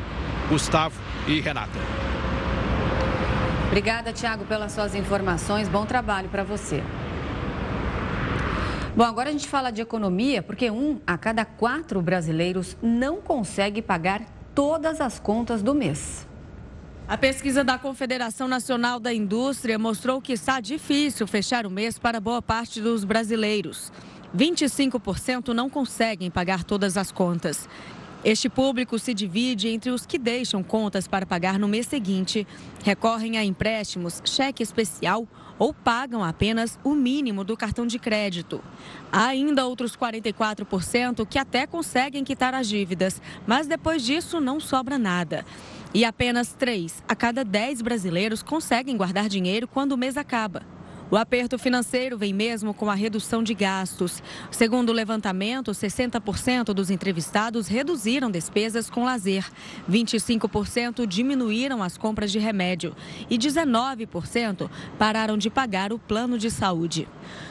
Gustavo 0.49 1.01
e 1.27 1.41
Renata. 1.41 1.79
Obrigada, 3.67 4.13
Tiago, 4.13 4.45
pelas 4.45 4.73
suas 4.73 4.95
informações. 4.95 5.69
Bom 5.69 5.87
trabalho 5.87 6.29
para 6.29 6.43
você. 6.43 6.83
Bom, 8.97 9.05
agora 9.05 9.29
a 9.29 9.33
gente 9.33 9.47
fala 9.47 9.71
de 9.71 9.81
economia, 9.81 10.43
porque 10.43 10.71
um 10.71 11.01
a 11.07 11.17
cada 11.17 11.45
quatro 11.45 12.03
brasileiros 12.03 12.77
não 12.83 13.21
consegue 13.21 13.81
pagar 13.81 14.23
todas 14.55 15.01
as 15.01 15.21
contas 15.21 15.63
do 15.63 15.73
mês. 15.73 16.27
A 17.07 17.17
pesquisa 17.17 17.63
da 17.63 17.79
Confederação 17.79 18.47
Nacional 18.47 18.99
da 19.01 19.15
Indústria 19.15 19.79
mostrou 19.79 20.21
que 20.21 20.33
está 20.33 20.61
difícil 20.61 21.27
fechar 21.27 21.67
o 21.67 21.71
mês 21.71 21.99
para 21.99 22.21
boa 22.21 22.43
parte 22.43 22.81
dos 22.81 23.05
brasileiros. 23.05 23.93
25% 24.37 25.49
não 25.49 25.69
conseguem 25.69 26.31
pagar 26.31 26.63
todas 26.63 26.97
as 26.97 27.11
contas. 27.11 27.69
Este 28.23 28.51
público 28.51 28.99
se 28.99 29.15
divide 29.15 29.69
entre 29.69 29.91
os 29.91 30.05
que 30.05 30.19
deixam 30.19 30.63
contas 30.63 31.09
para 31.09 31.25
pagar 31.25 31.59
no 31.59 31.67
mês 31.67 31.87
seguinte, 31.87 32.47
recorrem 32.85 33.39
a 33.39 33.45
empréstimos, 33.45 34.21
cheque 34.27 34.63
especial 34.63 35.27
ou 35.59 35.73
pagam 35.73 36.23
apenas 36.23 36.79
o 36.85 36.95
mínimo 36.95 37.45
do 37.45 37.57
cartão 37.57 37.87
de 37.87 37.99
crédito. 37.99 38.63
Há 39.11 39.29
ainda 39.29 39.67
outros 39.67 39.97
44% 39.97 41.27
que 41.27 41.39
até 41.39 41.67
conseguem 41.67 42.23
quitar 42.23 42.55
as 42.55 42.69
dívidas, 42.69 43.23
mas 43.47 43.67
depois 43.67 44.05
disso 44.05 44.39
não 44.39 44.61
sobra 44.61 44.99
nada. 44.99 45.45
E 45.95 46.05
apenas 46.05 46.53
3 46.53 47.03
a 47.09 47.17
cada 47.17 47.43
10 47.43 47.81
brasileiros 47.81 48.43
conseguem 48.43 48.99
guardar 48.99 49.31
dinheiro 49.31 49.67
quando 49.67 49.93
o 49.93 49.99
mês 49.99 50.19
acaba. 50.19 50.63
O 51.11 51.17
aperto 51.17 51.59
financeiro 51.59 52.17
vem 52.17 52.33
mesmo 52.33 52.73
com 52.73 52.89
a 52.89 52.95
redução 52.95 53.43
de 53.43 53.53
gastos. 53.53 54.23
Segundo 54.49 54.91
o 54.91 54.93
levantamento, 54.93 55.73
60% 55.73 56.73
dos 56.73 56.89
entrevistados 56.89 57.67
reduziram 57.67 58.31
despesas 58.31 58.89
com 58.89 59.05
lazer, 59.05 59.45
25% 59.91 61.05
diminuíram 61.07 61.83
as 61.83 61.99
compras 61.99 62.31
de 62.31 62.39
remédio 62.39 62.95
e 63.29 63.37
19% 63.37 64.71
pararam 64.97 65.37
de 65.37 65.51
pagar 65.51 65.93
o 65.93 65.99
plano 65.99 66.39
de 66.39 66.49
saúde. 66.49 67.09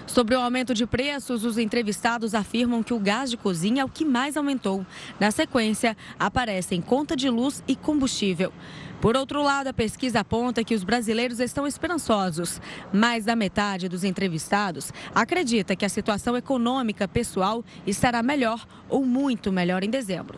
Sobre 0.07 0.36
o 0.36 0.39
aumento 0.39 0.74
de 0.74 0.86
preços, 0.86 1.43
os 1.43 1.57
entrevistados 1.57 2.34
afirmam 2.34 2.82
que 2.82 2.93
o 2.93 2.99
gás 2.99 3.30
de 3.30 3.36
cozinha 3.36 3.82
é 3.82 3.86
o 3.86 3.89
que 3.89 4.05
mais 4.05 4.38
aumentou. 4.38 4.86
Na 5.20 5.32
sequência, 5.32 5.97
aparecem 6.18 6.82
conta 6.82 7.14
de 7.14 7.30
luz 7.30 7.62
e 7.68 7.76
combustível. 7.76 8.53
Por 9.02 9.16
outro 9.16 9.41
lado, 9.41 9.68
a 9.68 9.74
pesquisa 9.74 10.20
aponta 10.20 10.64
que 10.64 10.76
os 10.76 10.84
brasileiros 10.84 11.39
estão 11.39 11.66
esperançosos. 11.66 12.62
Mais 12.91 13.24
da 13.24 13.36
metade 13.36 13.88
dos 13.88 14.04
entrevistados 14.04 14.91
acredita 15.16 15.76
que 15.76 15.86
a 15.86 15.89
situação 15.89 16.36
econômica 16.36 17.08
pessoal 17.08 17.64
estará 17.88 18.22
melhor 18.22 18.68
ou 18.89 19.06
muito 19.06 19.54
melhor 19.54 19.84
em 19.84 19.89
dezembro. 19.89 20.38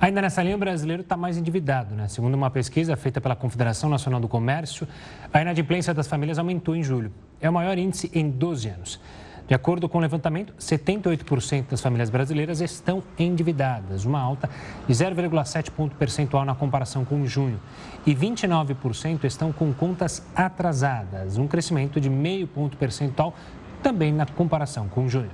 Ainda 0.00 0.22
nessa 0.22 0.42
linha, 0.42 0.54
o 0.54 0.58
brasileiro 0.58 1.02
está 1.02 1.16
mais 1.16 1.36
endividado. 1.36 1.94
Né? 1.94 2.06
Segundo 2.06 2.34
uma 2.34 2.50
pesquisa 2.50 2.96
feita 2.96 3.20
pela 3.20 3.34
Confederação 3.34 3.90
Nacional 3.90 4.20
do 4.20 4.28
Comércio, 4.28 4.86
a 5.32 5.40
inadimplência 5.40 5.92
das 5.92 6.06
famílias 6.06 6.38
aumentou 6.38 6.76
em 6.76 6.84
julho. 6.84 7.12
É 7.40 7.50
o 7.50 7.52
maior 7.52 7.76
índice 7.78 8.10
em 8.14 8.30
12 8.30 8.68
anos. 8.68 9.00
De 9.46 9.54
acordo 9.54 9.88
com 9.90 9.98
o 9.98 10.00
levantamento, 10.00 10.54
78% 10.58 11.66
das 11.70 11.80
famílias 11.80 12.08
brasileiras 12.08 12.62
estão 12.62 13.02
endividadas, 13.18 14.06
uma 14.06 14.18
alta 14.18 14.48
de 14.88 14.94
0,7 14.94 15.70
ponto 15.70 15.94
percentual 15.96 16.46
na 16.46 16.54
comparação 16.54 17.04
com 17.04 17.26
junho. 17.26 17.60
E 18.06 18.14
29% 18.14 19.24
estão 19.24 19.52
com 19.52 19.72
contas 19.74 20.26
atrasadas, 20.34 21.36
um 21.36 21.46
crescimento 21.46 22.00
de 22.00 22.08
meio 22.08 22.46
ponto 22.46 22.78
percentual 22.78 23.34
também 23.82 24.12
na 24.14 24.24
comparação 24.24 24.88
com 24.88 25.06
junho. 25.10 25.30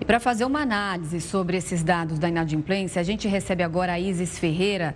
E 0.00 0.04
para 0.04 0.18
fazer 0.18 0.46
uma 0.46 0.60
análise 0.60 1.20
sobre 1.20 1.58
esses 1.58 1.82
dados 1.82 2.18
da 2.18 2.30
inadimplência, 2.30 2.98
a 2.98 3.02
gente 3.02 3.28
recebe 3.28 3.62
agora 3.62 3.92
a 3.92 4.00
Isis 4.00 4.38
Ferreira. 4.38 4.94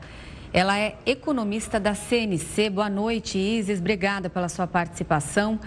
Ela 0.55 0.79
é 0.79 0.97
economista 1.05 1.79
da 1.79 1.95
CNC. 1.95 2.71
Boa 2.71 2.89
noite, 2.89 3.37
Isis. 3.37 3.79
Obrigada 3.79 4.31
pela 4.31 4.49
sua 4.49 4.67
participação. 4.67 5.59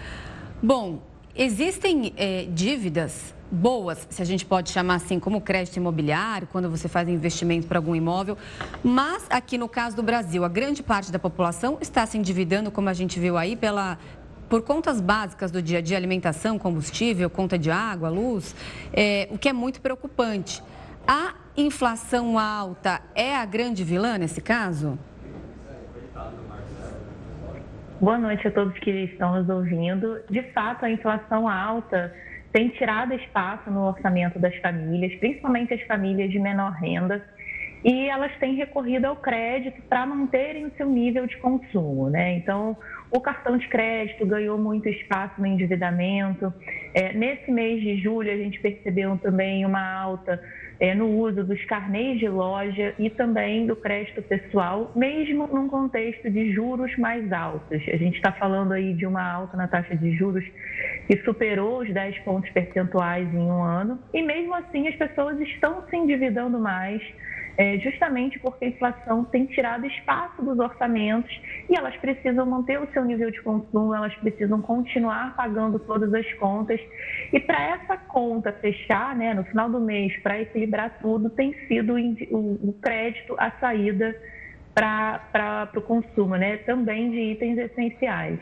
Bom, 0.63 1.01
Existem 1.37 2.13
é, 2.15 2.47
dívidas 2.49 3.35
boas, 3.51 4.07
se 4.09 4.21
a 4.21 4.25
gente 4.25 4.45
pode 4.45 4.71
chamar 4.71 4.95
assim, 4.95 5.19
como 5.19 5.41
crédito 5.41 5.75
imobiliário, 5.75 6.47
quando 6.49 6.69
você 6.69 6.87
faz 6.87 7.09
investimento 7.09 7.67
para 7.67 7.77
algum 7.77 7.93
imóvel. 7.93 8.37
Mas 8.81 9.25
aqui 9.29 9.57
no 9.57 9.67
caso 9.67 9.97
do 9.97 10.03
Brasil, 10.03 10.45
a 10.45 10.47
grande 10.47 10.81
parte 10.81 11.11
da 11.11 11.19
população 11.19 11.77
está 11.81 12.05
se 12.05 12.17
endividando, 12.17 12.71
como 12.71 12.87
a 12.87 12.93
gente 12.93 13.19
viu 13.19 13.35
aí, 13.35 13.57
pela, 13.57 13.99
por 14.47 14.61
contas 14.61 15.01
básicas 15.01 15.51
do 15.51 15.61
dia 15.61 15.79
a 15.79 15.81
dia, 15.81 15.97
alimentação, 15.97 16.57
combustível, 16.57 17.29
conta 17.29 17.59
de 17.59 17.69
água, 17.69 18.07
luz, 18.07 18.55
é, 18.93 19.27
o 19.29 19.37
que 19.37 19.49
é 19.49 19.53
muito 19.53 19.81
preocupante. 19.81 20.63
A 21.05 21.33
inflação 21.57 22.39
alta 22.39 23.01
é 23.13 23.35
a 23.35 23.43
grande 23.43 23.83
vilã 23.83 24.17
nesse 24.17 24.39
caso? 24.39 24.97
Boa 28.01 28.17
noite 28.17 28.45
a 28.45 28.51
todos 28.51 28.77
que 28.79 28.91
estão 28.91 29.35
nos 29.35 29.47
ouvindo. 29.47 30.21
De 30.29 30.43
fato, 30.51 30.83
a 30.83 30.89
inflação 30.91 31.47
alta 31.47 32.13
tem 32.51 32.67
tirado 32.69 33.13
espaço 33.13 33.71
no 33.71 33.87
orçamento 33.87 34.37
das 34.37 34.53
famílias, 34.57 35.17
principalmente 35.17 35.73
as 35.73 35.81
famílias 35.83 36.29
de 36.29 36.37
menor 36.37 36.73
renda, 36.73 37.23
e 37.85 38.09
elas 38.09 38.35
têm 38.37 38.55
recorrido 38.55 39.05
ao 39.05 39.15
crédito 39.15 39.81
para 39.83 40.05
manterem 40.05 40.65
o 40.65 40.71
seu 40.75 40.89
nível 40.89 41.25
de 41.25 41.37
consumo. 41.37 42.09
Né? 42.09 42.33
Então, 42.33 42.75
o 43.09 43.21
cartão 43.21 43.57
de 43.57 43.67
crédito 43.69 44.25
ganhou 44.25 44.57
muito 44.57 44.89
espaço 44.89 45.39
no 45.39 45.47
endividamento. 45.47 46.53
É, 46.93 47.13
nesse 47.13 47.49
mês 47.49 47.81
de 47.81 47.95
julho, 48.01 48.29
a 48.29 48.35
gente 48.35 48.59
percebeu 48.59 49.17
também 49.19 49.65
uma 49.65 50.01
alta 50.01 50.41
no 50.95 51.07
uso 51.07 51.43
dos 51.43 51.63
carnês 51.65 52.19
de 52.19 52.27
loja 52.27 52.93
e 52.99 53.09
também 53.09 53.65
do 53.65 53.75
crédito 53.75 54.21
pessoal, 54.21 54.91
mesmo 54.95 55.47
num 55.47 55.67
contexto 55.67 56.29
de 56.29 56.51
juros 56.53 56.95
mais 56.97 57.31
altos. 57.31 57.81
A 57.87 57.97
gente 57.97 58.15
está 58.15 58.31
falando 58.31 58.73
aí 58.73 58.93
de 58.93 59.05
uma 59.05 59.23
alta 59.23 59.55
na 59.55 59.67
taxa 59.67 59.95
de 59.95 60.11
juros 60.15 60.43
que 61.07 61.17
superou 61.23 61.81
os 61.81 61.93
10 61.93 62.19
pontos 62.19 62.49
percentuais 62.51 63.31
em 63.33 63.37
um 63.37 63.63
ano, 63.63 63.99
e 64.13 64.21
mesmo 64.21 64.53
assim 64.55 64.87
as 64.87 64.95
pessoas 64.95 65.39
estão 65.39 65.83
se 65.89 65.95
endividando 65.95 66.59
mais 66.59 67.01
é, 67.57 67.77
justamente 67.79 68.37
porque 68.39 68.65
a 68.65 68.67
inflação 68.67 69.23
tem 69.25 69.45
tirado 69.45 69.85
espaço 69.85 70.41
dos 70.41 70.59
orçamentos 70.59 71.31
e 71.69 71.75
elas 71.75 71.95
precisam 71.97 72.45
manter 72.45 72.79
o 72.81 72.87
seu 72.91 73.05
nível 73.05 73.31
de 73.31 73.41
consumo, 73.41 73.93
elas 73.93 74.13
precisam 74.15 74.61
continuar 74.61 75.35
pagando 75.35 75.79
todas 75.79 76.13
as 76.13 76.31
contas. 76.33 76.79
E 77.31 77.39
para 77.39 77.61
essa 77.61 77.97
conta 77.97 78.51
fechar, 78.53 79.15
né, 79.15 79.33
no 79.33 79.43
final 79.45 79.69
do 79.69 79.79
mês, 79.79 80.15
para 80.21 80.41
equilibrar 80.41 80.97
tudo, 81.01 81.29
tem 81.29 81.53
sido 81.67 81.95
o, 81.95 82.69
o 82.69 82.73
crédito 82.81 83.35
a 83.37 83.51
saída 83.51 84.15
para 84.73 85.71
o 85.75 85.81
consumo, 85.81 86.35
né, 86.35 86.57
também 86.57 87.09
de 87.11 87.17
itens 87.17 87.57
essenciais. 87.57 88.39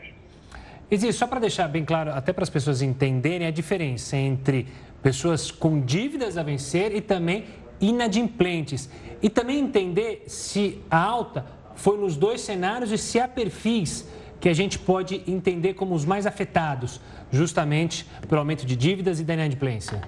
Existe, 0.90 1.18
só 1.18 1.26
para 1.26 1.40
deixar 1.40 1.68
bem 1.68 1.84
claro, 1.84 2.10
até 2.10 2.32
para 2.32 2.42
as 2.42 2.50
pessoas 2.50 2.82
entenderem 2.82 3.46
a 3.46 3.50
diferença 3.50 4.16
entre 4.16 4.66
pessoas 5.02 5.50
com 5.50 5.80
dívidas 5.80 6.36
a 6.36 6.42
vencer 6.42 6.94
e 6.94 7.00
também 7.00 7.44
inadimplentes. 7.88 8.90
E 9.22 9.28
também 9.28 9.58
entender 9.58 10.24
se 10.26 10.82
a 10.90 10.98
alta 10.98 11.46
foi 11.74 11.98
nos 11.98 12.16
dois 12.16 12.40
cenários 12.40 12.92
e 12.92 12.98
se 12.98 13.18
há 13.18 13.26
perfis 13.26 14.08
que 14.40 14.48
a 14.48 14.52
gente 14.54 14.78
pode 14.78 15.22
entender 15.26 15.74
como 15.74 15.94
os 15.94 16.04
mais 16.04 16.26
afetados, 16.26 17.00
justamente 17.30 18.04
pelo 18.28 18.40
aumento 18.40 18.66
de 18.66 18.76
dívidas 18.76 19.18
e 19.18 19.24
da 19.24 19.34
inadimplência. 19.34 20.02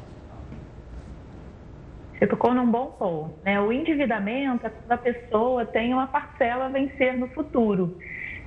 Você 2.19 2.27
tocou 2.27 2.55
num 2.55 2.71
bom 2.71 2.87
ponto. 2.99 3.35
Né? 3.45 3.61
O 3.61 3.73
endividamento 3.73 4.67
é 4.67 4.71
quando 4.71 4.93
a 4.93 4.99
pessoa 4.99 5.67
tem 5.67 5.93
uma 5.93 6.07
parcela 6.07 6.67
a 6.67 6.69
vencer 6.69 7.17
no 7.17 7.29
futuro. 7.29 7.99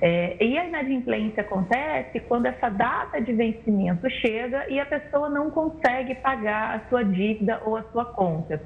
É, 0.02 0.36
e 0.42 0.56
a 0.56 0.64
inadimplência 0.64 1.42
acontece 1.42 2.20
quando 2.20 2.46
essa 2.46 2.70
data 2.70 3.20
de 3.20 3.32
vencimento 3.32 4.08
chega 4.08 4.66
e 4.70 4.80
a 4.80 4.86
pessoa 4.86 5.28
não 5.28 5.50
consegue 5.50 6.14
pagar 6.16 6.76
a 6.76 6.88
sua 6.88 7.04
dívida 7.04 7.60
ou 7.66 7.76
a 7.76 7.82
sua 7.92 8.06
conta. 8.06 8.62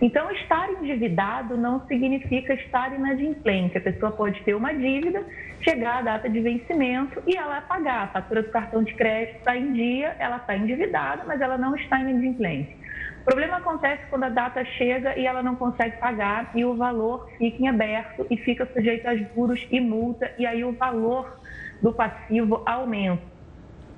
Então, 0.00 0.30
estar 0.30 0.70
endividado 0.70 1.58
não 1.58 1.86
significa 1.86 2.54
estar 2.54 2.94
inadimplente. 2.94 3.76
A 3.76 3.80
pessoa 3.80 4.12
pode 4.12 4.40
ter 4.44 4.54
uma 4.54 4.72
dívida, 4.72 5.22
chegar 5.60 5.98
a 5.98 6.02
data 6.02 6.30
de 6.30 6.40
vencimento 6.40 7.22
e 7.26 7.36
ela 7.36 7.60
pagar. 7.60 8.04
A 8.04 8.08
fatura 8.08 8.42
do 8.42 8.50
cartão 8.50 8.82
de 8.82 8.94
crédito 8.94 9.38
está 9.38 9.56
em 9.56 9.72
dia, 9.72 10.16
ela 10.18 10.36
está 10.36 10.56
endividada, 10.56 11.24
mas 11.26 11.40
ela 11.40 11.58
não 11.58 11.76
está 11.76 12.00
inadimplente. 12.00 12.74
Problema 13.28 13.58
acontece 13.58 14.06
quando 14.08 14.24
a 14.24 14.30
data 14.30 14.64
chega 14.64 15.14
e 15.18 15.26
ela 15.26 15.42
não 15.42 15.54
consegue 15.54 15.98
pagar 15.98 16.50
e 16.54 16.64
o 16.64 16.74
valor 16.74 17.28
fica 17.36 17.62
em 17.62 17.68
aberto 17.68 18.26
e 18.30 18.38
fica 18.38 18.64
sujeito 18.72 19.06
a 19.06 19.14
juros 19.14 19.60
e 19.70 19.78
multa 19.78 20.32
e 20.38 20.46
aí 20.46 20.64
o 20.64 20.72
valor 20.72 21.38
do 21.82 21.92
passivo 21.92 22.62
aumenta. 22.64 23.22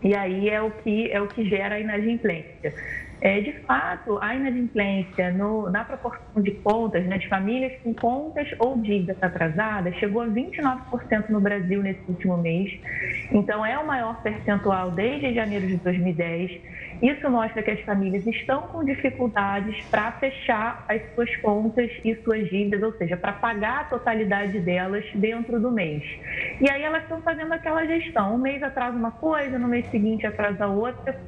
E 0.02 0.16
aí 0.16 0.48
é 0.48 0.60
o 0.60 0.72
que 0.72 1.12
é 1.12 1.20
o 1.20 1.28
que 1.28 1.48
gera 1.48 1.76
a 1.76 1.78
inadimplência. 1.78 2.74
É, 3.20 3.40
de 3.40 3.52
fato, 3.66 4.18
a 4.22 4.34
inadimplência 4.34 5.30
no, 5.30 5.70
na 5.70 5.84
proporção 5.84 6.42
de 6.42 6.52
contas, 6.52 7.04
né, 7.04 7.18
de 7.18 7.28
famílias 7.28 7.72
com 7.82 7.92
contas 7.92 8.48
ou 8.58 8.78
dívidas 8.78 9.22
atrasadas, 9.22 9.94
chegou 9.96 10.22
a 10.22 10.26
29% 10.26 11.28
no 11.28 11.40
Brasil 11.40 11.82
nesse 11.82 12.00
último 12.08 12.38
mês. 12.38 12.70
Então, 13.30 13.64
é 13.64 13.78
o 13.78 13.86
maior 13.86 14.22
percentual 14.22 14.90
desde 14.92 15.34
janeiro 15.34 15.66
de 15.66 15.76
2010. 15.76 16.50
Isso 17.02 17.30
mostra 17.30 17.62
que 17.62 17.70
as 17.70 17.80
famílias 17.80 18.26
estão 18.26 18.62
com 18.68 18.84
dificuldades 18.84 19.78
para 19.90 20.12
fechar 20.12 20.84
as 20.88 21.02
suas 21.14 21.34
contas 21.36 21.90
e 22.04 22.14
suas 22.16 22.48
dívidas, 22.48 22.82
ou 22.82 22.92
seja, 22.94 23.16
para 23.16 23.32
pagar 23.32 23.80
a 23.80 23.84
totalidade 23.84 24.58
delas 24.60 25.04
dentro 25.14 25.60
do 25.60 25.70
mês. 25.70 26.02
E 26.60 26.70
aí 26.70 26.82
elas 26.82 27.02
estão 27.02 27.20
fazendo 27.22 27.52
aquela 27.52 27.86
gestão: 27.86 28.34
um 28.34 28.38
mês 28.38 28.62
atrasa 28.62 28.96
uma 28.96 29.12
coisa, 29.12 29.58
no 29.58 29.68
mês 29.68 29.90
seguinte 29.90 30.26
atrasa 30.26 30.66
outra. 30.66 31.18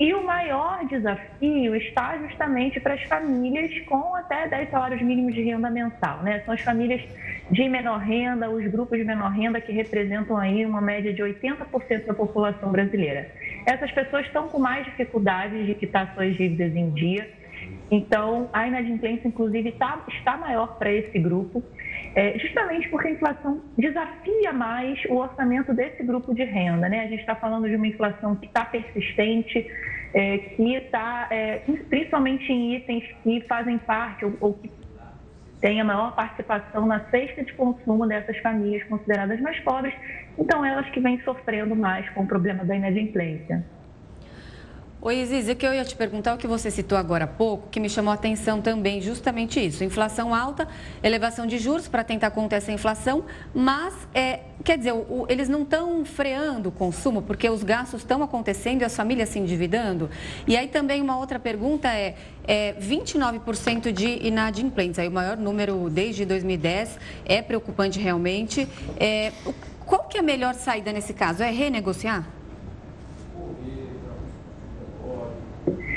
E 0.00 0.14
o 0.14 0.24
maior 0.24 0.86
desafio 0.86 1.74
está 1.74 2.16
justamente 2.18 2.78
para 2.78 2.94
as 2.94 3.02
famílias 3.02 3.76
com 3.80 4.14
até 4.14 4.46
10 4.46 4.70
salários 4.70 5.02
mínimos 5.02 5.34
de 5.34 5.42
renda 5.42 5.68
mensal. 5.68 6.22
Né? 6.22 6.40
São 6.44 6.54
as 6.54 6.60
famílias 6.60 7.02
de 7.50 7.68
menor 7.68 7.98
renda, 7.98 8.48
os 8.48 8.64
grupos 8.70 8.96
de 8.96 9.04
menor 9.04 9.32
renda 9.32 9.60
que 9.60 9.72
representam 9.72 10.36
aí 10.36 10.64
uma 10.64 10.80
média 10.80 11.12
de 11.12 11.20
80% 11.20 12.06
da 12.06 12.14
população 12.14 12.70
brasileira. 12.70 13.28
Essas 13.66 13.90
pessoas 13.90 14.24
estão 14.26 14.48
com 14.48 14.60
mais 14.60 14.84
dificuldades 14.84 15.66
de 15.66 15.74
quitar 15.74 16.14
suas 16.14 16.36
dívidas 16.36 16.76
em 16.76 16.90
dia. 16.90 17.28
Então, 17.90 18.48
a 18.52 18.68
inadimplência, 18.68 19.26
inclusive, 19.26 19.72
tá, 19.72 20.04
está 20.08 20.36
maior 20.36 20.78
para 20.78 20.92
esse 20.92 21.18
grupo, 21.18 21.62
é, 22.18 22.36
justamente 22.36 22.88
porque 22.88 23.06
a 23.06 23.10
inflação 23.12 23.62
desafia 23.76 24.52
mais 24.52 24.98
o 25.04 25.14
orçamento 25.14 25.72
desse 25.72 26.02
grupo 26.02 26.34
de 26.34 26.42
renda. 26.42 26.88
Né? 26.88 27.04
A 27.04 27.06
gente 27.06 27.20
está 27.20 27.36
falando 27.36 27.68
de 27.68 27.76
uma 27.76 27.86
inflação 27.86 28.34
que 28.34 28.46
está 28.46 28.64
persistente, 28.64 29.64
é, 30.12 30.38
que 30.38 30.74
está, 30.74 31.28
é, 31.30 31.58
principalmente 31.88 32.52
em 32.52 32.74
itens 32.74 33.04
que 33.22 33.40
fazem 33.42 33.78
parte 33.78 34.24
ou, 34.24 34.36
ou 34.40 34.54
que 34.54 34.68
tem 35.60 35.80
a 35.80 35.84
maior 35.84 36.16
participação 36.16 36.86
na 36.86 37.04
cesta 37.08 37.44
de 37.44 37.52
consumo 37.52 38.04
dessas 38.04 38.36
famílias 38.38 38.82
consideradas 38.88 39.40
mais 39.40 39.60
pobres, 39.60 39.94
então 40.36 40.64
elas 40.64 40.88
que 40.90 40.98
vêm 40.98 41.20
sofrendo 41.20 41.76
mais 41.76 42.08
com 42.10 42.22
o 42.22 42.26
problema 42.26 42.64
da 42.64 42.74
inadimplência. 42.74 43.64
Oi, 45.00 45.20
Isis, 45.20 45.48
o 45.48 45.54
que 45.54 45.64
eu 45.64 45.72
ia 45.72 45.84
te 45.84 45.94
perguntar, 45.94 46.34
o 46.34 46.36
que 46.36 46.48
você 46.48 46.72
citou 46.72 46.98
agora 46.98 47.22
há 47.22 47.28
pouco, 47.28 47.68
que 47.68 47.78
me 47.78 47.88
chamou 47.88 48.10
a 48.10 48.14
atenção 48.14 48.60
também, 48.60 49.00
justamente 49.00 49.64
isso. 49.64 49.84
Inflação 49.84 50.34
alta, 50.34 50.66
elevação 51.04 51.46
de 51.46 51.56
juros 51.56 51.86
para 51.86 52.02
tentar 52.02 52.32
conter 52.32 52.56
essa 52.56 52.72
inflação, 52.72 53.24
mas, 53.54 53.94
é, 54.12 54.40
quer 54.64 54.76
dizer, 54.76 54.90
o, 54.90 55.24
eles 55.28 55.48
não 55.48 55.62
estão 55.62 56.04
freando 56.04 56.70
o 56.70 56.72
consumo, 56.72 57.22
porque 57.22 57.48
os 57.48 57.62
gastos 57.62 58.00
estão 58.00 58.24
acontecendo 58.24 58.82
e 58.82 58.84
as 58.84 58.96
famílias 58.96 59.28
se 59.28 59.38
endividando. 59.38 60.10
E 60.48 60.56
aí 60.56 60.66
também 60.66 61.00
uma 61.00 61.16
outra 61.16 61.38
pergunta 61.38 61.86
é, 61.86 62.16
é 62.42 62.74
29% 62.80 63.92
de 63.92 64.26
inadimplentes, 64.26 64.98
aí 64.98 65.06
o 65.06 65.12
maior 65.12 65.36
número 65.36 65.88
desde 65.88 66.24
2010, 66.24 66.98
é 67.24 67.40
preocupante 67.40 68.00
realmente. 68.00 68.66
É, 68.98 69.30
qual 69.86 70.08
que 70.08 70.16
é 70.16 70.20
a 70.20 70.24
melhor 70.24 70.54
saída 70.54 70.92
nesse 70.92 71.14
caso? 71.14 71.44
É 71.44 71.50
renegociar? 71.52 72.37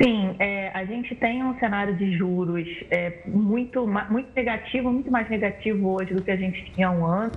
Sim, 0.02 0.36
é, 0.40 0.70
a 0.74 0.84
gente 0.84 1.14
tem 1.16 1.44
um 1.44 1.58
cenário 1.60 1.96
de 1.96 2.18
juros 2.18 2.68
é, 2.90 3.22
muito, 3.28 3.86
muito 4.10 4.34
negativo, 4.36 4.92
muito 4.92 5.12
mais 5.12 5.30
negativo 5.30 5.90
hoje 5.90 6.12
do 6.12 6.24
que 6.24 6.32
a 6.32 6.36
gente 6.36 6.74
tinha 6.74 6.88
há 6.88 6.92
um 6.92 7.06
ano. 7.06 7.32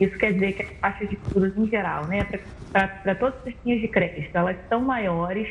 Isso 0.00 0.18
quer 0.18 0.32
dizer 0.32 0.52
que 0.54 0.62
as 0.62 0.80
taxas 0.80 1.08
de 1.08 1.18
juros 1.32 1.56
em 1.56 1.68
geral, 1.68 2.08
né, 2.08 2.28
para 2.72 3.14
todas 3.14 3.38
as 3.46 3.54
linhas 3.64 3.80
de 3.80 3.88
crédito, 3.88 4.36
elas 4.36 4.56
são 4.68 4.80
maiores. 4.80 5.46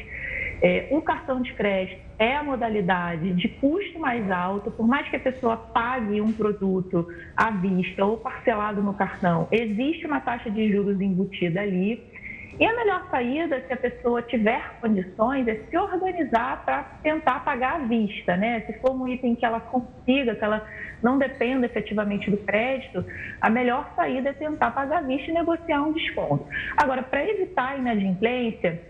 É, 0.61 0.89
o 0.91 1.01
cartão 1.01 1.41
de 1.41 1.53
crédito 1.53 2.01
é 2.19 2.35
a 2.35 2.43
modalidade 2.43 3.31
de 3.33 3.47
custo 3.47 3.99
mais 3.99 4.29
alto, 4.29 4.69
por 4.71 4.87
mais 4.87 5.07
que 5.09 5.15
a 5.15 5.19
pessoa 5.19 5.55
pague 5.55 6.19
um 6.19 6.33
produto 6.33 7.07
à 7.37 7.51
vista 7.51 8.03
ou 8.03 8.17
parcelado 8.17 8.81
no 8.81 8.93
cartão, 8.93 9.47
existe 9.51 10.05
uma 10.05 10.19
taxa 10.19 10.49
de 10.49 10.69
juros 10.71 10.99
embutida 10.99 11.61
ali. 11.61 12.16
E 12.59 12.65
a 12.65 12.75
melhor 12.75 13.07
saída, 13.11 13.61
se 13.67 13.71
a 13.71 13.77
pessoa 13.77 14.21
tiver 14.23 14.79
condições, 14.81 15.47
é 15.47 15.55
se 15.69 15.77
organizar 15.77 16.65
para 16.65 16.83
tentar 17.03 17.45
pagar 17.45 17.75
à 17.75 17.79
vista, 17.85 18.35
né? 18.35 18.61
Se 18.61 18.73
for 18.79 18.91
um 18.99 19.07
item 19.07 19.35
que 19.35 19.45
ela 19.45 19.59
consiga, 19.59 20.33
que 20.33 20.43
ela 20.43 20.65
não 21.03 21.19
dependa 21.19 21.67
efetivamente 21.67 22.31
do 22.31 22.37
crédito, 22.37 23.05
a 23.39 23.49
melhor 23.49 23.91
saída 23.95 24.29
é 24.29 24.33
tentar 24.33 24.71
pagar 24.71 24.99
à 24.99 25.01
vista 25.01 25.29
e 25.29 25.33
negociar 25.35 25.83
um 25.83 25.93
desconto. 25.93 26.47
Agora, 26.75 27.03
para 27.03 27.23
evitar 27.29 27.73
a 27.73 27.77
inadimplência, 27.77 28.81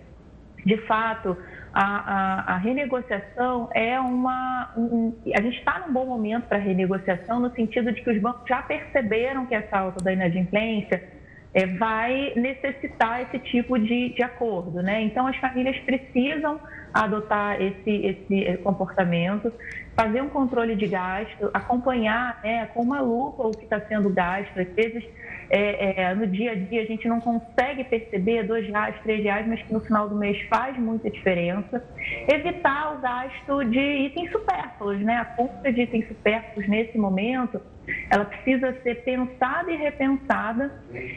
de 0.66 0.78
fato, 0.86 1.36
a, 1.74 1.84
a, 1.84 2.54
a 2.54 2.58
renegociação 2.58 3.70
é 3.74 4.00
uma. 4.00 4.72
Um, 4.78 5.14
a 5.36 5.42
gente 5.42 5.58
está 5.58 5.80
num 5.80 5.94
bom 5.94 6.06
momento 6.06 6.48
para 6.48 6.58
renegociação, 6.58 7.42
no 7.42 7.52
sentido 7.52 7.92
de 7.92 8.02
que 8.02 8.10
os 8.10 8.22
bancos 8.22 8.48
já 8.48 8.62
perceberam 8.62 9.46
que 9.46 9.54
essa 9.54 9.78
alta 9.78 10.02
da 10.02 10.14
inadimplência 10.14 11.17
é, 11.54 11.66
vai 11.66 12.34
necessitar 12.36 13.22
esse 13.22 13.40
tipo 13.40 13.78
de, 13.78 14.10
de 14.10 14.24
acordo. 14.24 14.82
Né? 14.82 15.02
Então, 15.02 15.28
as 15.28 15.36
famílias 15.38 15.78
precisam 15.80 16.60
adotar 16.94 17.62
esse, 17.62 17.90
esse 17.90 18.58
comportamento, 18.64 19.52
fazer 19.96 20.22
um 20.22 20.30
controle 20.30 20.76
de 20.76 20.88
gasto, 20.88 21.50
acompanhar 21.54 22.40
né, 22.44 22.68
com 22.68 22.82
uma 22.82 23.02
lupa 23.02 23.44
o 23.48 23.52
que 23.52 23.64
está 23.64 23.80
sendo 23.82 24.10
gasto. 24.10 24.60
Às 24.60 24.70
vezes, 24.70 25.04
é, 25.50 26.02
é, 26.02 26.16
no 26.16 26.28
dia 26.28 26.52
a 26.52 26.56
dia, 26.56 26.82
a 26.82 26.86
gente 26.86 27.08
não 27.08 27.20
consegue 27.20 27.84
perceber 27.86 28.44
dois 28.44 28.68
reais, 28.68 28.96
três 29.04 29.24
reais, 29.24 29.48
mas 29.48 29.62
que 29.62 29.74
no 29.74 29.80
final 29.80 30.10
do 30.10 30.16
mês 30.16 30.42
faz 30.50 30.78
muita 30.78 31.10
diferença. 31.10 31.84
Evitar 32.28 32.96
o 32.96 33.02
gasto 33.02 33.64
de 33.66 33.80
itens 33.80 34.32
supérfluos, 34.32 35.00
né? 35.00 35.18
A 35.18 35.26
compra 35.26 35.72
de 35.72 35.82
itens 35.82 36.08
supérfluos 36.08 36.68
nesse 36.68 36.98
momento 36.98 37.62
ela 38.10 38.26
precisa 38.26 38.74
ser 38.82 39.04
pensada 39.04 39.72
e 39.72 39.76
repensada 39.76 40.72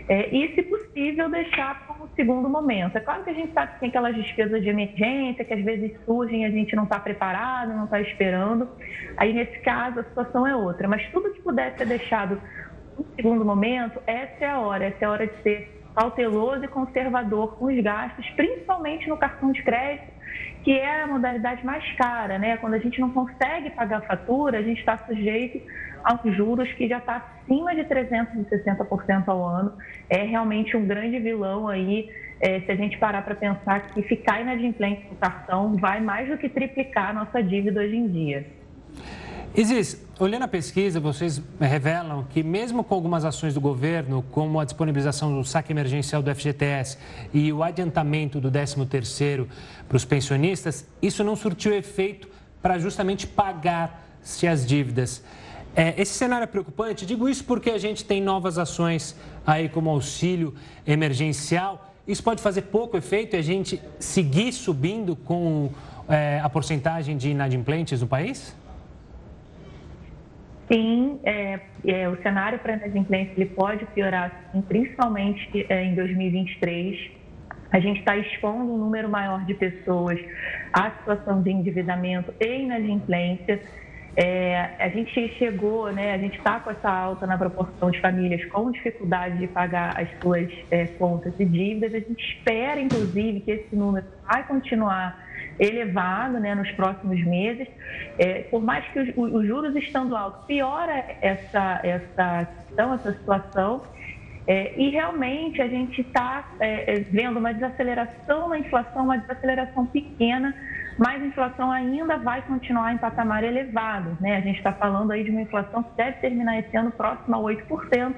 é, 0.08 0.34
e, 0.34 0.54
se 0.54 0.62
possível, 0.62 1.28
deixar 1.28 1.86
como 1.86 2.08
segundo 2.14 2.48
momento. 2.48 2.96
É 2.96 3.00
claro 3.00 3.24
que 3.24 3.30
a 3.30 3.34
gente 3.34 3.52
sabe 3.52 3.74
que 3.74 3.80
tem 3.80 3.88
aquelas 3.88 4.14
despesas 4.14 4.62
de 4.62 4.68
emergência 4.68 5.44
que 5.44 5.54
às 5.54 5.64
vezes 5.64 5.92
surgem 6.04 6.42
e 6.42 6.44
a 6.44 6.50
gente 6.50 6.74
não 6.76 6.84
está 6.84 6.98
preparado, 6.98 7.74
não 7.74 7.84
está 7.84 8.00
esperando. 8.00 8.68
Aí, 9.16 9.32
nesse 9.32 9.58
caso, 9.60 10.00
a 10.00 10.04
situação 10.04 10.46
é 10.46 10.54
outra. 10.54 10.86
Mas 10.86 11.06
tudo 11.10 11.32
que 11.32 11.42
puder 11.42 11.76
ser 11.76 11.86
deixado 11.86 12.40
segundo 13.16 13.44
momento, 13.44 14.00
essa 14.06 14.44
é 14.44 14.48
a 14.48 14.58
hora. 14.58 14.84
Essa 14.86 15.04
é 15.04 15.04
a 15.06 15.10
hora 15.10 15.26
de 15.26 15.42
ser 15.42 15.80
cauteloso 15.94 16.64
e 16.64 16.68
conservador 16.68 17.56
com 17.56 17.66
os 17.66 17.82
gastos, 17.82 18.28
principalmente 18.30 19.08
no 19.08 19.16
cartão 19.16 19.52
de 19.52 19.62
crédito 19.62 20.20
que 20.62 20.72
é 20.72 21.02
a 21.02 21.06
modalidade 21.06 21.64
mais 21.64 21.84
cara, 21.96 22.38
né? 22.38 22.56
Quando 22.58 22.74
a 22.74 22.78
gente 22.78 23.00
não 23.00 23.10
consegue 23.10 23.70
pagar 23.70 23.98
a 23.98 24.02
fatura, 24.02 24.58
a 24.58 24.62
gente 24.62 24.78
está 24.78 24.98
sujeito 24.98 25.60
aos 26.04 26.36
juros 26.36 26.70
que 26.74 26.88
já 26.88 26.98
está 26.98 27.16
acima 27.16 27.74
de 27.74 27.82
360% 27.84 29.28
ao 29.28 29.44
ano. 29.44 29.72
É 30.08 30.22
realmente 30.22 30.76
um 30.76 30.86
grande 30.86 31.18
vilão 31.18 31.68
aí, 31.68 32.10
é, 32.40 32.60
se 32.60 32.70
a 32.70 32.76
gente 32.76 32.98
parar 32.98 33.22
para 33.22 33.34
pensar 33.34 33.88
que 33.88 34.02
ficar 34.02 34.40
inadimplente 34.40 35.06
no 35.10 35.16
cartão 35.16 35.76
vai 35.76 36.00
mais 36.00 36.28
do 36.28 36.36
que 36.36 36.48
triplicar 36.48 37.10
a 37.10 37.12
nossa 37.12 37.42
dívida 37.42 37.80
hoje 37.80 37.96
em 37.96 38.08
dia. 38.08 38.59
Isis, 39.52 40.00
olhando 40.20 40.44
a 40.44 40.48
pesquisa, 40.48 41.00
vocês 41.00 41.42
revelam 41.58 42.24
que 42.30 42.40
mesmo 42.40 42.84
com 42.84 42.94
algumas 42.94 43.24
ações 43.24 43.52
do 43.52 43.60
governo, 43.60 44.24
como 44.30 44.60
a 44.60 44.64
disponibilização 44.64 45.36
do 45.36 45.44
saque 45.44 45.72
emergencial 45.72 46.22
do 46.22 46.32
FGTS 46.32 46.96
e 47.34 47.52
o 47.52 47.60
adiantamento 47.64 48.40
do 48.40 48.48
13º 48.48 49.48
para 49.88 49.96
os 49.96 50.04
pensionistas, 50.04 50.86
isso 51.02 51.24
não 51.24 51.34
surtiu 51.34 51.74
efeito 51.74 52.28
para 52.62 52.78
justamente 52.78 53.26
pagar-se 53.26 54.46
as 54.46 54.64
dívidas. 54.64 55.20
É, 55.74 56.00
esse 56.00 56.12
cenário 56.12 56.44
é 56.44 56.46
preocupante, 56.46 57.04
digo 57.04 57.28
isso 57.28 57.42
porque 57.42 57.70
a 57.70 57.78
gente 57.78 58.04
tem 58.04 58.22
novas 58.22 58.56
ações 58.56 59.16
aí 59.44 59.68
como 59.68 59.90
auxílio 59.90 60.54
emergencial. 60.86 61.92
Isso 62.06 62.22
pode 62.22 62.40
fazer 62.40 62.62
pouco 62.62 62.96
efeito 62.96 63.34
e 63.34 63.38
a 63.38 63.42
gente 63.42 63.82
seguir 63.98 64.52
subindo 64.52 65.16
com 65.16 65.70
é, 66.08 66.40
a 66.40 66.48
porcentagem 66.48 67.16
de 67.16 67.30
inadimplentes 67.30 68.00
no 68.00 68.06
país? 68.06 68.54
Sim, 70.70 71.18
é, 71.24 71.58
é, 71.84 72.08
o 72.08 72.16
cenário 72.22 72.60
para 72.60 72.74
a 72.74 72.76
inadimplência 72.76 73.32
ele 73.36 73.46
pode 73.46 73.84
piorar, 73.86 74.50
sim, 74.52 74.62
principalmente 74.62 75.66
é, 75.68 75.84
em 75.84 75.96
2023. 75.96 77.10
A 77.72 77.80
gente 77.80 77.98
está 77.98 78.16
expondo 78.16 78.72
um 78.72 78.78
número 78.78 79.08
maior 79.08 79.44
de 79.44 79.54
pessoas 79.54 80.18
à 80.72 80.90
situação 80.92 81.42
de 81.42 81.50
endividamento 81.50 82.32
e 82.40 82.62
inadimplência. 82.62 83.60
É, 84.16 84.70
a 84.78 84.88
gente 84.88 85.28
chegou, 85.38 85.92
né, 85.92 86.12
a 86.12 86.18
gente 86.18 86.38
está 86.38 86.60
com 86.60 86.70
essa 86.70 86.88
alta 86.88 87.26
na 87.26 87.36
proporção 87.36 87.90
de 87.90 88.00
famílias 88.00 88.44
com 88.46 88.70
dificuldade 88.70 89.38
de 89.38 89.48
pagar 89.48 90.00
as 90.00 90.08
suas 90.20 90.48
é, 90.70 90.86
contas 90.86 91.32
e 91.40 91.44
dívidas. 91.44 91.94
A 91.94 91.98
gente 91.98 92.36
espera, 92.36 92.80
inclusive, 92.80 93.40
que 93.40 93.50
esse 93.50 93.74
número 93.74 94.06
vai 94.24 94.46
continuar 94.46 95.29
elevado 95.60 96.40
né, 96.40 96.54
nos 96.54 96.70
próximos 96.72 97.22
meses. 97.24 97.68
É, 98.18 98.42
por 98.44 98.62
mais 98.62 98.84
que 98.88 98.98
os, 98.98 99.08
os, 99.16 99.46
juros 99.46 99.76
estando 99.76 100.16
altos, 100.16 100.44
piora 100.46 101.04
essa, 101.20 101.80
essa 101.84 102.46
questão, 102.46 102.94
essa 102.94 103.12
situação. 103.12 103.82
É, 104.46 104.74
e 104.76 104.88
realmente 104.88 105.60
a 105.60 105.68
gente 105.68 106.00
está 106.00 106.44
é, 106.58 106.94
é, 106.94 107.00
vendo 107.00 107.38
uma 107.38 107.52
desaceleração 107.52 108.48
na 108.48 108.58
inflação, 108.58 109.04
uma 109.04 109.18
desaceleração 109.18 109.86
pequena, 109.86 110.54
mas 110.98 111.22
a 111.22 111.26
inflação 111.26 111.70
ainda 111.70 112.16
vai 112.16 112.42
continuar 112.42 112.92
em 112.92 112.98
patamar 112.98 113.44
elevado. 113.44 114.16
Né? 114.20 114.36
A 114.36 114.40
gente 114.40 114.56
está 114.56 114.72
falando 114.72 115.12
aí 115.12 115.22
de 115.22 115.30
uma 115.30 115.42
inflação 115.42 115.82
que 115.82 115.90
deve 115.94 116.18
terminar 116.18 116.58
esse 116.58 116.74
ano 116.76 116.90
próxima 116.90 117.36
a 117.36 117.40
8%, 117.40 118.14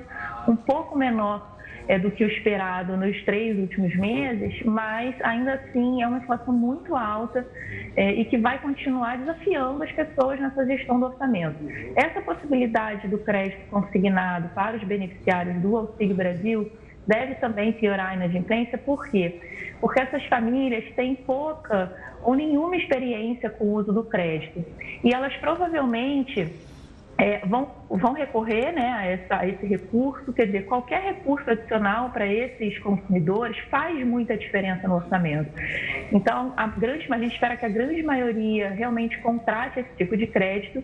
um 0.49 0.57
pouco 0.57 0.97
menor 0.97 1.53
é, 1.89 1.99
do 1.99 2.11
que 2.11 2.25
o 2.25 2.29
esperado 2.29 2.97
nos 2.97 3.21
três 3.25 3.59
últimos 3.59 3.95
meses, 3.97 4.63
mas 4.65 5.15
ainda 5.23 5.55
assim 5.55 6.03
é 6.03 6.07
uma 6.07 6.19
inflação 6.19 6.55
muito 6.55 6.95
alta 6.95 7.47
é, 7.97 8.13
e 8.13 8.25
que 8.27 8.39
vai 8.39 8.59
continuar 8.61 9.19
desafiando 9.19 9.83
as 9.83 9.93
pessoas 9.93 10.41
nessa 10.41 10.65
gestão 10.67 11.01
do 11.01 11.07
orçamento. 11.07 11.57
Essa 11.97 12.21
possibilidade 12.21 13.09
do 13.09 13.19
crédito 13.19 13.69
consignado 13.71 14.49
para 14.55 14.77
os 14.77 14.85
beneficiários 14.85 15.61
do 15.61 15.77
Auxílio 15.77 16.15
Brasil 16.15 16.71
deve 17.07 17.35
também 17.37 17.73
piorar 17.73 18.11
a 18.11 18.15
inadimplência, 18.15 18.79
por 18.79 19.09
quê? 19.11 19.41
Porque 19.81 20.01
essas 20.01 20.25
famílias 20.27 20.85
têm 20.95 21.17
pouca 21.17 21.93
ou 22.23 22.35
nenhuma 22.37 22.77
experiência 22.77 23.51
com 23.51 23.65
o 23.65 23.73
uso 23.75 23.93
do 23.93 24.05
crédito 24.05 24.65
e 25.03 25.13
elas 25.13 25.35
provavelmente 25.39 26.63
é, 27.23 27.39
vão, 27.47 27.71
vão 27.89 28.15
recorrer 28.15 28.73
né, 28.73 28.91
a, 28.91 29.07
essa, 29.07 29.37
a, 29.37 29.47
esse 29.47 29.65
recurso, 29.65 30.33
quer 30.33 30.47
dizer, 30.47 30.67
qualquer 30.67 31.01
recurso 31.03 31.49
adicional 31.49 32.11
para 32.11 32.27
esses 32.27 32.77
consumidores 32.81 33.57
faz 33.71 34.05
muita 34.05 34.37
diferença 34.37 34.89
no 34.89 34.97
orçamento. 34.97 35.49
Então, 36.11 36.53
a, 36.57 36.67
grande, 36.67 37.07
a 37.09 37.19
gente 37.19 37.35
espera 37.35 37.57
que 37.57 37.65
a 37.65 37.69
grande 37.69 38.03
maioria 38.03 38.71
realmente 38.71 39.17
contrate 39.21 39.79
esse 39.79 39.91
tipo 39.97 40.17
de 40.17 40.27
crédito 40.27 40.83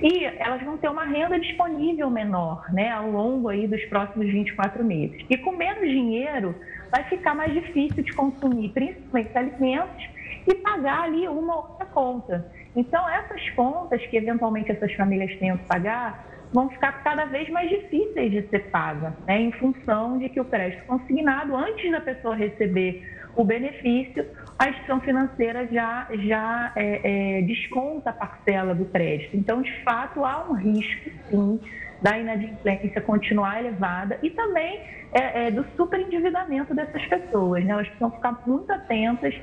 e 0.00 0.24
elas 0.24 0.62
vão 0.62 0.78
ter 0.78 0.88
uma 0.88 1.04
renda 1.04 1.38
disponível 1.38 2.08
menor 2.08 2.64
né, 2.72 2.90
ao 2.90 3.10
longo 3.10 3.50
aí 3.50 3.66
dos 3.68 3.84
próximos 3.84 4.28
24 4.28 4.82
meses. 4.82 5.26
E 5.28 5.36
com 5.36 5.52
menos 5.52 5.90
dinheiro, 5.90 6.54
vai 6.90 7.04
ficar 7.04 7.34
mais 7.34 7.52
difícil 7.52 8.02
de 8.02 8.14
consumir, 8.14 8.70
principalmente 8.70 9.36
alimentos, 9.36 10.08
e 10.48 10.54
pagar 10.54 11.02
ali 11.02 11.28
uma 11.28 11.56
outra 11.56 11.84
conta. 11.84 12.50
Então, 12.76 13.08
essas 13.08 13.48
contas 13.50 14.04
que 14.06 14.16
eventualmente 14.16 14.70
essas 14.70 14.92
famílias 14.92 15.34
tenham 15.38 15.56
que 15.56 15.64
pagar 15.64 16.26
vão 16.52 16.68
ficar 16.70 16.92
cada 17.02 17.24
vez 17.24 17.48
mais 17.48 17.68
difíceis 17.68 18.30
de 18.30 18.48
ser 18.48 18.70
pagas, 18.70 19.14
né, 19.26 19.40
em 19.40 19.52
função 19.52 20.18
de 20.18 20.28
que 20.28 20.40
o 20.40 20.44
crédito 20.44 20.86
consignado, 20.86 21.56
antes 21.56 21.90
da 21.90 22.00
pessoa 22.00 22.36
receber 22.36 23.02
o 23.34 23.44
benefício, 23.44 24.24
a 24.58 24.68
instituição 24.68 25.00
financeira 25.00 25.66
já, 25.70 26.08
já 26.26 26.72
é, 26.76 27.38
é, 27.38 27.42
desconta 27.42 28.10
a 28.10 28.12
parcela 28.12 28.74
do 28.74 28.86
crédito. 28.86 29.36
Então, 29.36 29.60
de 29.60 29.82
fato, 29.82 30.24
há 30.24 30.48
um 30.48 30.54
risco, 30.54 31.10
sim, 31.28 31.60
da 32.00 32.18
inadimplência 32.18 33.00
continuar 33.00 33.60
elevada 33.60 34.18
e 34.22 34.30
também 34.30 34.80
é, 35.12 35.46
é, 35.46 35.50
do 35.50 35.64
superendividamento 35.76 36.74
dessas 36.74 37.04
pessoas. 37.06 37.64
Né? 37.64 37.72
Elas 37.72 37.86
precisam 37.86 38.10
ficar 38.10 38.42
muito 38.46 38.70
atentas 38.70 39.34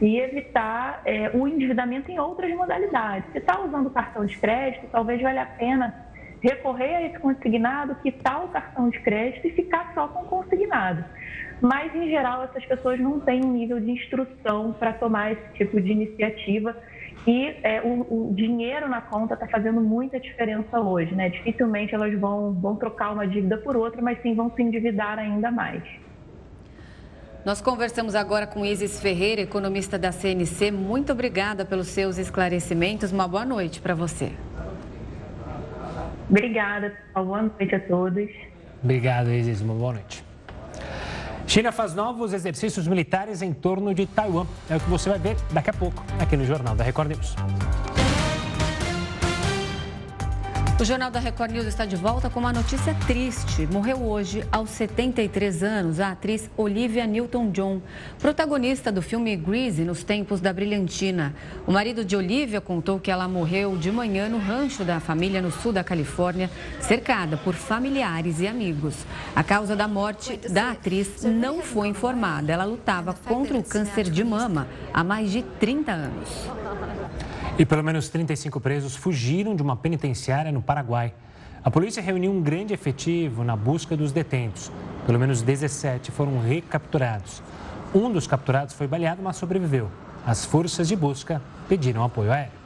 e 0.00 0.18
evitar 0.18 1.00
é, 1.04 1.30
o 1.34 1.48
endividamento 1.48 2.10
em 2.10 2.18
outras 2.18 2.54
modalidades. 2.54 3.30
Se 3.32 3.38
está 3.38 3.60
usando 3.60 3.90
cartão 3.90 4.24
de 4.24 4.36
crédito, 4.38 4.86
talvez 4.90 5.20
valha 5.20 5.42
a 5.42 5.46
pena 5.46 6.04
recorrer 6.42 6.96
a 6.96 7.02
esse 7.02 7.18
consignado, 7.18 7.94
quitar 8.02 8.44
o 8.44 8.48
cartão 8.48 8.90
de 8.90 9.00
crédito 9.00 9.46
e 9.46 9.50
ficar 9.52 9.92
só 9.94 10.08
com 10.08 10.24
o 10.24 10.26
consignado. 10.26 11.02
Mas, 11.60 11.94
em 11.94 12.10
geral, 12.10 12.44
essas 12.44 12.64
pessoas 12.66 13.00
não 13.00 13.18
têm 13.20 13.42
um 13.42 13.52
nível 13.52 13.80
de 13.80 13.90
instrução 13.90 14.74
para 14.74 14.92
tomar 14.92 15.32
esse 15.32 15.52
tipo 15.54 15.80
de 15.80 15.90
iniciativa 15.90 16.76
e 17.26 17.56
é, 17.62 17.80
o, 17.82 18.30
o, 18.30 18.34
dinheiro 18.34 18.88
na 18.88 19.00
conta 19.00 19.34
está 19.34 19.46
fazendo 19.46 19.80
muita 19.80 20.20
diferença 20.20 20.78
hoje, 20.78 21.14
né? 21.14 21.30
Dificilmente 21.30 21.94
elas 21.94 22.18
vão, 22.18 22.52
vão 22.52 22.76
trocar 22.76 23.12
uma 23.12 23.26
dívida 23.26 23.56
por 23.56 23.76
outra, 23.76 24.02
mas 24.02 24.20
sim 24.22 24.34
vão 24.34 24.52
se 24.54 24.62
endividar 24.62 25.18
ainda 25.18 25.50
mais. 25.50 25.82
Nós 27.44 27.60
conversamos 27.60 28.14
agora 28.14 28.46
com 28.46 28.64
Isis 28.64 29.00
Ferreira, 29.00 29.42
economista 29.42 29.98
da 29.98 30.10
CNC. 30.10 30.70
Muito 30.70 31.12
obrigada 31.12 31.64
pelos 31.64 31.88
seus 31.88 32.16
esclarecimentos. 32.16 33.12
Uma 33.12 33.28
boa 33.28 33.44
noite 33.44 33.80
para 33.80 33.94
você. 33.94 34.32
Obrigada, 36.28 36.92
Boa 37.14 37.42
noite 37.42 37.74
a 37.74 37.80
todos. 37.80 38.30
Obrigado, 38.82 39.30
Isis. 39.30 39.60
Uma 39.60 39.74
boa 39.74 39.92
noite. 39.92 40.23
China 41.46 41.70
faz 41.70 41.94
novos 41.94 42.32
exercícios 42.32 42.86
militares 42.88 43.42
em 43.42 43.52
torno 43.52 43.94
de 43.94 44.06
Taiwan. 44.06 44.46
É 44.68 44.76
o 44.76 44.80
que 44.80 44.88
você 44.90 45.10
vai 45.10 45.18
ver 45.18 45.36
daqui 45.52 45.70
a 45.70 45.74
pouco, 45.74 46.04
aqui 46.18 46.36
no 46.36 46.44
Jornal 46.44 46.74
da 46.74 46.84
Record 46.84 47.10
News. 47.10 47.34
O 50.80 50.84
Jornal 50.84 51.08
da 51.08 51.20
Record 51.20 51.52
News 51.52 51.66
está 51.66 51.84
de 51.84 51.94
volta 51.94 52.28
com 52.28 52.40
uma 52.40 52.52
notícia 52.52 52.92
triste. 53.06 53.64
Morreu 53.64 54.02
hoje, 54.02 54.44
aos 54.50 54.70
73 54.70 55.62
anos, 55.62 56.00
a 56.00 56.10
atriz 56.10 56.50
Olivia 56.56 57.06
Newton-John, 57.06 57.80
protagonista 58.18 58.90
do 58.90 59.00
filme 59.00 59.36
Grease 59.36 59.84
nos 59.84 60.02
tempos 60.02 60.40
da 60.40 60.52
brilhantina. 60.52 61.32
O 61.64 61.70
marido 61.70 62.04
de 62.04 62.16
Olivia 62.16 62.60
contou 62.60 62.98
que 62.98 63.08
ela 63.08 63.28
morreu 63.28 63.76
de 63.76 63.92
manhã 63.92 64.28
no 64.28 64.38
rancho 64.38 64.82
da 64.82 64.98
família 64.98 65.40
no 65.40 65.52
sul 65.52 65.72
da 65.72 65.84
Califórnia, 65.84 66.50
cercada 66.80 67.36
por 67.36 67.54
familiares 67.54 68.40
e 68.40 68.48
amigos. 68.48 68.96
A 69.34 69.44
causa 69.44 69.76
da 69.76 69.86
morte 69.86 70.36
da 70.48 70.72
atriz 70.72 71.22
não 71.22 71.62
foi 71.62 71.86
informada. 71.86 72.52
Ela 72.52 72.64
lutava 72.64 73.14
contra 73.14 73.56
o 73.56 73.62
câncer 73.62 74.10
de 74.10 74.24
mama 74.24 74.66
há 74.92 75.04
mais 75.04 75.30
de 75.30 75.42
30 75.60 75.92
anos. 75.92 76.28
E 77.56 77.64
pelo 77.64 77.84
menos 77.84 78.08
35 78.08 78.58
presos 78.60 78.96
fugiram 78.96 79.54
de 79.54 79.62
uma 79.62 79.76
penitenciária 79.76 80.50
no 80.50 80.60
Paraguai. 80.60 81.14
A 81.62 81.70
polícia 81.70 82.02
reuniu 82.02 82.32
um 82.32 82.42
grande 82.42 82.74
efetivo 82.74 83.44
na 83.44 83.54
busca 83.54 83.96
dos 83.96 84.10
detentos. 84.10 84.72
Pelo 85.06 85.20
menos 85.20 85.40
17 85.40 86.10
foram 86.10 86.40
recapturados. 86.40 87.40
Um 87.94 88.10
dos 88.10 88.26
capturados 88.26 88.74
foi 88.74 88.88
baleado, 88.88 89.22
mas 89.22 89.36
sobreviveu. 89.36 89.88
As 90.26 90.44
forças 90.44 90.88
de 90.88 90.96
busca 90.96 91.40
pediram 91.68 92.02
apoio 92.02 92.32
aéreo. 92.32 92.64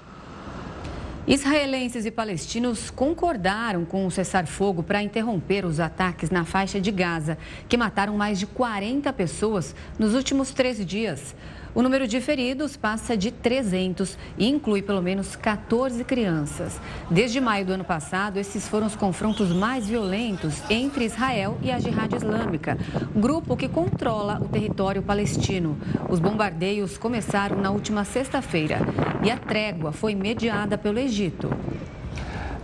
Israelenses 1.26 2.06
e 2.06 2.10
palestinos 2.10 2.88
concordaram 2.88 3.84
com 3.84 4.06
o 4.06 4.10
cessar-fogo 4.10 4.82
para 4.82 5.02
interromper 5.02 5.66
os 5.66 5.78
ataques 5.78 6.30
na 6.30 6.46
faixa 6.46 6.80
de 6.80 6.90
Gaza, 6.90 7.36
que 7.68 7.76
mataram 7.76 8.16
mais 8.16 8.38
de 8.38 8.46
40 8.46 9.12
pessoas 9.12 9.76
nos 9.98 10.14
últimos 10.14 10.52
13 10.52 10.86
dias. 10.86 11.36
O 11.74 11.82
número 11.82 12.08
de 12.08 12.20
feridos 12.20 12.76
passa 12.76 13.16
de 13.16 13.30
300 13.30 14.16
e 14.38 14.48
inclui 14.48 14.82
pelo 14.82 15.02
menos 15.02 15.36
14 15.36 16.02
crianças. 16.04 16.80
Desde 17.10 17.40
maio 17.40 17.66
do 17.66 17.72
ano 17.72 17.84
passado, 17.84 18.38
esses 18.38 18.66
foram 18.66 18.86
os 18.86 18.96
confrontos 18.96 19.52
mais 19.52 19.86
violentos 19.86 20.62
entre 20.70 21.04
Israel 21.04 21.58
e 21.62 21.70
a 21.70 21.78
Jihad 21.78 22.12
Islâmica, 22.14 22.78
grupo 23.14 23.56
que 23.56 23.68
controla 23.68 24.40
o 24.40 24.48
território 24.48 25.02
palestino. 25.02 25.78
Os 26.08 26.18
bombardeios 26.18 26.96
começaram 26.96 27.58
na 27.58 27.70
última 27.70 28.04
sexta-feira 28.04 28.78
e 29.22 29.30
a 29.30 29.36
trégua 29.36 29.92
foi 29.92 30.14
mediada 30.14 30.78
pelo 30.78 30.98
Egito. 30.98 31.50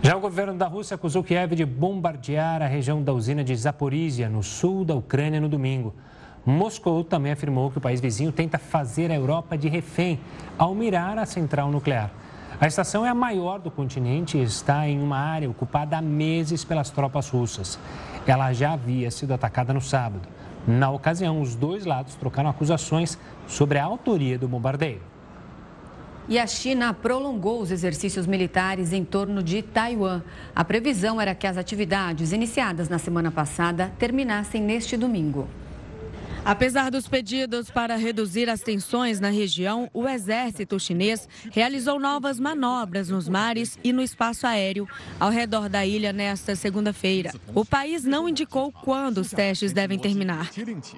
Já 0.01 0.15
o 0.15 0.19
governo 0.19 0.53
da 0.53 0.67
Rússia 0.67 0.95
acusou 0.95 1.23
Kiev 1.23 1.55
de 1.55 1.65
bombardear 1.65 2.61
a 2.61 2.67
região 2.67 3.01
da 3.01 3.11
usina 3.11 3.43
de 3.43 3.55
Zaporizhia, 3.55 4.29
no 4.29 4.43
sul 4.43 4.85
da 4.85 4.93
Ucrânia, 4.93 5.41
no 5.41 5.49
domingo. 5.49 5.95
Moscou 6.45 7.03
também 7.03 7.31
afirmou 7.31 7.71
que 7.71 7.79
o 7.79 7.81
país 7.81 7.99
vizinho 7.99 8.31
tenta 8.31 8.59
fazer 8.59 9.09
a 9.09 9.15
Europa 9.15 9.57
de 9.57 9.67
refém 9.67 10.19
ao 10.57 10.75
mirar 10.75 11.17
a 11.17 11.25
central 11.25 11.71
nuclear. 11.71 12.11
A 12.61 12.67
estação 12.67 13.05
é 13.05 13.09
a 13.09 13.15
maior 13.15 13.59
do 13.59 13.71
continente 13.71 14.37
e 14.37 14.43
está 14.43 14.87
em 14.87 15.01
uma 15.01 15.17
área 15.17 15.49
ocupada 15.49 15.97
há 15.97 16.01
meses 16.01 16.63
pelas 16.63 16.89
tropas 16.91 17.29
russas. 17.29 17.79
Ela 18.27 18.53
já 18.53 18.73
havia 18.73 19.09
sido 19.09 19.33
atacada 19.33 19.73
no 19.73 19.81
sábado. 19.81 20.27
Na 20.67 20.89
ocasião, 20.91 21.41
os 21.41 21.55
dois 21.55 21.85
lados 21.85 22.15
trocaram 22.15 22.49
acusações 22.49 23.17
sobre 23.47 23.79
a 23.79 23.83
autoria 23.83 24.37
do 24.37 24.47
bombardeio. 24.47 25.01
E 26.29 26.39
a 26.39 26.47
China 26.47 26.93
prolongou 26.93 27.59
os 27.59 27.71
exercícios 27.71 28.25
militares 28.25 28.93
em 28.93 29.03
torno 29.03 29.43
de 29.43 29.61
Taiwan. 29.61 30.21
A 30.55 30.63
previsão 30.63 31.19
era 31.19 31.35
que 31.35 31.45
as 31.45 31.57
atividades 31.57 32.31
iniciadas 32.31 32.87
na 32.87 32.97
semana 32.97 33.31
passada 33.31 33.91
terminassem 33.99 34.61
neste 34.61 34.95
domingo. 34.95 35.47
Apesar 36.45 36.91
dos 36.91 37.07
pedidos 37.07 37.71
para 37.71 37.95
reduzir 37.95 38.51
as 38.51 38.61
tensões 38.61 39.19
na 39.19 39.29
região, 39.29 39.89
o 39.91 40.07
exército 40.07 40.79
chinês 40.79 41.27
realizou 41.51 41.99
novas 41.99 42.39
manobras 42.39 43.09
nos 43.09 43.27
mares 43.27 43.79
e 43.83 43.91
no 43.91 43.99
espaço 43.99 44.45
aéreo 44.45 44.87
ao 45.19 45.31
redor 45.31 45.67
da 45.67 45.83
ilha 45.83 46.13
nesta 46.13 46.55
segunda-feira. 46.55 47.33
O 47.55 47.65
país 47.65 48.03
não 48.03 48.29
indicou 48.29 48.71
quando 48.71 49.17
os 49.17 49.31
testes 49.31 49.73
devem 49.73 49.97
terminar. 49.97 50.51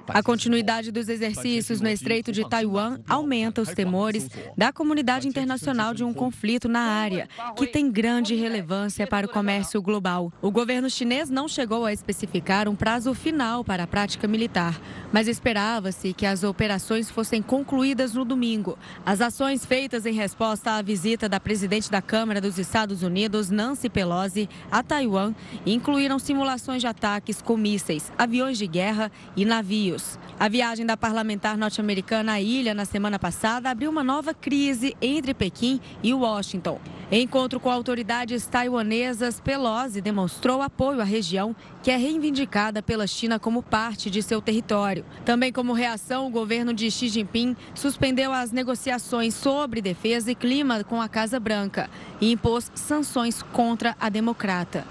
A 0.08 0.22
continuidade 0.22 0.92
dos 0.92 1.08
exercícios 1.08 1.80
no 1.80 1.88
Estreito 1.88 2.30
de 2.30 2.46
Taiwan 2.46 2.98
aumenta 3.08 3.62
os 3.62 3.70
temores 3.70 4.28
da 4.54 4.70
comunidade 4.70 5.26
internacional 5.26 5.94
de 5.94 6.04
um 6.04 6.12
conflito 6.12 6.68
na 6.68 6.80
área, 6.80 7.26
que 7.56 7.66
tem 7.66 7.90
grande 7.90 8.34
relevância 8.34 9.06
para 9.06 9.26
o 9.26 9.30
comércio 9.30 9.80
global. 9.80 10.30
O 10.42 10.50
governo 10.50 10.90
chinês 10.90 11.30
não 11.30 11.48
chegou 11.48 11.86
a 11.86 11.92
especificar 11.92 12.68
um 12.68 12.76
prazo 12.76 13.14
final 13.14 13.64
para 13.64 13.84
a 13.84 13.86
prática 13.86 14.28
militar, 14.28 14.78
mas 15.10 15.26
esperava-se 15.38 16.12
que 16.12 16.26
as 16.26 16.42
operações 16.42 17.08
fossem 17.08 17.40
concluídas 17.40 18.12
no 18.12 18.24
domingo. 18.24 18.76
As 19.06 19.20
ações 19.20 19.64
feitas 19.64 20.04
em 20.04 20.12
resposta 20.12 20.72
à 20.72 20.82
visita 20.82 21.28
da 21.28 21.38
presidente 21.38 21.90
da 21.90 22.02
Câmara 22.02 22.40
dos 22.40 22.58
Estados 22.58 23.04
Unidos, 23.04 23.48
Nancy 23.48 23.88
Pelosi, 23.88 24.48
a 24.70 24.82
Taiwan, 24.82 25.32
incluíram 25.64 26.18
simulações 26.18 26.80
de 26.80 26.88
ataques 26.88 27.40
com 27.40 27.56
mísseis, 27.56 28.12
aviões 28.18 28.58
de 28.58 28.66
guerra 28.66 29.12
e 29.36 29.44
navios. 29.44 30.18
A 30.40 30.48
viagem 30.48 30.84
da 30.84 30.96
parlamentar 30.96 31.56
norte-americana 31.56 32.32
à 32.32 32.40
ilha 32.40 32.74
na 32.74 32.84
semana 32.84 33.18
passada 33.18 33.70
abriu 33.70 33.90
uma 33.90 34.02
nova 34.02 34.34
crise 34.34 34.96
entre 35.00 35.34
Pequim 35.34 35.80
e 36.02 36.12
Washington. 36.12 36.80
Encontro 37.10 37.58
com 37.58 37.70
autoridades 37.70 38.46
taiwanesas, 38.46 39.40
Pelosi 39.40 40.02
demonstrou 40.02 40.60
apoio 40.60 41.00
à 41.00 41.04
região, 41.04 41.56
que 41.82 41.90
é 41.90 41.96
reivindicada 41.96 42.82
pela 42.82 43.06
China 43.06 43.38
como 43.38 43.62
parte 43.62 44.10
de 44.10 44.22
seu 44.22 44.42
território. 44.42 45.06
Também 45.24 45.50
como 45.50 45.72
reação, 45.72 46.26
o 46.26 46.30
governo 46.30 46.74
de 46.74 46.90
Xi 46.90 47.08
Jinping 47.08 47.56
suspendeu 47.74 48.30
as 48.30 48.52
negociações 48.52 49.32
sobre 49.32 49.80
defesa 49.80 50.30
e 50.30 50.34
clima 50.34 50.84
com 50.84 51.00
a 51.00 51.08
Casa 51.08 51.40
Branca 51.40 51.88
e 52.20 52.30
impôs 52.30 52.70
sanções 52.74 53.42
contra 53.42 53.96
a 53.98 54.10
democrata. 54.10 54.84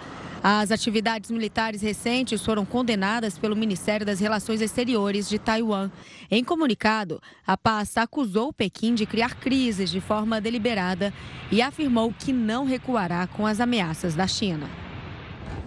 As 0.44 0.72
atividades 0.72 1.32
militares 1.32 1.82
recentes 1.82 2.46
foram 2.46 2.64
condenadas 2.64 3.38
pelo 3.38 3.56
Ministério 3.56 4.06
das 4.06 4.20
Relações 4.20 4.62
Exteriores 4.62 5.28
de 5.28 5.40
Taiwan. 5.40 5.90
Em 6.30 6.44
comunicado, 6.44 7.22
a 7.46 7.58
pasta 7.58 8.04
acusou 8.04 8.54
Pequim 8.54 8.94
de 8.94 9.06
criar 9.06 9.36
crises 9.36 9.90
de 9.90 10.00
forma 10.00 10.40
deliberada 10.40 11.12
e 11.52 11.62
afirmou 11.62 12.14
que 12.14 12.32
não 12.32 12.66
recuará 12.66 13.26
com 13.28 13.48
as 13.48 13.60
ameaças 13.60 14.16
da 14.16 14.28
China. 14.28 14.70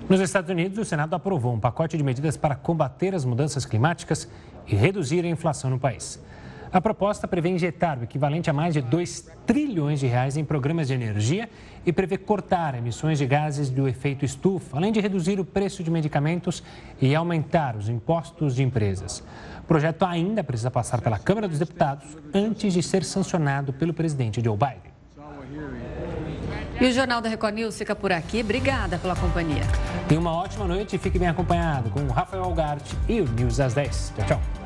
Nos 0.08 0.20
Estados 0.20 0.50
Unidos, 0.50 0.78
o 0.78 0.84
Senado 0.84 1.14
aprovou 1.14 1.54
um 1.54 1.60
pacote 1.60 1.96
de 1.96 2.02
medidas 2.02 2.36
para 2.36 2.56
combater 2.56 3.14
as 3.14 3.24
mudanças 3.24 3.64
climáticas 3.64 4.28
e 4.66 4.74
reduzir 4.74 5.24
a 5.24 5.28
inflação 5.28 5.70
no 5.70 5.78
país. 5.78 6.20
A 6.72 6.80
proposta 6.80 7.26
prevê 7.26 7.48
injetar 7.48 7.98
o 7.98 8.04
equivalente 8.04 8.48
a 8.48 8.52
mais 8.52 8.74
de 8.74 8.80
2 8.80 9.28
trilhões 9.44 9.98
de 9.98 10.06
reais 10.06 10.36
em 10.36 10.44
programas 10.44 10.86
de 10.86 10.94
energia 10.94 11.48
e 11.84 11.92
prevê 11.92 12.16
cortar 12.16 12.76
emissões 12.76 13.18
de 13.18 13.26
gases 13.26 13.70
do 13.70 13.88
efeito 13.88 14.24
estufa, 14.24 14.76
além 14.76 14.92
de 14.92 15.00
reduzir 15.00 15.40
o 15.40 15.44
preço 15.44 15.82
de 15.82 15.90
medicamentos 15.90 16.62
e 17.00 17.12
aumentar 17.14 17.76
os 17.76 17.88
impostos 17.88 18.54
de 18.54 18.62
empresas. 18.62 19.20
O 19.60 19.64
projeto 19.64 20.04
ainda 20.04 20.44
precisa 20.44 20.70
passar 20.70 21.00
pela 21.00 21.18
Câmara 21.18 21.48
dos 21.48 21.58
Deputados 21.58 22.16
antes 22.32 22.72
de 22.72 22.82
ser 22.82 23.02
sancionado 23.02 23.72
pelo 23.72 23.92
presidente 23.92 24.42
Joe 24.42 24.56
Biden. 24.56 24.90
E 26.80 26.86
o 26.86 26.92
Jornal 26.92 27.20
da 27.20 27.28
Record 27.28 27.54
News 27.54 27.76
fica 27.76 27.94
por 27.94 28.10
aqui. 28.10 28.40
Obrigada 28.40 28.96
pela 28.96 29.14
companhia. 29.16 29.64
Tenha 30.08 30.20
uma 30.20 30.32
ótima 30.32 30.66
noite 30.66 30.96
e 30.96 30.98
fique 30.98 31.18
bem 31.18 31.28
acompanhado 31.28 31.90
com 31.90 32.00
o 32.00 32.08
Rafael 32.08 32.44
Algarte 32.44 32.96
e 33.08 33.20
o 33.20 33.28
News 33.28 33.60
às 33.60 33.74
10. 33.74 34.14
Tchau, 34.16 34.26
tchau. 34.26 34.59